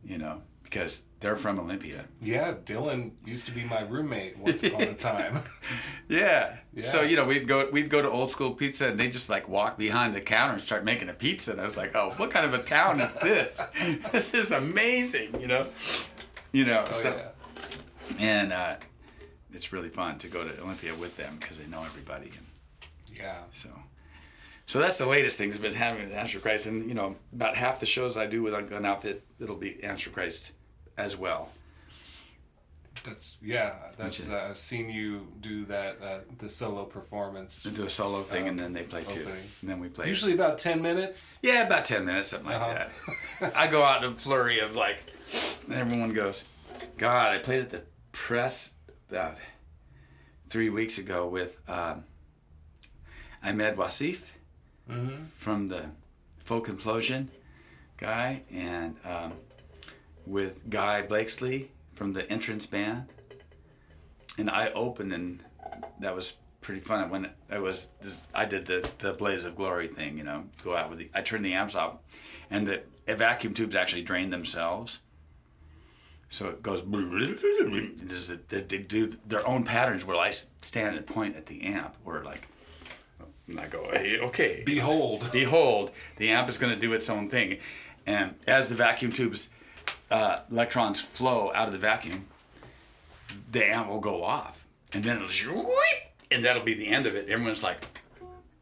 you 0.04 0.18
know, 0.18 0.42
because 0.62 1.02
they're 1.20 1.36
from 1.36 1.58
Olympia. 1.58 2.04
Yeah, 2.22 2.54
Dylan 2.64 3.12
used 3.24 3.46
to 3.46 3.52
be 3.52 3.64
my 3.64 3.80
roommate 3.80 4.38
once 4.38 4.62
upon 4.62 4.82
a 4.82 4.94
time. 4.94 5.42
Yeah. 6.08 6.56
So 6.82 7.02
you 7.02 7.16
know, 7.16 7.26
we'd 7.26 7.46
go 7.46 7.68
we'd 7.70 7.90
go 7.90 8.00
to 8.00 8.08
Old 8.08 8.30
School 8.30 8.52
Pizza, 8.54 8.88
and 8.88 8.98
they 8.98 9.08
just 9.10 9.28
like 9.28 9.46
walk 9.48 9.76
behind 9.76 10.14
the 10.14 10.22
counter 10.22 10.54
and 10.54 10.62
start 10.62 10.82
making 10.84 11.10
a 11.10 11.12
pizza, 11.12 11.50
and 11.52 11.60
I 11.60 11.64
was 11.64 11.76
like, 11.76 11.94
oh, 11.94 12.14
what 12.16 12.30
kind 12.30 12.46
of 12.46 12.54
a 12.54 12.62
town 12.62 13.00
is 13.00 13.12
this? 13.14 13.60
this 14.12 14.32
is 14.32 14.50
amazing, 14.50 15.38
you 15.38 15.48
know. 15.48 15.66
You 16.52 16.64
know. 16.64 16.84
Oh 16.88 17.02
so- 17.02 17.10
yeah. 17.10 18.16
And 18.18 18.52
uh, 18.54 18.76
it's 19.52 19.70
really 19.70 19.90
fun 19.90 20.18
to 20.20 20.28
go 20.28 20.44
to 20.48 20.62
Olympia 20.62 20.94
with 20.94 21.14
them 21.18 21.36
because 21.38 21.58
they 21.58 21.66
know 21.66 21.82
everybody. 21.84 22.30
And, 22.30 22.46
Yeah. 23.14 23.40
So, 23.52 23.68
so 24.68 24.78
that's 24.78 24.98
the 24.98 25.06
latest 25.06 25.36
things 25.38 25.56
I've 25.56 25.62
been 25.62 25.74
having 25.74 26.04
with 26.04 26.12
Amps 26.16 26.30
for 26.30 26.38
Christ, 26.40 26.66
and 26.66 26.86
you 26.88 26.94
know 26.94 27.16
about 27.32 27.56
half 27.56 27.80
the 27.80 27.86
shows 27.86 28.16
I 28.16 28.26
do 28.26 28.42
with 28.44 28.52
Gun 28.70 28.84
Outfit, 28.86 29.24
it'll 29.40 29.56
be 29.56 29.82
Amps 29.82 30.02
for 30.02 30.10
Christ 30.10 30.52
as 30.96 31.16
well. 31.16 31.50
That's 33.04 33.38
yeah. 33.42 33.74
That's 33.96 34.28
uh, 34.28 34.48
I've 34.50 34.58
seen 34.58 34.90
you 34.90 35.28
do 35.40 35.64
that 35.66 35.98
uh, 36.02 36.18
the 36.38 36.48
solo 36.48 36.84
performance. 36.84 37.62
They 37.62 37.70
do 37.70 37.84
a 37.84 37.90
solo 37.90 38.22
thing, 38.24 38.42
Um, 38.42 38.48
and 38.50 38.58
then 38.58 38.72
they 38.72 38.82
play 38.82 39.04
two, 39.04 39.20
opening. 39.20 39.44
and 39.60 39.70
then 39.70 39.78
we 39.80 39.88
play. 39.88 40.08
Usually 40.08 40.32
about 40.34 40.58
ten 40.58 40.82
minutes. 40.82 41.38
yeah, 41.42 41.62
about 41.64 41.84
ten 41.84 42.04
minutes, 42.04 42.30
something 42.30 42.50
like 42.50 42.60
Uh-huh. 42.60 42.86
that. 43.40 43.56
I 43.56 43.68
go 43.68 43.84
out 43.84 44.02
in 44.04 44.12
a 44.12 44.16
flurry 44.16 44.58
of 44.60 44.74
like, 44.74 44.96
and 45.66 45.74
everyone 45.74 46.12
goes, 46.12 46.42
"God, 46.96 47.28
I 47.34 47.38
played 47.38 47.60
at 47.62 47.70
the 47.70 47.82
press 48.12 48.70
about 49.08 49.36
three 50.50 50.68
weeks 50.68 50.98
ago 50.98 51.28
with 51.28 51.56
um, 51.68 52.04
Imaad 53.44 53.76
Wasif." 53.76 54.18
Mm-hmm. 54.88 55.24
from 55.36 55.68
the 55.68 55.84
folk 56.44 56.66
implosion 56.66 57.28
guy 57.98 58.42
and 58.50 58.96
um, 59.04 59.34
with 60.24 60.70
Guy 60.70 61.02
Blakeslee 61.02 61.70
from 61.92 62.14
the 62.14 62.30
entrance 62.30 62.64
band. 62.64 63.04
And 64.38 64.48
i 64.48 64.70
opened 64.70 65.12
and 65.12 65.42
that 66.00 66.14
was 66.14 66.34
pretty 66.62 66.80
fun. 66.80 67.10
When 67.10 67.30
i 67.50 67.58
was 67.58 67.88
i 68.34 68.44
did 68.44 68.66
the 68.66 68.88
the 69.00 69.12
blaze 69.12 69.44
of 69.44 69.56
glory 69.56 69.88
thing 69.88 70.16
you 70.16 70.24
know 70.24 70.44
go 70.64 70.74
out 70.74 70.88
with 70.90 71.00
the 71.00 71.10
i 71.14 71.20
turned 71.20 71.44
the 71.44 71.52
amps 71.52 71.74
off 71.74 71.96
and 72.50 72.66
the 72.66 72.82
vacuum 73.14 73.52
tubes 73.52 73.76
actually 73.76 74.02
drain 74.02 74.30
themselves. 74.30 75.00
So 76.30 76.48
it 76.48 76.62
goes 76.62 76.82
it 78.30 78.48
they 78.48 78.78
do 78.78 79.16
their 79.26 79.46
own 79.46 79.64
patterns 79.64 80.04
where 80.04 80.16
i 80.16 80.30
stand 80.62 80.96
and 80.96 81.06
point 81.06 81.36
at 81.36 81.46
the 81.46 81.62
amp 81.62 81.94
or 82.04 82.22
like 82.22 82.48
and 83.48 83.58
I 83.58 83.66
go, 83.66 83.88
hey, 83.92 84.18
okay. 84.18 84.62
Behold. 84.64 85.28
Behold, 85.32 85.90
the 86.16 86.30
amp 86.30 86.48
is 86.48 86.58
going 86.58 86.72
to 86.72 86.78
do 86.78 86.92
its 86.92 87.08
own 87.08 87.28
thing. 87.28 87.58
And 88.06 88.34
as 88.46 88.68
the 88.68 88.74
vacuum 88.74 89.12
tubes, 89.12 89.48
uh, 90.10 90.40
electrons 90.50 91.00
flow 91.00 91.52
out 91.54 91.66
of 91.66 91.72
the 91.72 91.78
vacuum, 91.78 92.26
the 93.50 93.64
amp 93.64 93.88
will 93.88 94.00
go 94.00 94.22
off. 94.22 94.66
And 94.92 95.04
then 95.04 95.22
it'll, 95.22 95.70
and 96.30 96.44
that'll 96.44 96.64
be 96.64 96.74
the 96.74 96.88
end 96.88 97.06
of 97.06 97.14
it. 97.14 97.28
Everyone's 97.28 97.62
like, 97.62 97.86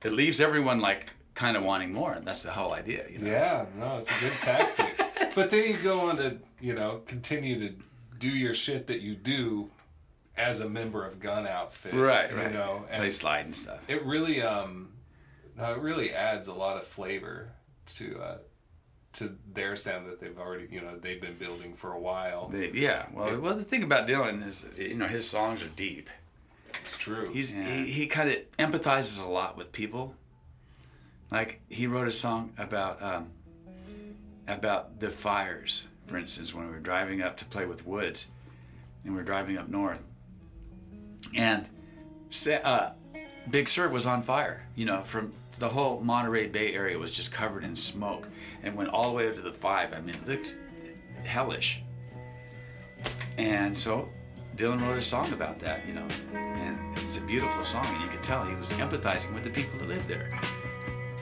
it 0.02 0.12
leaves 0.12 0.40
everyone 0.40 0.80
like 0.80 1.10
kind 1.34 1.56
of 1.56 1.62
wanting 1.62 1.92
more. 1.92 2.12
And 2.12 2.26
that's 2.26 2.42
the 2.42 2.52
whole 2.52 2.72
idea, 2.72 3.04
you 3.10 3.18
know? 3.18 3.30
Yeah. 3.30 3.66
No, 3.78 3.98
it's 3.98 4.10
a 4.10 4.20
good 4.20 4.32
tactic. 4.40 5.00
but 5.34 5.50
then 5.50 5.64
you 5.64 5.78
go 5.78 6.00
on 6.00 6.16
to 6.16 6.38
you 6.60 6.74
know 6.74 7.02
continue 7.06 7.68
to 7.68 7.74
do 8.18 8.28
your 8.28 8.54
shit 8.54 8.86
that 8.86 9.00
you 9.00 9.14
do 9.14 9.70
as 10.36 10.60
a 10.60 10.68
member 10.68 11.04
of 11.04 11.18
Gun 11.20 11.46
Outfit. 11.46 11.94
Right, 11.94 12.30
You 12.30 12.36
right. 12.36 12.52
know, 12.52 12.84
and 12.90 13.00
Play 13.00 13.10
slide 13.10 13.46
and 13.46 13.56
stuff. 13.56 13.80
it 13.88 14.04
really 14.04 14.42
um 14.42 14.90
no, 15.56 15.72
it 15.72 15.78
really 15.80 16.12
adds 16.12 16.46
a 16.48 16.52
lot 16.52 16.76
of 16.76 16.86
flavor 16.86 17.52
to 17.96 18.18
uh 18.20 18.38
to 19.14 19.34
their 19.54 19.76
sound 19.76 20.06
that 20.08 20.20
they've 20.20 20.38
already 20.38 20.68
you 20.70 20.80
know 20.80 20.98
they've 20.98 21.20
been 21.22 21.36
building 21.38 21.74
for 21.74 21.92
a 21.92 21.98
while 21.98 22.48
They, 22.48 22.70
yeah, 22.72 23.06
well, 23.14 23.38
well, 23.40 23.54
the 23.56 23.64
thing 23.64 23.82
about 23.82 24.06
Dylan 24.06 24.46
is, 24.46 24.66
you 24.76 24.94
know, 24.94 25.06
his 25.06 25.26
songs 25.28 25.62
are 25.62 25.68
deep. 25.68 26.10
it's 26.82 26.98
true 26.98 27.32
He's 27.32 27.48
he, 27.50 27.86
he 27.90 28.06
kind 28.06 28.28
of 28.28 28.36
empathizes 28.58 29.18
a 29.22 29.26
lot 29.26 29.56
with 29.56 29.72
people. 29.72 30.14
Like 31.30 31.60
he 31.70 31.86
wrote 31.86 32.06
a 32.08 32.12
song 32.12 32.52
about 32.58 33.02
um, 33.02 33.30
about 34.46 35.00
the 35.00 35.10
fires, 35.10 35.84
for 36.06 36.16
instance, 36.18 36.54
when 36.54 36.66
we 36.66 36.72
were 36.72 36.78
driving 36.78 37.22
up 37.22 37.36
to 37.38 37.44
play 37.46 37.66
with 37.66 37.86
Woods, 37.86 38.26
and 39.02 39.12
we 39.12 39.18
were 39.18 39.24
driving 39.24 39.56
up 39.58 39.68
north, 39.68 40.04
and 41.34 41.66
uh, 42.64 42.90
Big 43.50 43.68
Sur 43.68 43.88
was 43.88 44.06
on 44.06 44.22
fire. 44.22 44.66
You 44.74 44.84
know, 44.86 45.00
from 45.02 45.32
the 45.58 45.68
whole 45.68 46.00
Monterey 46.00 46.46
Bay 46.46 46.74
area 46.74 46.98
was 46.98 47.12
just 47.12 47.32
covered 47.32 47.64
in 47.64 47.74
smoke, 47.76 48.28
and 48.62 48.76
went 48.76 48.90
all 48.90 49.10
the 49.10 49.16
way 49.16 49.28
up 49.28 49.34
to 49.36 49.40
the 49.40 49.52
five. 49.52 49.92
I 49.92 50.00
mean, 50.00 50.16
it 50.16 50.26
looked 50.28 50.54
hellish. 51.24 51.82
And 53.38 53.76
so 53.76 54.08
Dylan 54.56 54.80
wrote 54.80 54.98
a 54.98 55.02
song 55.02 55.32
about 55.32 55.58
that, 55.60 55.86
you 55.86 55.92
know, 55.92 56.06
and 56.34 56.78
it's 56.98 57.16
a 57.16 57.20
beautiful 57.20 57.62
song, 57.64 57.86
and 57.86 58.02
you 58.02 58.08
could 58.08 58.22
tell 58.22 58.44
he 58.44 58.54
was 58.54 58.68
empathizing 58.68 59.34
with 59.34 59.44
the 59.44 59.50
people 59.50 59.78
that 59.78 59.88
lived 59.88 60.08
there. 60.08 60.38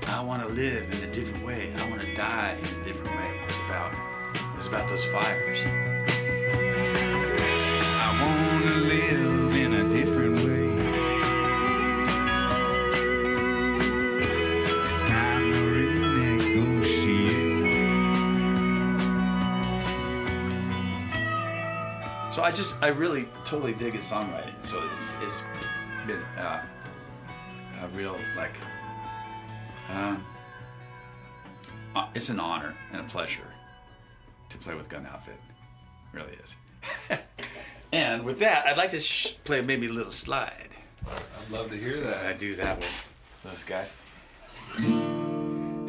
I 0.07 0.21
want 0.21 0.47
to 0.47 0.55
live 0.55 0.91
in 0.93 1.03
a 1.09 1.13
different 1.13 1.45
way. 1.45 1.73
I 1.77 1.91
want 1.91 2.03
to 2.03 2.15
die 2.15 2.57
in 2.59 2.81
a 2.81 2.85
different 2.85 3.17
way. 3.17 3.41
It 3.43 3.47
was 3.47 3.59
about, 3.67 3.93
it 4.35 4.57
was 4.57 4.67
about 4.67 4.89
those 4.89 5.05
fires. 5.07 5.59
I 7.97 8.09
wanna 8.21 8.77
live 8.83 9.24
I 22.45 22.51
just, 22.51 22.75
I 22.83 22.89
really 22.89 23.27
totally 23.47 23.73
dig 23.73 23.95
his 23.95 24.03
songwriting. 24.03 24.53
So 24.67 24.87
it's, 24.93 25.03
it's 25.23 25.43
been 26.07 26.21
uh, 26.37 26.63
a 27.83 27.89
real, 27.97 28.19
like, 28.37 28.53
um, 29.89 30.23
uh, 31.97 32.09
it's 32.15 32.29
an 32.29 32.39
honor 32.39 32.75
and 32.93 33.01
a 33.01 33.05
pleasure 33.05 33.49
to 34.51 34.59
play 34.59 34.75
with 34.75 34.91
Gun 34.91 35.07
Outfit. 35.07 35.39
It 36.13 36.17
really 36.19 36.37
is. 36.45 37.19
and 37.93 38.25
with 38.25 38.41
that, 38.41 38.67
I'd 38.67 38.77
like 38.77 38.91
to 38.91 39.01
sh- 39.01 39.37
play 39.45 39.63
maybe 39.63 39.87
a 39.87 39.93
little 39.93 40.13
slide. 40.13 40.69
I'd 41.07 41.51
love 41.51 41.71
to 41.71 41.79
hear 41.79 41.99
that. 42.01 42.27
I 42.27 42.35
do 42.35 42.57
that 42.57 42.77
with 42.77 43.05
those 43.43 43.65
guys. 43.65 43.95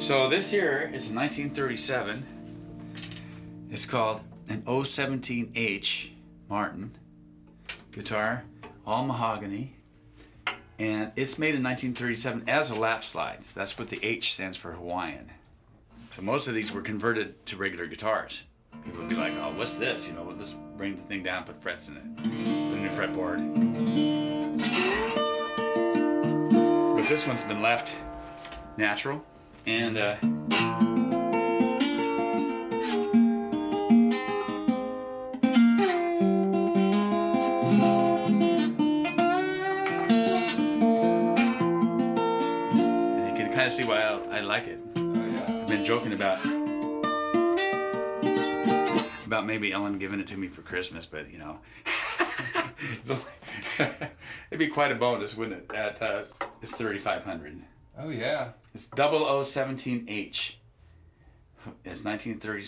So 0.01 0.29
this 0.29 0.49
here 0.49 0.89
is 0.93 1.09
1937. 1.09 3.67
It's 3.69 3.85
called 3.85 4.21
an 4.47 4.61
017H 4.61 6.14
Martin 6.49 6.97
guitar, 7.91 8.43
all 8.85 9.05
mahogany, 9.05 9.75
and 10.77 11.11
it's 11.15 11.37
made 11.37 11.55
in 11.55 11.63
1937 11.63 12.43
as 12.47 12.69
a 12.69 12.75
lap 12.75 13.03
slide. 13.03 13.39
That's 13.53 13.77
what 13.77 13.89
the 13.89 14.03
H 14.03 14.33
stands 14.33 14.57
for 14.57 14.73
Hawaiian. 14.73 15.31
So 16.15 16.21
most 16.21 16.47
of 16.47 16.53
these 16.53 16.71
were 16.71 16.81
converted 16.81 17.45
to 17.47 17.57
regular 17.57 17.87
guitars. 17.87 18.43
People 18.83 19.01
would 19.01 19.09
be 19.09 19.15
like, 19.15 19.33
"Oh, 19.39 19.53
what's 19.55 19.73
this? 19.73 20.07
You 20.07 20.13
know, 20.13 20.23
let's 20.37 20.53
bring 20.77 20.97
the 20.97 21.03
thing 21.03 21.23
down, 21.23 21.45
put 21.45 21.61
frets 21.61 21.87
in 21.87 21.97
it, 21.97 22.17
put 22.17 22.25
a 22.25 22.81
new 22.81 22.89
fretboard." 22.89 23.39
But 26.95 27.07
this 27.09 27.25
one's 27.25 27.43
been 27.43 27.61
left 27.61 27.93
natural, 28.77 29.23
and 29.65 29.97
uh, 29.97 30.15
like 44.55 44.67
it. 44.67 44.79
Oh, 44.95 45.13
yeah. 45.13 45.61
I've 45.63 45.67
been 45.67 45.83
joking 45.83 46.13
about 46.13 46.39
about 49.25 49.45
maybe 49.45 49.73
Ellen 49.73 49.99
giving 49.99 50.21
it 50.21 50.27
to 50.27 50.37
me 50.37 50.47
for 50.47 50.61
Christmas, 50.61 51.05
but 51.05 51.29
you 51.29 51.39
know, 51.39 51.59
it'd 53.79 54.57
be 54.57 54.67
quite 54.67 54.93
a 54.93 54.95
bonus, 54.95 55.35
wouldn't 55.35 55.63
it? 55.69 55.75
At 55.75 56.01
uh, 56.01 56.23
it's 56.61 56.71
thirty 56.71 56.99
five 56.99 57.25
hundred. 57.25 57.61
Oh, 57.99 58.09
yeah. 58.09 58.51
It's 58.73 58.85
0017H. 58.85 60.53
It's 61.83 62.03
nineteen 62.05 62.39
thirty 62.39 62.63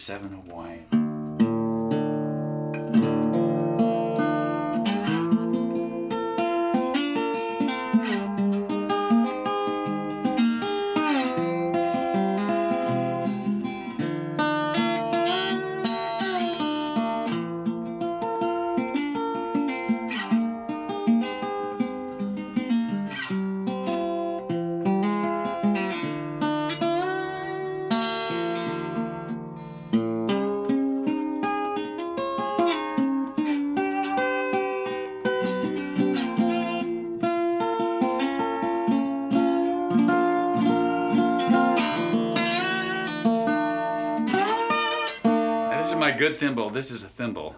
thimble. 46.58 46.72
This 46.72 46.90
is 46.90 47.04
a 47.04 47.08
thimble. 47.08 47.56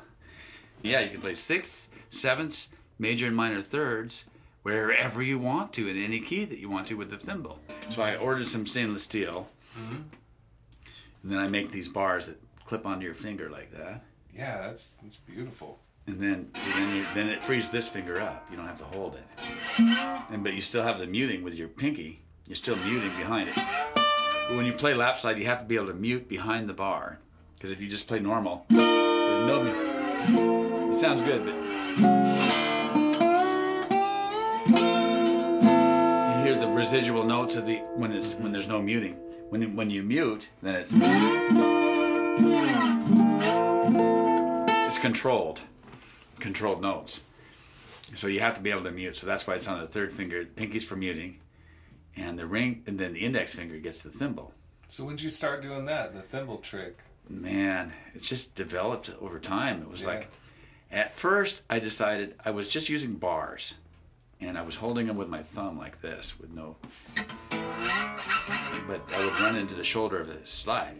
Yeah, 0.83 0.99
you 0.99 1.11
can 1.11 1.21
play 1.21 1.33
sixths, 1.33 1.87
sevenths, 2.09 2.67
major 2.97 3.27
and 3.27 3.35
minor 3.35 3.61
thirds, 3.61 4.25
wherever 4.63 5.23
you 5.23 5.39
want 5.39 5.71
to, 5.73 5.87
in 5.87 5.95
any 5.95 6.19
key 6.19 6.43
that 6.43 6.59
you 6.59 6.69
want 6.69 6.87
to 6.87 6.95
with 6.95 7.09
the 7.09 7.17
thimble. 7.17 7.59
So 7.91 8.01
I 8.01 8.17
ordered 8.17 8.47
some 8.47 8.67
stainless 8.67 9.03
steel, 9.03 9.47
mm-hmm. 9.79 10.01
and 11.23 11.31
then 11.31 11.39
I 11.39 11.47
make 11.47 11.71
these 11.71 11.87
bars 11.87 12.25
that 12.25 12.41
clip 12.65 12.85
onto 12.85 13.05
your 13.05 13.15
finger 13.15 13.49
like 13.49 13.71
that. 13.71 14.03
Yeah, 14.35 14.67
that's 14.67 14.95
that's 15.01 15.15
beautiful. 15.15 15.79
And 16.05 16.19
then, 16.19 16.49
see, 16.55 16.71
then, 16.71 16.95
you, 16.95 17.05
then 17.13 17.29
it 17.29 17.43
frees 17.43 17.69
this 17.69 17.87
finger 17.87 18.19
up. 18.19 18.47
You 18.49 18.57
don't 18.57 18.67
have 18.67 18.79
to 18.79 18.83
hold 18.83 19.15
it. 19.15 19.23
And 20.29 20.43
but 20.43 20.53
you 20.53 20.61
still 20.61 20.83
have 20.83 20.99
the 20.99 21.07
muting 21.07 21.41
with 21.43 21.53
your 21.53 21.69
pinky. 21.69 22.19
You're 22.47 22.55
still 22.55 22.75
muting 22.75 23.15
behind 23.15 23.47
it. 23.47 23.55
But 23.55 24.57
when 24.57 24.65
you 24.65 24.73
play 24.73 24.93
lap 24.93 25.19
slide, 25.19 25.37
you 25.37 25.45
have 25.45 25.59
to 25.59 25.65
be 25.65 25.75
able 25.75 25.87
to 25.87 25.93
mute 25.93 26.27
behind 26.27 26.67
the 26.67 26.73
bar. 26.73 27.19
Because 27.59 27.71
if 27.71 27.81
you 27.81 27.89
just 27.89 28.07
play 28.07 28.19
normal, 28.19 28.65
no 28.69 29.65
It 30.93 30.95
sounds 30.95 31.21
good, 31.21 31.43
but 31.43 31.53
you 36.37 36.43
hear 36.45 36.57
the 36.57 36.69
residual 36.73 37.25
notes 37.25 37.55
of 37.55 37.65
the 37.65 37.79
when 37.95 38.13
it's 38.13 38.35
when 38.35 38.53
there's 38.53 38.69
no 38.69 38.81
muting. 38.81 39.15
When 39.49 39.75
when 39.75 39.89
you 39.89 40.03
mute, 40.03 40.47
then 40.61 40.75
it's 40.75 40.89
it's 44.87 44.97
controlled, 44.99 45.59
controlled 46.39 46.81
notes. 46.81 47.19
So 48.15 48.27
you 48.27 48.39
have 48.39 48.55
to 48.55 48.61
be 48.61 48.71
able 48.71 48.85
to 48.85 48.91
mute. 48.91 49.17
So 49.17 49.27
that's 49.27 49.45
why 49.45 49.55
it's 49.55 49.67
on 49.67 49.81
the 49.81 49.87
third 49.87 50.13
finger. 50.13 50.45
Pinky's 50.45 50.85
for 50.85 50.95
muting, 50.95 51.41
and 52.15 52.39
the 52.39 52.45
ring, 52.45 52.83
and 52.87 52.97
then 52.97 53.11
the 53.11 53.25
index 53.25 53.53
finger 53.53 53.79
gets 53.79 53.99
the 53.99 54.11
thimble. 54.11 54.53
So 54.87 55.03
when 55.03 55.17
did 55.17 55.23
you 55.23 55.29
start 55.29 55.61
doing 55.61 55.83
that, 55.87 56.13
the 56.13 56.21
thimble 56.21 56.59
trick? 56.59 56.99
Man, 57.29 57.93
it 58.15 58.21
just 58.23 58.55
developed 58.55 59.11
over 59.21 59.39
time. 59.39 59.81
It 59.83 59.89
was 59.89 60.01
Yeah. 60.01 60.07
like, 60.07 60.31
at 60.91 61.15
first, 61.15 61.61
I 61.69 61.79
decided 61.79 62.35
I 62.43 62.51
was 62.51 62.69
just 62.69 62.89
using 62.89 63.13
bars, 63.15 63.75
and 64.41 64.57
I 64.57 64.63
was 64.63 64.77
holding 64.77 65.05
them 65.07 65.15
with 65.17 65.29
my 65.29 65.43
thumb 65.43 65.77
like 65.77 66.01
this, 66.01 66.39
with 66.39 66.49
no. 66.49 66.77
But 68.87 69.01
I 69.15 69.25
would 69.25 69.39
run 69.39 69.55
into 69.55 69.75
the 69.75 69.83
shoulder 69.83 70.19
of 70.19 70.27
the 70.27 70.39
slide. 70.45 70.95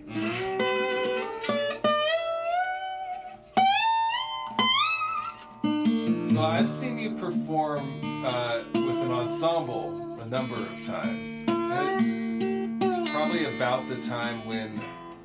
So 6.31 6.41
I've 6.45 6.69
seen 6.69 6.99
you 6.99 7.15
perform 7.15 7.99
uh, 8.25 8.59
with 8.73 8.75
an 8.75 9.11
ensemble 9.11 10.19
a 10.21 10.25
number 10.25 10.55
of 10.55 10.85
times. 10.85 11.43
Probably 13.11 13.45
about 13.55 13.87
the 13.89 13.97
time 14.01 14.45
when 14.45 14.79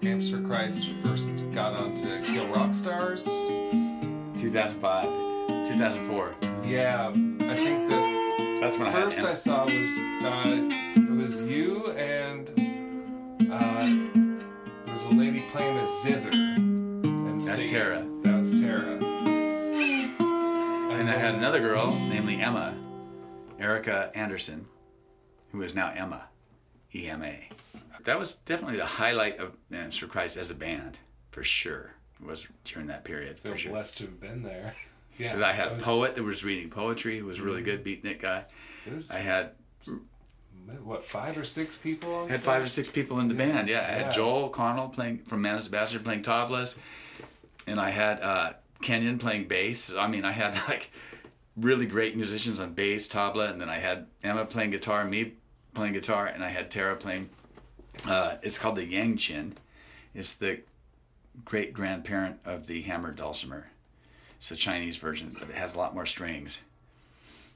For 0.05 0.39
Christ 0.43 0.87
first 1.03 1.31
got 1.55 1.73
onto 1.73 2.23
Kill 2.25 2.47
Rock 2.49 2.75
Stars. 2.75 3.25
2005, 3.25 5.05
2004. 5.07 6.35
Yeah, 6.63 7.09
I 7.09 7.13
think 7.57 7.89
the 7.89 8.59
That's 8.61 8.77
when 8.77 8.93
first 8.93 9.21
I 9.21 9.31
I 9.31 9.33
saw 9.33 9.65
was 9.65 9.99
uh, 10.23 10.69
it 10.95 11.11
was 11.11 11.43
you 11.45 11.91
and 11.93 12.51
uh, 13.51 13.87
there 14.85 14.95
was 14.95 15.07
a 15.07 15.11
lady 15.11 15.43
playing 15.51 15.79
a 15.79 15.87
zither. 15.87 16.29
And 16.33 17.41
That's 17.41 17.57
singing. 17.57 17.73
Tara. 17.73 18.07
That 18.25 18.37
was 18.37 18.51
Tara. 18.61 18.99
And 20.93 21.09
I 21.09 21.17
had 21.17 21.35
another 21.35 21.61
girl, 21.61 21.91
namely 21.93 22.43
Emma, 22.43 22.77
Erika 23.59 24.11
Anderson, 24.15 24.67
who 25.53 25.63
is 25.63 25.75
now 25.75 25.91
Emma, 25.97 26.29
EMA. 26.95 27.35
That 28.05 28.19
was 28.19 28.35
definitely 28.47 28.77
the 28.77 28.87
highlight 28.87 29.39
of 29.39 29.53
for 29.97 30.07
Christ 30.07 30.37
as 30.37 30.51
a 30.51 30.55
band, 30.55 30.99
for 31.31 31.43
sure. 31.43 31.93
It 32.21 32.27
was 32.27 32.47
during 32.65 32.87
that 32.89 33.05
period, 33.05 33.39
feel 33.41 33.53
for 33.53 33.59
sure. 33.59 33.73
blessed 33.73 33.97
to 33.99 34.05
have 34.05 34.21
been 34.21 34.43
there. 34.43 34.75
Yeah, 35.17 35.47
I 35.47 35.53
had 35.53 35.71
that 35.71 35.81
a 35.81 35.85
poet 35.85 36.17
that 36.17 36.25
was 36.25 36.43
reading 36.43 36.71
poetry, 36.71 37.21
who 37.21 37.27
was 37.27 37.41
really 37.41 37.63
Mm-hmm. 37.63 37.83
good, 37.83 37.85
beatnik 37.85 38.21
guy. 38.21 38.45
was, 38.93 39.09
I 39.13 39.19
had 39.19 39.51
what 40.83 41.05
five 41.07 41.37
or 41.39 41.45
six 41.45 41.77
people 41.77 42.13
on 42.15 42.29
had 42.29 42.41
stage? 42.41 42.45
five 42.47 42.65
or 42.65 42.69
six 42.69 42.89
people 42.89 43.21
in 43.21 43.29
the 43.29 43.35
Yeah. 43.35 43.47
band. 43.53 43.69
Yeah, 43.69 43.81
I 43.81 43.85
had 43.93 44.01
Yeah. 44.07 44.11
Joel 44.11 44.49
Connell 44.49 44.89
playing 44.89 45.19
from 45.19 45.43
Mana's 45.43 45.69
Bastard 45.69 46.03
playing 46.05 46.23
tablas, 46.25 46.75
and 47.67 47.79
I 47.81 47.91
had 47.91 48.21
uh, 48.23 48.53
Kenyon 48.83 49.19
playing 49.19 49.47
bass. 49.47 49.89
I 49.97 50.09
mean, 50.09 50.25
I 50.25 50.33
had 50.33 50.55
like 50.69 50.91
really 51.57 51.87
great 51.87 52.17
musicians 52.17 52.59
on 52.59 52.73
bass, 52.75 53.07
tabla, 53.07 53.51
and 53.51 53.61
then 53.61 53.69
I 53.69 53.79
had 53.79 54.07
Emma 54.25 54.45
playing 54.47 54.71
guitar, 54.73 55.05
me 55.05 55.35
playing 55.75 55.95
guitar, 55.95 56.27
and 56.27 56.43
I 56.43 56.51
had 56.51 56.71
Tara 56.71 56.97
playing. 56.97 57.31
Uh, 58.05 58.37
it's 58.43 58.59
called 58.59 58.77
the 58.77 58.87
yangqin. 58.87 59.53
It's 60.15 60.35
the 60.35 60.61
great 61.45 61.73
grandparent 61.73 62.39
of 62.45 62.67
the 62.67 62.83
hammered 62.83 63.17
dulcimer. 63.17 63.69
It's 64.37 64.49
the 64.49 64.57
Chinese 64.57 64.99
version, 64.99 65.37
but 65.39 65.49
it 65.49 65.55
has 65.55 65.75
a 65.75 65.79
lot 65.79 65.95
more 65.95 66.07
strings. 66.07 66.59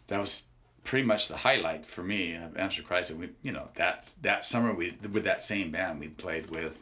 That 0.09 0.19
was 0.19 0.43
pretty 0.85 1.07
much 1.07 1.29
the 1.29 1.37
highlight 1.37 1.85
for 1.85 2.03
me 2.03 2.35
of 2.35 2.57
Amps 2.57 2.77
for 2.77 2.83
Christ. 2.83 3.11
We, 3.11 3.31
you 3.43 3.53
know, 3.53 3.69
that 3.77 4.09
that 4.23 4.47
summer 4.47 4.73
we 4.73 4.97
with 5.13 5.25
that 5.25 5.43
same 5.43 5.71
band 5.71 6.01
we 6.01 6.09
played 6.09 6.51
with 6.51 6.75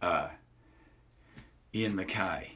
uh, 0.00 0.28
Ian 1.74 1.94
MacKaye 1.94 2.48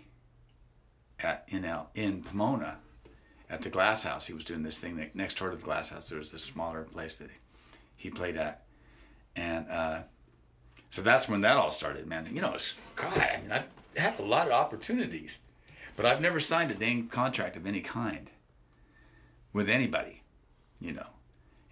at 1.20 1.44
in 1.48 1.64
El, 1.64 1.90
in 1.94 2.22
Pomona 2.22 2.78
at 3.50 3.62
the 3.62 3.68
Glass 3.68 4.04
House. 4.04 4.26
He 4.26 4.32
was 4.32 4.44
doing 4.44 4.62
this 4.62 4.78
thing 4.78 4.96
that 4.96 5.14
next 5.14 5.38
door 5.38 5.50
to 5.50 5.56
the 5.56 5.62
Glass 5.62 5.90
House. 5.90 6.08
There 6.08 6.18
was 6.18 6.30
this 6.30 6.44
smaller 6.44 6.82
place 6.82 7.14
that 7.16 7.28
he 8.04 8.10
played 8.10 8.36
at, 8.36 8.64
and 9.34 9.66
uh, 9.70 10.00
so 10.90 11.00
that's 11.00 11.26
when 11.26 11.40
that 11.40 11.56
all 11.56 11.70
started, 11.70 12.06
man. 12.06 12.28
You 12.30 12.42
know, 12.42 12.52
it's, 12.52 12.74
God, 12.96 13.16
I 13.16 13.40
mean, 13.40 13.50
I've 13.50 13.64
had 13.96 14.18
a 14.18 14.22
lot 14.22 14.46
of 14.46 14.52
opportunities, 14.52 15.38
but 15.96 16.04
I've 16.04 16.20
never 16.20 16.38
signed 16.38 16.70
a 16.70 16.74
dang 16.74 17.08
contract 17.08 17.56
of 17.56 17.66
any 17.66 17.80
kind 17.80 18.28
with 19.54 19.70
anybody. 19.70 20.22
You 20.80 20.92
know, 20.92 21.06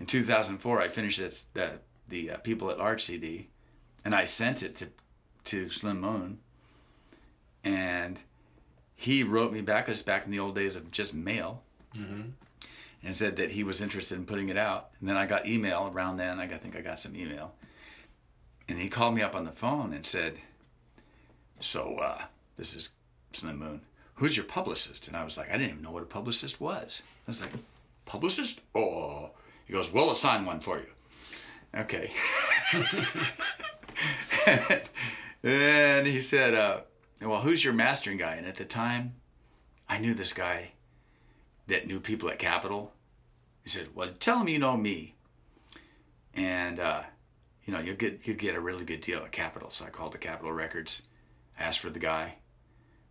in 0.00 0.06
2004, 0.06 0.80
I 0.80 0.88
finished 0.88 1.18
this, 1.20 1.44
the 1.52 1.72
the 2.08 2.30
uh, 2.30 2.36
People 2.38 2.70
at 2.70 2.78
Large 2.78 3.04
CD, 3.04 3.50
and 4.06 4.14
I 4.14 4.24
sent 4.24 4.62
it 4.62 4.74
to 4.76 4.88
to 5.44 5.68
Slim 5.68 6.00
Moon, 6.00 6.38
and 7.62 8.20
he 8.94 9.22
wrote 9.22 9.52
me 9.52 9.60
back. 9.60 9.86
It 9.86 9.90
was 9.90 10.02
back 10.02 10.24
in 10.24 10.30
the 10.30 10.38
old 10.38 10.54
days 10.54 10.76
of 10.76 10.90
just 10.90 11.12
mail, 11.12 11.62
and 13.04 13.16
said 13.16 13.36
that 13.36 13.50
he 13.52 13.64
was 13.64 13.80
interested 13.80 14.16
in 14.16 14.26
putting 14.26 14.48
it 14.48 14.56
out. 14.56 14.90
And 15.00 15.08
then 15.08 15.16
I 15.16 15.26
got 15.26 15.46
email 15.46 15.90
around 15.92 16.16
then. 16.18 16.38
I 16.38 16.46
think 16.46 16.76
I 16.76 16.80
got 16.80 17.00
some 17.00 17.16
email, 17.16 17.52
and 18.68 18.78
he 18.78 18.88
called 18.88 19.14
me 19.14 19.22
up 19.22 19.34
on 19.34 19.44
the 19.44 19.52
phone 19.52 19.92
and 19.92 20.06
said, 20.06 20.36
"So 21.60 21.96
uh, 21.96 22.22
this 22.56 22.74
is 22.74 22.90
Slim 23.32 23.58
Moon. 23.58 23.82
Who's 24.16 24.36
your 24.36 24.44
publicist?" 24.44 25.08
And 25.08 25.16
I 25.16 25.24
was 25.24 25.36
like, 25.36 25.48
I 25.48 25.52
didn't 25.52 25.70
even 25.70 25.82
know 25.82 25.90
what 25.90 26.02
a 26.02 26.06
publicist 26.06 26.60
was. 26.60 27.02
I 27.26 27.30
was 27.30 27.40
like, 27.40 27.52
"Publicist? 28.04 28.60
Oh." 28.74 29.30
He 29.66 29.72
goes, 29.72 29.92
"We'll 29.92 30.10
assign 30.10 30.44
one 30.44 30.60
for 30.60 30.78
you." 30.78 30.86
Okay. 31.74 32.12
and 35.42 36.06
he 36.06 36.20
said, 36.20 36.54
uh, 36.54 36.80
"Well, 37.20 37.40
who's 37.40 37.64
your 37.64 37.72
mastering 37.72 38.18
guy?" 38.18 38.34
And 38.36 38.46
at 38.46 38.56
the 38.56 38.64
time, 38.64 39.14
I 39.88 39.98
knew 39.98 40.14
this 40.14 40.32
guy 40.32 40.72
that 41.72 41.86
knew 41.86 41.98
people 41.98 42.28
at 42.28 42.38
Capitol. 42.38 42.92
He 43.64 43.70
said, 43.70 43.88
"Well, 43.94 44.10
tell 44.18 44.38
them 44.38 44.48
you 44.48 44.58
know 44.58 44.76
me, 44.76 45.14
and 46.34 46.78
uh, 46.78 47.02
you 47.64 47.72
know 47.72 47.80
you'll 47.80 47.96
get 47.96 48.20
you 48.24 48.34
will 48.34 48.40
get 48.40 48.54
a 48.54 48.60
really 48.60 48.84
good 48.84 49.00
deal 49.00 49.20
at 49.20 49.32
Capitol." 49.32 49.70
So 49.70 49.86
I 49.86 49.90
called 49.90 50.12
the 50.12 50.18
Capitol 50.18 50.52
Records, 50.52 51.02
asked 51.58 51.78
for 51.80 51.90
the 51.90 51.98
guy. 51.98 52.36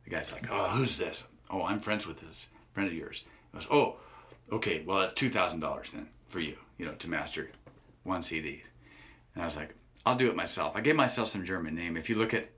The 0.03 0.11
guy's 0.11 0.31
like, 0.31 0.47
"Oh, 0.49 0.69
who's 0.69 0.97
this?" 0.97 1.23
"Oh, 1.49 1.63
I'm 1.63 1.79
friends 1.79 2.05
with 2.05 2.21
this 2.21 2.45
friend 2.73 2.87
of 2.87 2.95
yours." 2.95 3.23
Goes, 3.53 3.67
"Oh, 3.71 3.97
okay. 4.51 4.83
Well, 4.85 5.09
two 5.11 5.29
thousand 5.29 5.59
dollars 5.59 5.89
then 5.91 6.09
for 6.29 6.39
you, 6.39 6.57
you 6.77 6.85
know, 6.85 6.93
to 6.93 7.09
master 7.09 7.49
one 8.03 8.21
CD." 8.21 8.63
And 9.33 9.41
I 9.41 9.45
was 9.45 9.55
like, 9.55 9.73
"I'll 10.05 10.15
do 10.15 10.29
it 10.29 10.35
myself." 10.35 10.75
I 10.75 10.81
gave 10.81 10.95
myself 10.95 11.29
some 11.29 11.45
German 11.45 11.73
name. 11.73 11.97
If 11.97 12.09
you 12.09 12.15
look 12.15 12.33
at 12.33 12.49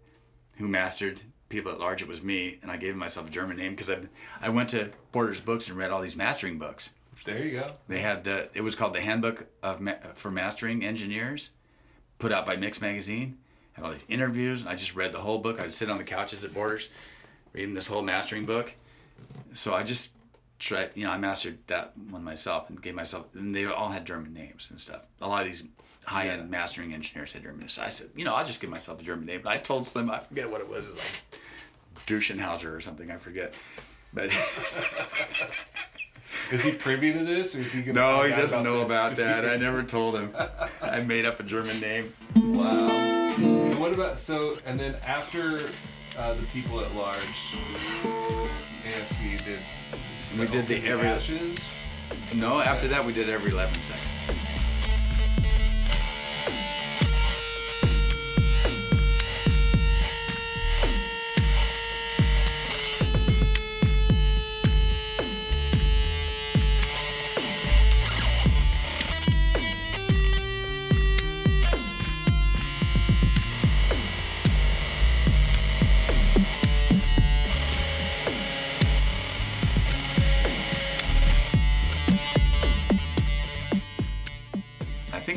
who 0.58 0.68
mastered 0.68 1.22
people 1.54 1.72
at 1.72 1.80
large, 1.80 2.02
it 2.02 2.08
was 2.08 2.22
me, 2.24 2.58
and 2.64 2.72
I 2.72 2.78
gave 2.78 2.96
myself 2.96 3.28
a 3.28 3.30
German 3.30 3.56
name 3.58 3.76
because 3.76 3.90
I 3.90 4.00
I 4.42 4.50
went 4.50 4.70
to 4.72 4.90
Borders 5.12 5.40
Books 5.40 5.68
and 5.70 5.78
read 5.78 5.92
all 5.92 6.02
these 6.02 6.16
mastering 6.16 6.58
books. 6.58 6.90
There 7.26 7.38
you 7.46 7.60
go. 7.60 7.68
They 7.88 8.00
had 8.00 8.24
the 8.26 8.50
it 8.54 8.62
was 8.62 8.76
called 8.76 8.94
the 8.96 9.02
Handbook 9.02 9.46
of 9.62 9.80
Ma- 9.80 10.02
for 10.16 10.32
Mastering 10.32 10.84
Engineers, 10.84 11.52
put 12.20 12.32
out 12.34 12.46
by 12.46 12.56
Mix 12.58 12.82
Magazine. 12.82 13.38
Had 13.74 13.86
all 13.86 13.92
these 13.92 14.02
interviews, 14.10 14.62
and 14.62 14.70
I 14.70 14.76
just 14.76 14.94
read 14.96 15.14
the 15.14 15.22
whole 15.22 15.40
book. 15.40 15.60
I'd 15.60 15.74
sit 15.74 15.90
on 15.90 15.98
the 15.98 16.04
couches 16.04 16.44
at 16.44 16.54
Borders, 16.54 16.90
reading 17.54 17.74
this 17.76 17.88
whole 17.88 18.02
mastering 18.02 18.46
book. 18.46 18.74
So 19.54 19.74
I 19.74 19.84
just 19.84 20.10
tried, 20.60 20.92
you 20.96 21.06
know, 21.06 21.12
I 21.12 21.18
mastered 21.18 21.58
that 21.68 21.94
one 22.10 22.24
myself 22.24 22.70
and 22.70 22.80
gave 22.82 22.94
myself, 22.96 23.26
and 23.34 23.56
they 23.56 23.66
all 23.66 23.90
had 23.90 24.06
German 24.06 24.34
names 24.34 24.68
and 24.70 24.80
stuff. 24.80 25.02
A 25.22 25.28
lot 25.28 25.42
of 25.46 25.48
these 25.52 25.64
high-end 26.06 26.42
Yeah. 26.42 26.48
mastering 26.48 26.94
engineers 26.94 27.34
had 27.34 27.42
German 27.44 27.62
names. 27.62 27.74
So 27.74 27.82
I 27.82 27.90
said, 27.90 28.10
you 28.16 28.26
know, 28.26 28.36
I'll 28.36 28.46
just 28.46 28.62
give 28.62 28.70
myself 28.70 29.00
a 29.00 29.04
German 29.04 29.26
name. 29.26 29.42
But 29.44 29.54
I 29.54 29.58
told 29.58 29.88
Slim, 29.88 30.12
I 30.12 30.20
forget 30.20 30.52
what 30.52 30.62
it 30.62 30.68
was, 30.70 30.86
it 30.88 30.92
was 30.94 31.00
like 31.02 31.40
Duschenhauser 32.08 32.76
or 32.76 32.82
something. 32.82 33.10
I 33.12 33.18
forget, 33.18 33.58
but. 34.14 34.30
Is 36.52 36.64
he 36.64 36.72
privy 36.72 37.14
to 37.14 37.24
this, 37.24 37.56
or 37.56 37.62
is 37.62 37.72
he 37.72 37.82
gonna? 37.82 38.00
No, 38.00 38.24
he 38.24 38.30
doesn't 38.32 38.64
know 38.64 38.82
about 38.82 39.16
that. 39.18 39.46
I 39.46 39.56
never 39.56 39.82
told 39.84 40.16
him. 40.16 40.36
I 40.82 41.02
made 41.02 41.26
up 41.26 41.40
a 41.40 41.44
German 41.44 41.80
name. 41.80 42.14
Wow. 42.36 42.90
And 42.90 43.80
what 43.80 43.94
about 43.94 44.20
so? 44.20 44.58
And 44.66 44.80
then 44.80 44.96
after 45.06 45.70
uh, 46.18 46.34
the 46.34 46.44
people 46.52 46.80
at 46.82 46.94
large, 46.96 47.18
AFC 48.86 49.44
did. 49.46 49.60
We 50.38 50.46
did 50.48 50.68
the 50.68 50.86
every- 50.88 51.08
ashes. 51.08 51.58
No, 52.34 52.60
after 52.60 52.88
that 52.90 53.04
we 53.06 53.14
did 53.14 53.30
every 53.30 53.52
11 53.52 53.74
seconds. 53.84 54.40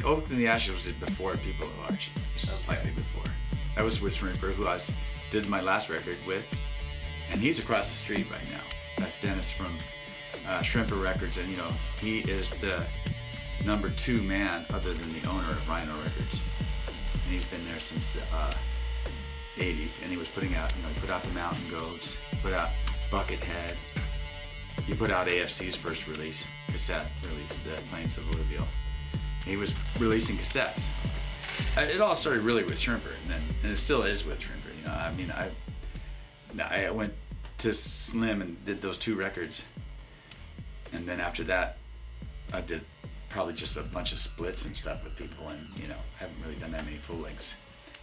Open 0.07 0.39
the 0.39 0.47
Ashes 0.47 0.87
was 0.87 0.95
before 0.95 1.37
People 1.39 1.67
at 1.67 1.91
Large. 1.91 2.11
Just 2.37 2.65
slightly 2.65 2.93
before. 2.93 3.25
That 3.75 3.83
was 3.83 4.01
with 4.01 4.15
Shrimper, 4.15 4.55
who 4.55 4.69
I 4.69 4.75
was, 4.75 4.89
did 5.33 5.49
my 5.49 5.61
last 5.61 5.89
record 5.89 6.19
with. 6.25 6.45
And 7.29 7.41
he's 7.41 7.59
across 7.59 7.89
the 7.89 7.97
street 7.97 8.31
right 8.31 8.49
now. 8.49 8.61
That's 8.99 9.21
Dennis 9.21 9.51
from 9.51 9.77
uh, 10.47 10.61
Shrimper 10.61 11.03
Records. 11.03 11.39
And, 11.39 11.51
you 11.51 11.57
know, 11.57 11.73
he 12.01 12.21
is 12.21 12.51
the 12.51 12.85
number 13.65 13.91
two 13.91 14.23
man 14.23 14.65
other 14.73 14.95
than 14.95 15.13
the 15.13 15.29
owner 15.29 15.51
of 15.51 15.69
Rhino 15.69 15.97
Records. 15.97 16.41
And 16.87 17.33
he's 17.33 17.45
been 17.47 17.67
there 17.67 17.81
since 17.81 18.09
the 18.11 18.23
uh, 18.33 18.53
80s. 19.57 20.01
And 20.03 20.11
he 20.13 20.17
was 20.17 20.29
putting 20.29 20.55
out, 20.55 20.73
you 20.77 20.83
know, 20.85 20.89
he 20.91 21.01
put 21.01 21.11
out 21.11 21.25
the 21.25 21.31
Mountain 21.31 21.69
Goats, 21.69 22.17
put 22.43 22.53
out 22.53 22.69
Buckethead. 23.11 23.75
He 24.87 24.95
put 24.95 25.11
out 25.11 25.27
AFC's 25.27 25.75
first 25.75 26.07
release, 26.07 26.45
cassette 26.69 27.09
release, 27.25 27.59
The 27.65 27.83
Plains 27.91 28.17
of 28.17 28.33
Louisville 28.33 28.69
he 29.47 29.57
was 29.57 29.73
releasing 29.99 30.37
cassettes. 30.37 30.83
Uh, 31.77 31.83
It 31.83 32.01
all 32.01 32.17
started 32.17 32.43
really 32.43 32.65
with 32.65 32.79
Shrimper, 32.79 33.13
and 33.23 33.31
then 33.31 33.43
and 33.63 33.73
it 33.73 33.79
still 33.79 34.03
is 34.03 34.25
with 34.25 34.41
Shrimper. 34.41 34.77
You 34.79 34.87
know, 34.87 34.93
I 34.93 35.13
mean, 35.13 35.31
I 35.31 35.51
I 36.87 36.91
went 36.91 37.15
to 37.59 37.73
Slim 37.73 38.43
and 38.43 38.63
did 38.67 38.83
those 38.83 38.99
two 38.99 39.15
records, 39.15 39.63
and 40.93 41.09
then 41.09 41.21
after 41.21 41.45
that, 41.45 41.79
I 42.53 42.61
did 42.61 42.85
probably 43.31 43.55
just 43.55 43.77
a 43.77 43.83
bunch 43.83 44.13
of 44.13 44.19
splits 44.19 44.65
and 44.65 44.77
stuff 44.77 45.03
with 45.05 45.17
people, 45.17 45.49
and 45.49 45.67
you 45.81 45.89
know, 45.89 45.97
I 46.17 46.25
haven't 46.25 46.43
really 46.43 46.57
done 46.57 46.73
that 46.73 46.85
many 46.85 46.99
full 46.99 47.17
lengths. 47.19 47.55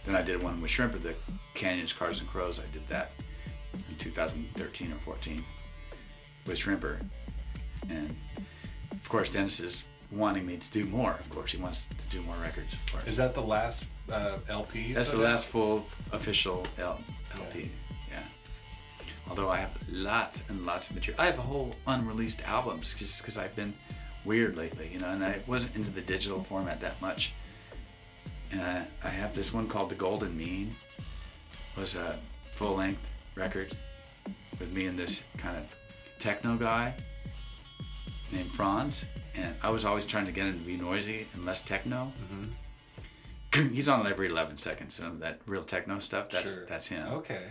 Then 0.04 0.14
I 0.16 0.22
did 0.22 0.42
one 0.42 0.60
with 0.60 0.70
Shrimper, 0.70 1.00
the 1.00 1.14
Canyons, 1.54 1.92
Cars 1.92 2.20
and 2.20 2.28
Crows. 2.28 2.58
I 2.58 2.66
did 2.72 2.86
that 2.88 3.12
in 3.72 3.96
2013 3.96 4.92
or 4.92 4.98
14 4.98 5.44
with 6.46 6.58
Shrimper, 6.58 7.00
and 7.88 8.14
of 8.92 9.08
course, 9.08 9.28
Dennis 9.28 9.60
is 9.60 9.82
wanting 10.10 10.46
me 10.46 10.56
to 10.56 10.70
do 10.70 10.84
more. 10.86 11.12
Of 11.20 11.28
course, 11.30 11.52
he 11.52 11.58
wants 11.58 11.86
to 12.10 12.16
do 12.16 12.22
more 12.22 12.36
records. 12.36 12.74
Of 12.74 12.92
course, 12.92 13.04
Is 13.06 13.16
that 13.16 13.34
the 13.34 13.42
last 13.42 13.84
uh, 14.12 14.38
LP? 14.48 14.92
that's 14.92 15.10
the 15.10 15.18
last 15.18 15.46
full 15.46 15.86
official 16.12 16.66
L- 16.78 17.00
LP. 17.38 17.70
Yeah. 18.10 18.18
Although 19.28 19.48
I 19.50 19.58
have 19.58 19.70
lots 19.90 20.42
and 20.48 20.64
lots 20.66 20.88
of 20.90 20.94
material. 20.96 21.20
I 21.20 21.26
have 21.26 21.38
a 21.38 21.42
whole 21.42 21.74
unreleased 21.86 22.40
albums 22.44 22.94
just 22.98 23.18
because 23.18 23.36
I've 23.36 23.56
been 23.56 23.74
weird 24.24 24.56
lately, 24.56 24.90
you 24.92 24.98
know, 25.00 25.08
and 25.08 25.24
I 25.24 25.40
wasn't 25.46 25.74
into 25.76 25.90
the 25.90 26.00
digital 26.00 26.42
format 26.42 26.80
that 26.80 27.00
much. 27.00 27.32
And 28.52 28.60
I, 28.60 28.86
I 29.02 29.08
have 29.08 29.34
this 29.34 29.52
one 29.52 29.68
called 29.68 29.90
The 29.90 29.94
Golden 29.96 30.36
Mean. 30.36 30.76
It 31.76 31.80
was 31.80 31.94
a 31.96 32.18
full 32.54 32.76
length 32.76 33.00
record 33.34 33.76
with 34.60 34.70
me 34.72 34.86
and 34.86 34.96
this 34.98 35.22
kind 35.38 35.56
of 35.56 35.64
techno 36.20 36.56
guy 36.56 36.94
named 38.34 38.52
Franz. 38.52 39.04
And 39.34 39.54
I 39.62 39.70
was 39.70 39.84
always 39.84 40.04
trying 40.06 40.26
to 40.26 40.32
get 40.32 40.46
him 40.46 40.58
to 40.58 40.64
be 40.64 40.76
noisy 40.76 41.26
and 41.34 41.44
less 41.44 41.60
techno. 41.62 42.12
He's 43.54 43.88
on 43.88 44.06
every 44.06 44.28
11 44.28 44.56
seconds. 44.56 44.94
So 44.94 45.10
that 45.20 45.40
real 45.46 45.62
techno 45.64 45.98
stuff, 46.00 46.30
that's, 46.30 46.52
Sure. 46.52 46.66
that's 46.66 46.86
him. 46.88 47.06
Okay. 47.08 47.46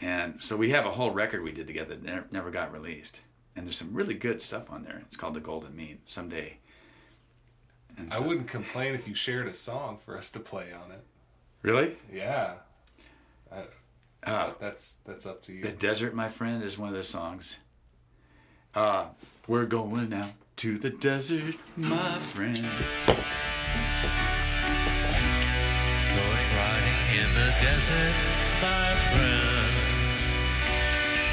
And 0.00 0.40
so 0.42 0.56
we 0.56 0.70
have 0.70 0.86
a 0.86 0.90
whole 0.92 1.10
record 1.10 1.42
we 1.42 1.52
did 1.52 1.66
together 1.66 1.94
that 1.94 2.02
never, 2.02 2.26
never 2.30 2.50
got 2.50 2.72
released. 2.72 3.20
And 3.56 3.66
there's 3.66 3.76
some 3.76 3.92
really 3.94 4.14
good 4.14 4.42
stuff 4.42 4.70
on 4.70 4.84
there. 4.84 5.02
It's 5.06 5.16
called 5.16 5.34
The 5.34 5.40
Golden 5.40 5.74
Mean. 5.76 5.98
Someday. 6.06 6.58
And 7.96 8.12
I 8.12 8.20
wouldn't 8.20 8.46
complain 8.46 8.94
if 8.94 9.08
you 9.08 9.14
shared 9.14 9.48
a 9.48 9.54
song 9.54 9.98
for 10.04 10.16
us 10.16 10.30
to 10.30 10.38
play 10.40 10.72
on 10.72 10.92
it. 10.92 11.02
Really? 11.62 11.96
Yeah. 12.12 12.54
I, 13.52 13.64
Uh, 14.22 14.52
that's 14.60 14.94
that's 15.04 15.26
up 15.26 15.42
to 15.44 15.52
you. 15.52 15.62
the 15.62 15.70
Desert, 15.72 16.14
my 16.14 16.28
friend, 16.28 16.62
is 16.62 16.78
one 16.78 16.88
of 16.90 16.94
the 16.94 17.02
songs. 17.02 17.56
Uh, 18.74 19.06
we're 19.46 19.64
going 19.64 20.12
out 20.12 20.32
to 20.56 20.76
the 20.78 20.90
desert, 20.90 21.54
my 21.76 22.18
friend. 22.18 22.56
Going 22.56 22.66
riding 26.54 26.98
in 27.16 27.32
the 27.34 27.54
desert, 27.64 28.14
my 28.60 28.94
friend. 29.08 29.68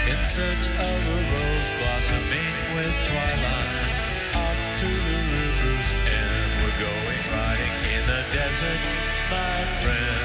In 0.08 0.24
search 0.24 0.68
of 0.68 0.80
a 0.80 1.16
rose 1.34 1.70
blossoming 1.80 2.56
with 2.74 2.96
twilight. 3.06 3.92
Off 4.36 4.58
to 4.80 4.88
the 4.88 5.18
river's 5.36 5.92
end, 5.92 6.64
we're 6.64 6.80
going 6.80 7.22
riding 7.32 7.74
in 7.92 8.04
the 8.08 8.24
desert, 8.32 8.80
my 9.30 9.66
friends. 9.82 10.25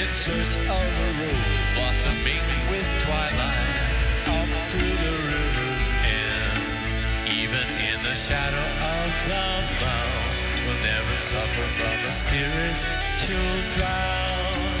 In 0.00 0.14
search 0.14 0.56
of 0.56 0.80
a 0.80 1.08
rose 1.20 1.64
blossoming 1.74 2.40
with 2.70 2.88
twilight. 3.04 3.84
Off 4.28 4.70
to 4.70 4.78
the 4.78 5.14
river's 5.28 5.88
end. 6.08 7.28
Even 7.28 7.68
in 7.84 8.02
the 8.02 8.14
shadow 8.14 8.68
of 8.96 9.12
the 9.28 9.46
mound, 9.84 10.34
we'll 10.64 10.80
never 10.80 11.18
suffer 11.20 11.66
from 11.76 11.98
a 12.08 12.12
spirit 12.14 12.78
chill 13.20 13.60
drown. 13.76 14.72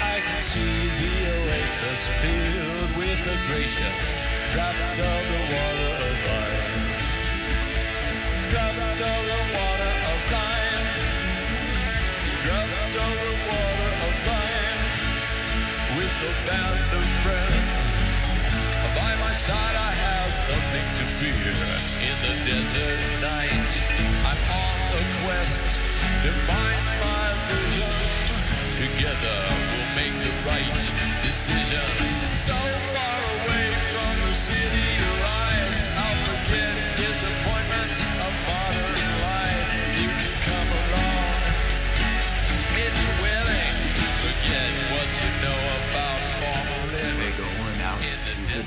I 0.00 0.20
can 0.24 0.40
see 0.40 0.86
the 1.02 1.14
oasis 1.42 2.06
filled 2.22 2.96
with 2.96 3.18
a 3.26 3.38
gracious 3.48 4.12
drop 4.52 4.76
of 4.76 4.96
the 4.98 5.40
water 5.50 5.94
of 6.06 6.26
life. 6.30 6.51
With 16.32 16.48
a 16.48 16.50
band 16.50 16.94
of 16.94 17.04
friends. 17.24 17.88
By 18.96 19.14
my 19.16 19.32
side 19.32 19.76
I 19.76 19.92
have 19.92 20.30
nothing 20.48 20.86
to 20.98 21.04
fear 21.18 21.52
in 22.08 22.16
the 22.24 22.34
desert 22.48 23.00
night. 23.20 23.68
I'm 24.24 24.40
on 24.50 24.96
a 24.96 25.24
quest 25.24 25.66
to 26.24 26.32
find 26.48 26.84
my 27.04 27.28
vision. 27.48 27.92
Together 28.72 29.38
we'll 29.72 29.94
make 29.94 30.16
the 30.22 30.32
right 30.46 31.22
decision. 31.22 32.01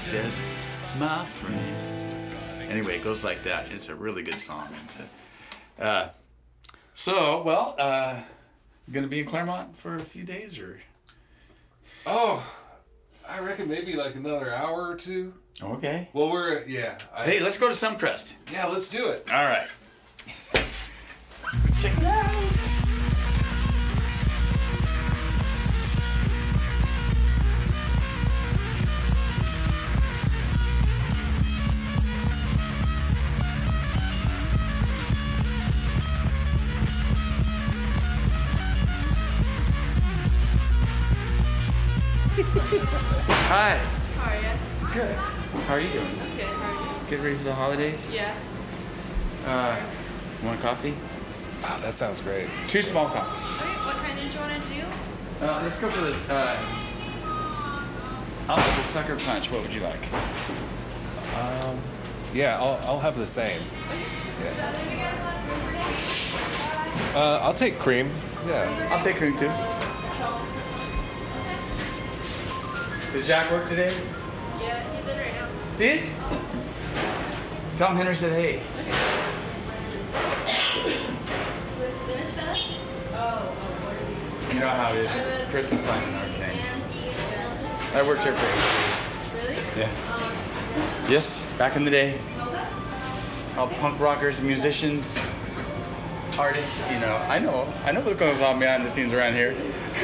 The 0.06 0.12
desert. 0.12 0.30
desert, 0.30 0.99
my 0.99 1.26
friend. 1.26 2.72
Anyway, 2.72 2.97
it 2.97 3.03
goes 3.03 3.24
like 3.24 3.43
that. 3.43 3.72
It's 3.72 3.89
a 3.89 3.95
really 3.95 4.24
good 4.24 4.39
song. 4.39 4.68
It's 4.86 4.97
a, 5.80 5.84
uh, 5.84 6.10
so, 6.93 7.41
well, 7.43 7.76
uh, 7.78 8.20
you 8.88 8.93
gonna 8.93 9.08
be 9.08 9.20
in 9.20 9.26
Claremont 9.26 9.78
for 9.78 9.95
a 9.95 10.01
few 10.01 10.24
days, 10.24 10.58
or 10.60 10.80
Oh, 12.06 12.43
I 13.28 13.39
reckon 13.39 13.68
maybe 13.68 13.93
like 13.95 14.16
another 14.16 14.53
hour 14.53 14.89
or 14.89 14.95
two. 14.95 15.34
okay? 15.62 16.08
Well, 16.14 16.30
we're 16.32 16.64
yeah. 16.66 16.97
I, 17.16 17.24
Hey, 17.26 17.39
let's 17.39 17.58
go 17.58 17.68
to 17.68 17.76
Some 17.76 17.97
Crust. 17.97 18.34
yeah, 18.51 18.68
let's 18.68 18.88
do 18.89 19.08
it. 19.10 19.28
All 19.32 19.43
right. 19.43 19.68
Check 21.82 21.97
it 21.97 22.03
out. 22.03 22.45
Holidays? 47.76 48.00
Yeah. 48.12 48.36
Uh, 49.46 49.80
want 50.44 50.60
a 50.60 50.62
coffee? 50.62 50.94
Wow, 51.62 51.80
that 51.82 51.94
sounds 51.94 52.20
great. 52.20 52.48
Two 52.68 52.82
small 52.82 53.08
coffees. 53.10 53.46
Okay. 53.46 53.66
What 53.86 53.96
kind 53.98 54.20
did 54.20 54.34
you 54.34 54.40
want 54.40 54.54
to 54.54 54.70
do? 54.70 55.46
Uh, 55.46 55.62
let's 55.64 55.80
go 55.80 55.90
for 55.90 56.02
the. 56.02 56.16
Uh, 56.34 56.58
I'll 58.48 58.58
have 58.58 58.86
the 58.86 58.94
sucker 58.94 59.16
punch. 59.18 59.52
What 59.52 59.62
would 59.64 59.74
you 59.74 59.82
like? 59.82 60.02
Um, 61.36 61.80
yeah, 62.34 62.58
I'll 62.60 62.80
I'll 62.88 63.00
have 63.00 63.18
the 63.18 63.28
same. 63.28 63.62
Uh, 67.14 67.40
I'll 67.42 67.54
take 67.54 67.80
cream. 67.80 68.12
Yeah. 68.48 68.90
I'll 68.92 69.04
take 69.04 69.18
cream 69.18 69.38
too. 69.38 69.52
Did 73.14 73.26
Jack 73.26 73.52
work 73.52 73.68
today? 73.68 73.96
Yeah, 74.60 74.98
he's 74.98 75.08
in 75.08 75.18
right 75.18 75.34
now. 75.34 75.50
This? 75.78 76.10
Him 77.76 77.98
Henry 77.98 78.16
said 78.16 78.32
hey. 78.32 78.62
Was 81.78 81.94
spinach 82.04 82.30
fest? 82.30 82.62
What 83.12 83.94
are 83.94 84.06
these? 84.08 84.54
You 84.54 84.60
know 84.62 84.70
how 84.70 84.94
it 84.94 85.00
is. 85.00 85.12
Christmas 85.50 85.84
time 85.84 86.04
and 86.04 86.16
everything. 86.16 86.58
I 87.94 88.02
worked 88.02 88.24
here 88.24 88.34
for 88.34 88.46
eight 88.46 88.56
years. 88.56 89.00
Really? 89.36 89.58
Yeah. 89.78 89.90
Um, 90.16 91.12
yes, 91.12 91.44
back 91.58 91.76
in 91.76 91.84
the 91.84 91.92
day. 91.92 92.18
All 93.58 93.68
punk 93.68 94.00
rockers, 94.00 94.40
musicians, 94.40 95.14
artists. 96.40 96.80
You 96.90 97.02
know, 97.02 97.18
I 97.28 97.40
know. 97.40 97.68
I 97.84 97.92
know 97.92 98.00
what 98.00 98.18
goes 98.18 98.40
on 98.40 98.58
behind 98.58 98.86
the 98.86 98.90
scenes 98.90 99.12
around 99.12 99.34
here. 99.34 99.54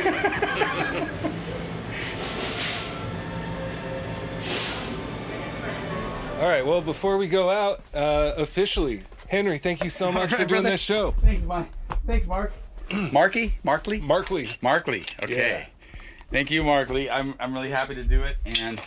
All 6.42 6.48
right. 6.48 6.66
Well, 6.66 6.82
before 6.82 7.18
we 7.18 7.28
go 7.28 7.52
out, 7.52 7.84
uh, 7.94 8.34
officially, 8.36 9.04
Henry, 9.28 9.60
thank 9.60 9.84
you 9.84 9.92
so 9.92 10.12
much 10.12 10.32
for 10.32 10.38
doing 10.38 10.48
brother. 10.48 10.72
this 10.72 10.82
show. 10.82 11.14
Thanks, 11.22 11.46
Mike. 11.46 11.70
Thanks, 12.08 12.26
Mark. 12.26 12.52
Marky? 13.12 13.60
Markley? 13.64 14.02
Markley. 14.02 14.50
Markley. 14.60 15.06
Okay. 15.24 15.68
Thank 16.32 16.50
you, 16.50 16.64
Markley. 16.64 17.12
I'm, 17.12 17.36
I'm 17.40 17.54
really 17.54 17.70
happy 17.70 17.94
to 17.94 18.04
do 18.04 18.24
it, 18.24 18.38
and 18.44 18.82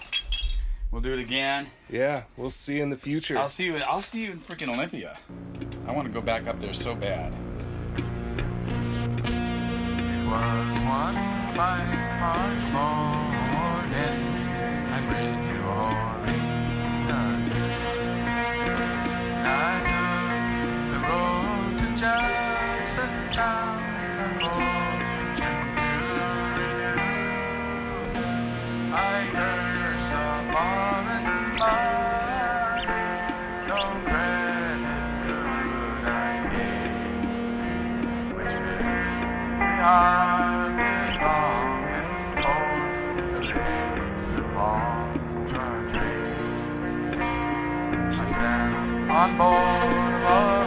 we'll 0.91 1.01
do 1.01 1.13
it 1.13 1.21
again. 1.21 1.69
Yeah, 1.89 2.25
we'll 2.37 2.51
see 2.51 2.79
you 2.79 2.83
in 2.83 2.91
the 2.91 2.97
future. 2.97 3.39
I'll 3.39 3.49
see 3.49 3.67
you. 3.67 3.77
I'll 3.77 4.03
see 4.03 4.25
you 4.25 4.33
in 4.33 4.41
freaking 4.41 4.75
Olympia. 4.75 5.17
I 5.87 5.93
want 5.93 6.09
to 6.09 6.13
go 6.13 6.21
back 6.21 6.49
up 6.49 6.61
there 6.61 6.75
so 6.75 6.97
bad. 6.97 7.33
It 9.19 10.27
was 10.27 10.79
one 10.81 11.15
fine 11.55 12.19
March 12.19 12.65
morning. 12.73 14.21
I 14.91 15.07
bring 15.07 15.35
you 15.55 15.63
Orrington. 15.63 16.64
I 19.57 19.79
took 19.87 20.85
the 20.93 21.01
road 21.09 21.79
to 21.79 21.87
Jackson 22.01 23.15
Town 23.31 23.81
for 24.41 24.61
to 25.39 25.51
renew. 26.59 27.01
I 28.93 28.95
cursed 29.33 30.13
a 30.13 30.29
foreign. 30.53 31.27
No 33.69 33.81
credit 34.05 35.03
could 35.27 36.05
I 36.09 36.17
give. 36.53 36.99
The 39.59 39.85
on 49.15 49.39
board 49.39 50.64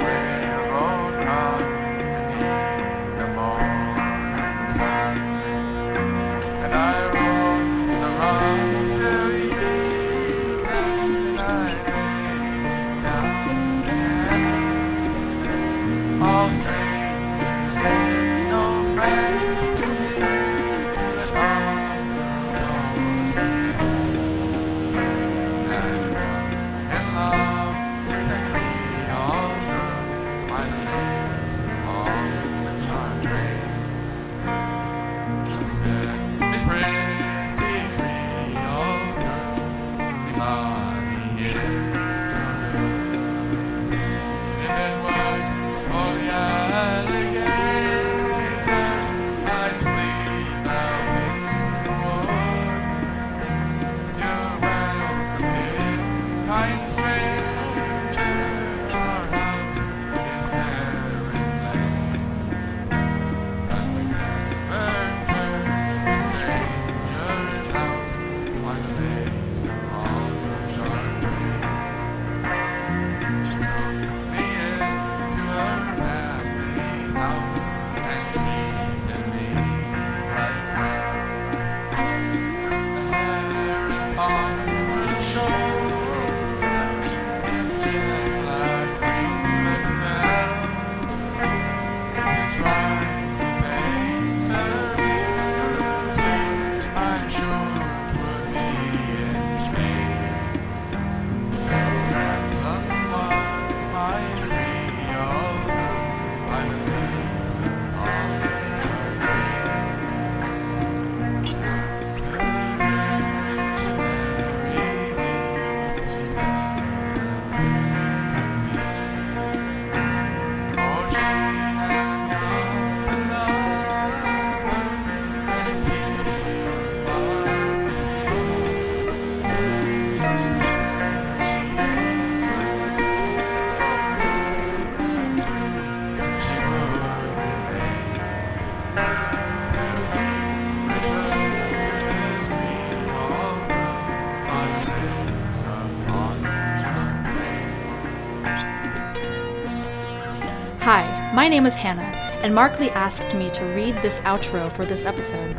My 151.47 151.51
name 151.51 151.65
is 151.65 151.75
Hannah, 151.75 152.11
and 152.43 152.53
Markley 152.53 152.89
asked 152.89 153.33
me 153.33 153.49
to 153.51 153.63
read 153.67 154.01
this 154.01 154.19
outro 154.19 154.69
for 154.69 154.85
this 154.85 155.05
episode. 155.05 155.55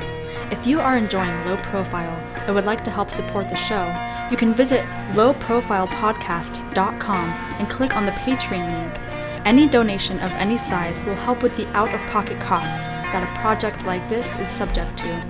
If 0.53 0.66
you 0.66 0.80
are 0.80 0.99
enjoying 0.99 1.47
Low 1.47 1.57
Profile 1.57 2.14
and 2.47 2.55
would 2.55 2.66
like 2.66 2.84
to 2.84 2.91
help 2.91 3.11
support 3.11 3.49
the 3.49 3.57
show, 3.57 3.86
you 4.30 4.36
can 4.36 4.53
visit 4.53 4.84
lowprofilepodcast.com 5.14 7.30
and 7.30 7.70
click 7.70 7.97
on 7.97 8.05
the 8.05 8.12
Patreon 8.12 8.70
link. 8.70 9.01
Any 9.47 9.66
donation 9.66 10.18
of 10.18 10.30
any 10.32 10.59
size 10.59 11.03
will 11.05 11.14
help 11.14 11.43
with 11.43 11.57
the 11.57 11.66
out 11.68 11.95
of 11.95 12.03
pocket 12.11 12.39
costs 12.39 12.89
that 12.89 13.22
a 13.22 13.41
project 13.41 13.86
like 13.86 14.07
this 14.11 14.36
is 14.36 14.51
subject 14.51 14.99
to. 14.99 15.24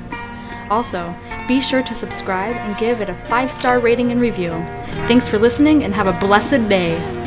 Also, 0.70 1.14
be 1.46 1.60
sure 1.60 1.84
to 1.84 1.94
subscribe 1.94 2.56
and 2.56 2.76
give 2.76 3.00
it 3.00 3.08
a 3.08 3.14
five 3.28 3.52
star 3.52 3.78
rating 3.78 4.10
and 4.10 4.20
review. 4.20 4.50
Thanks 5.06 5.28
for 5.28 5.38
listening 5.38 5.84
and 5.84 5.94
have 5.94 6.08
a 6.08 6.18
blessed 6.18 6.68
day. 6.68 7.17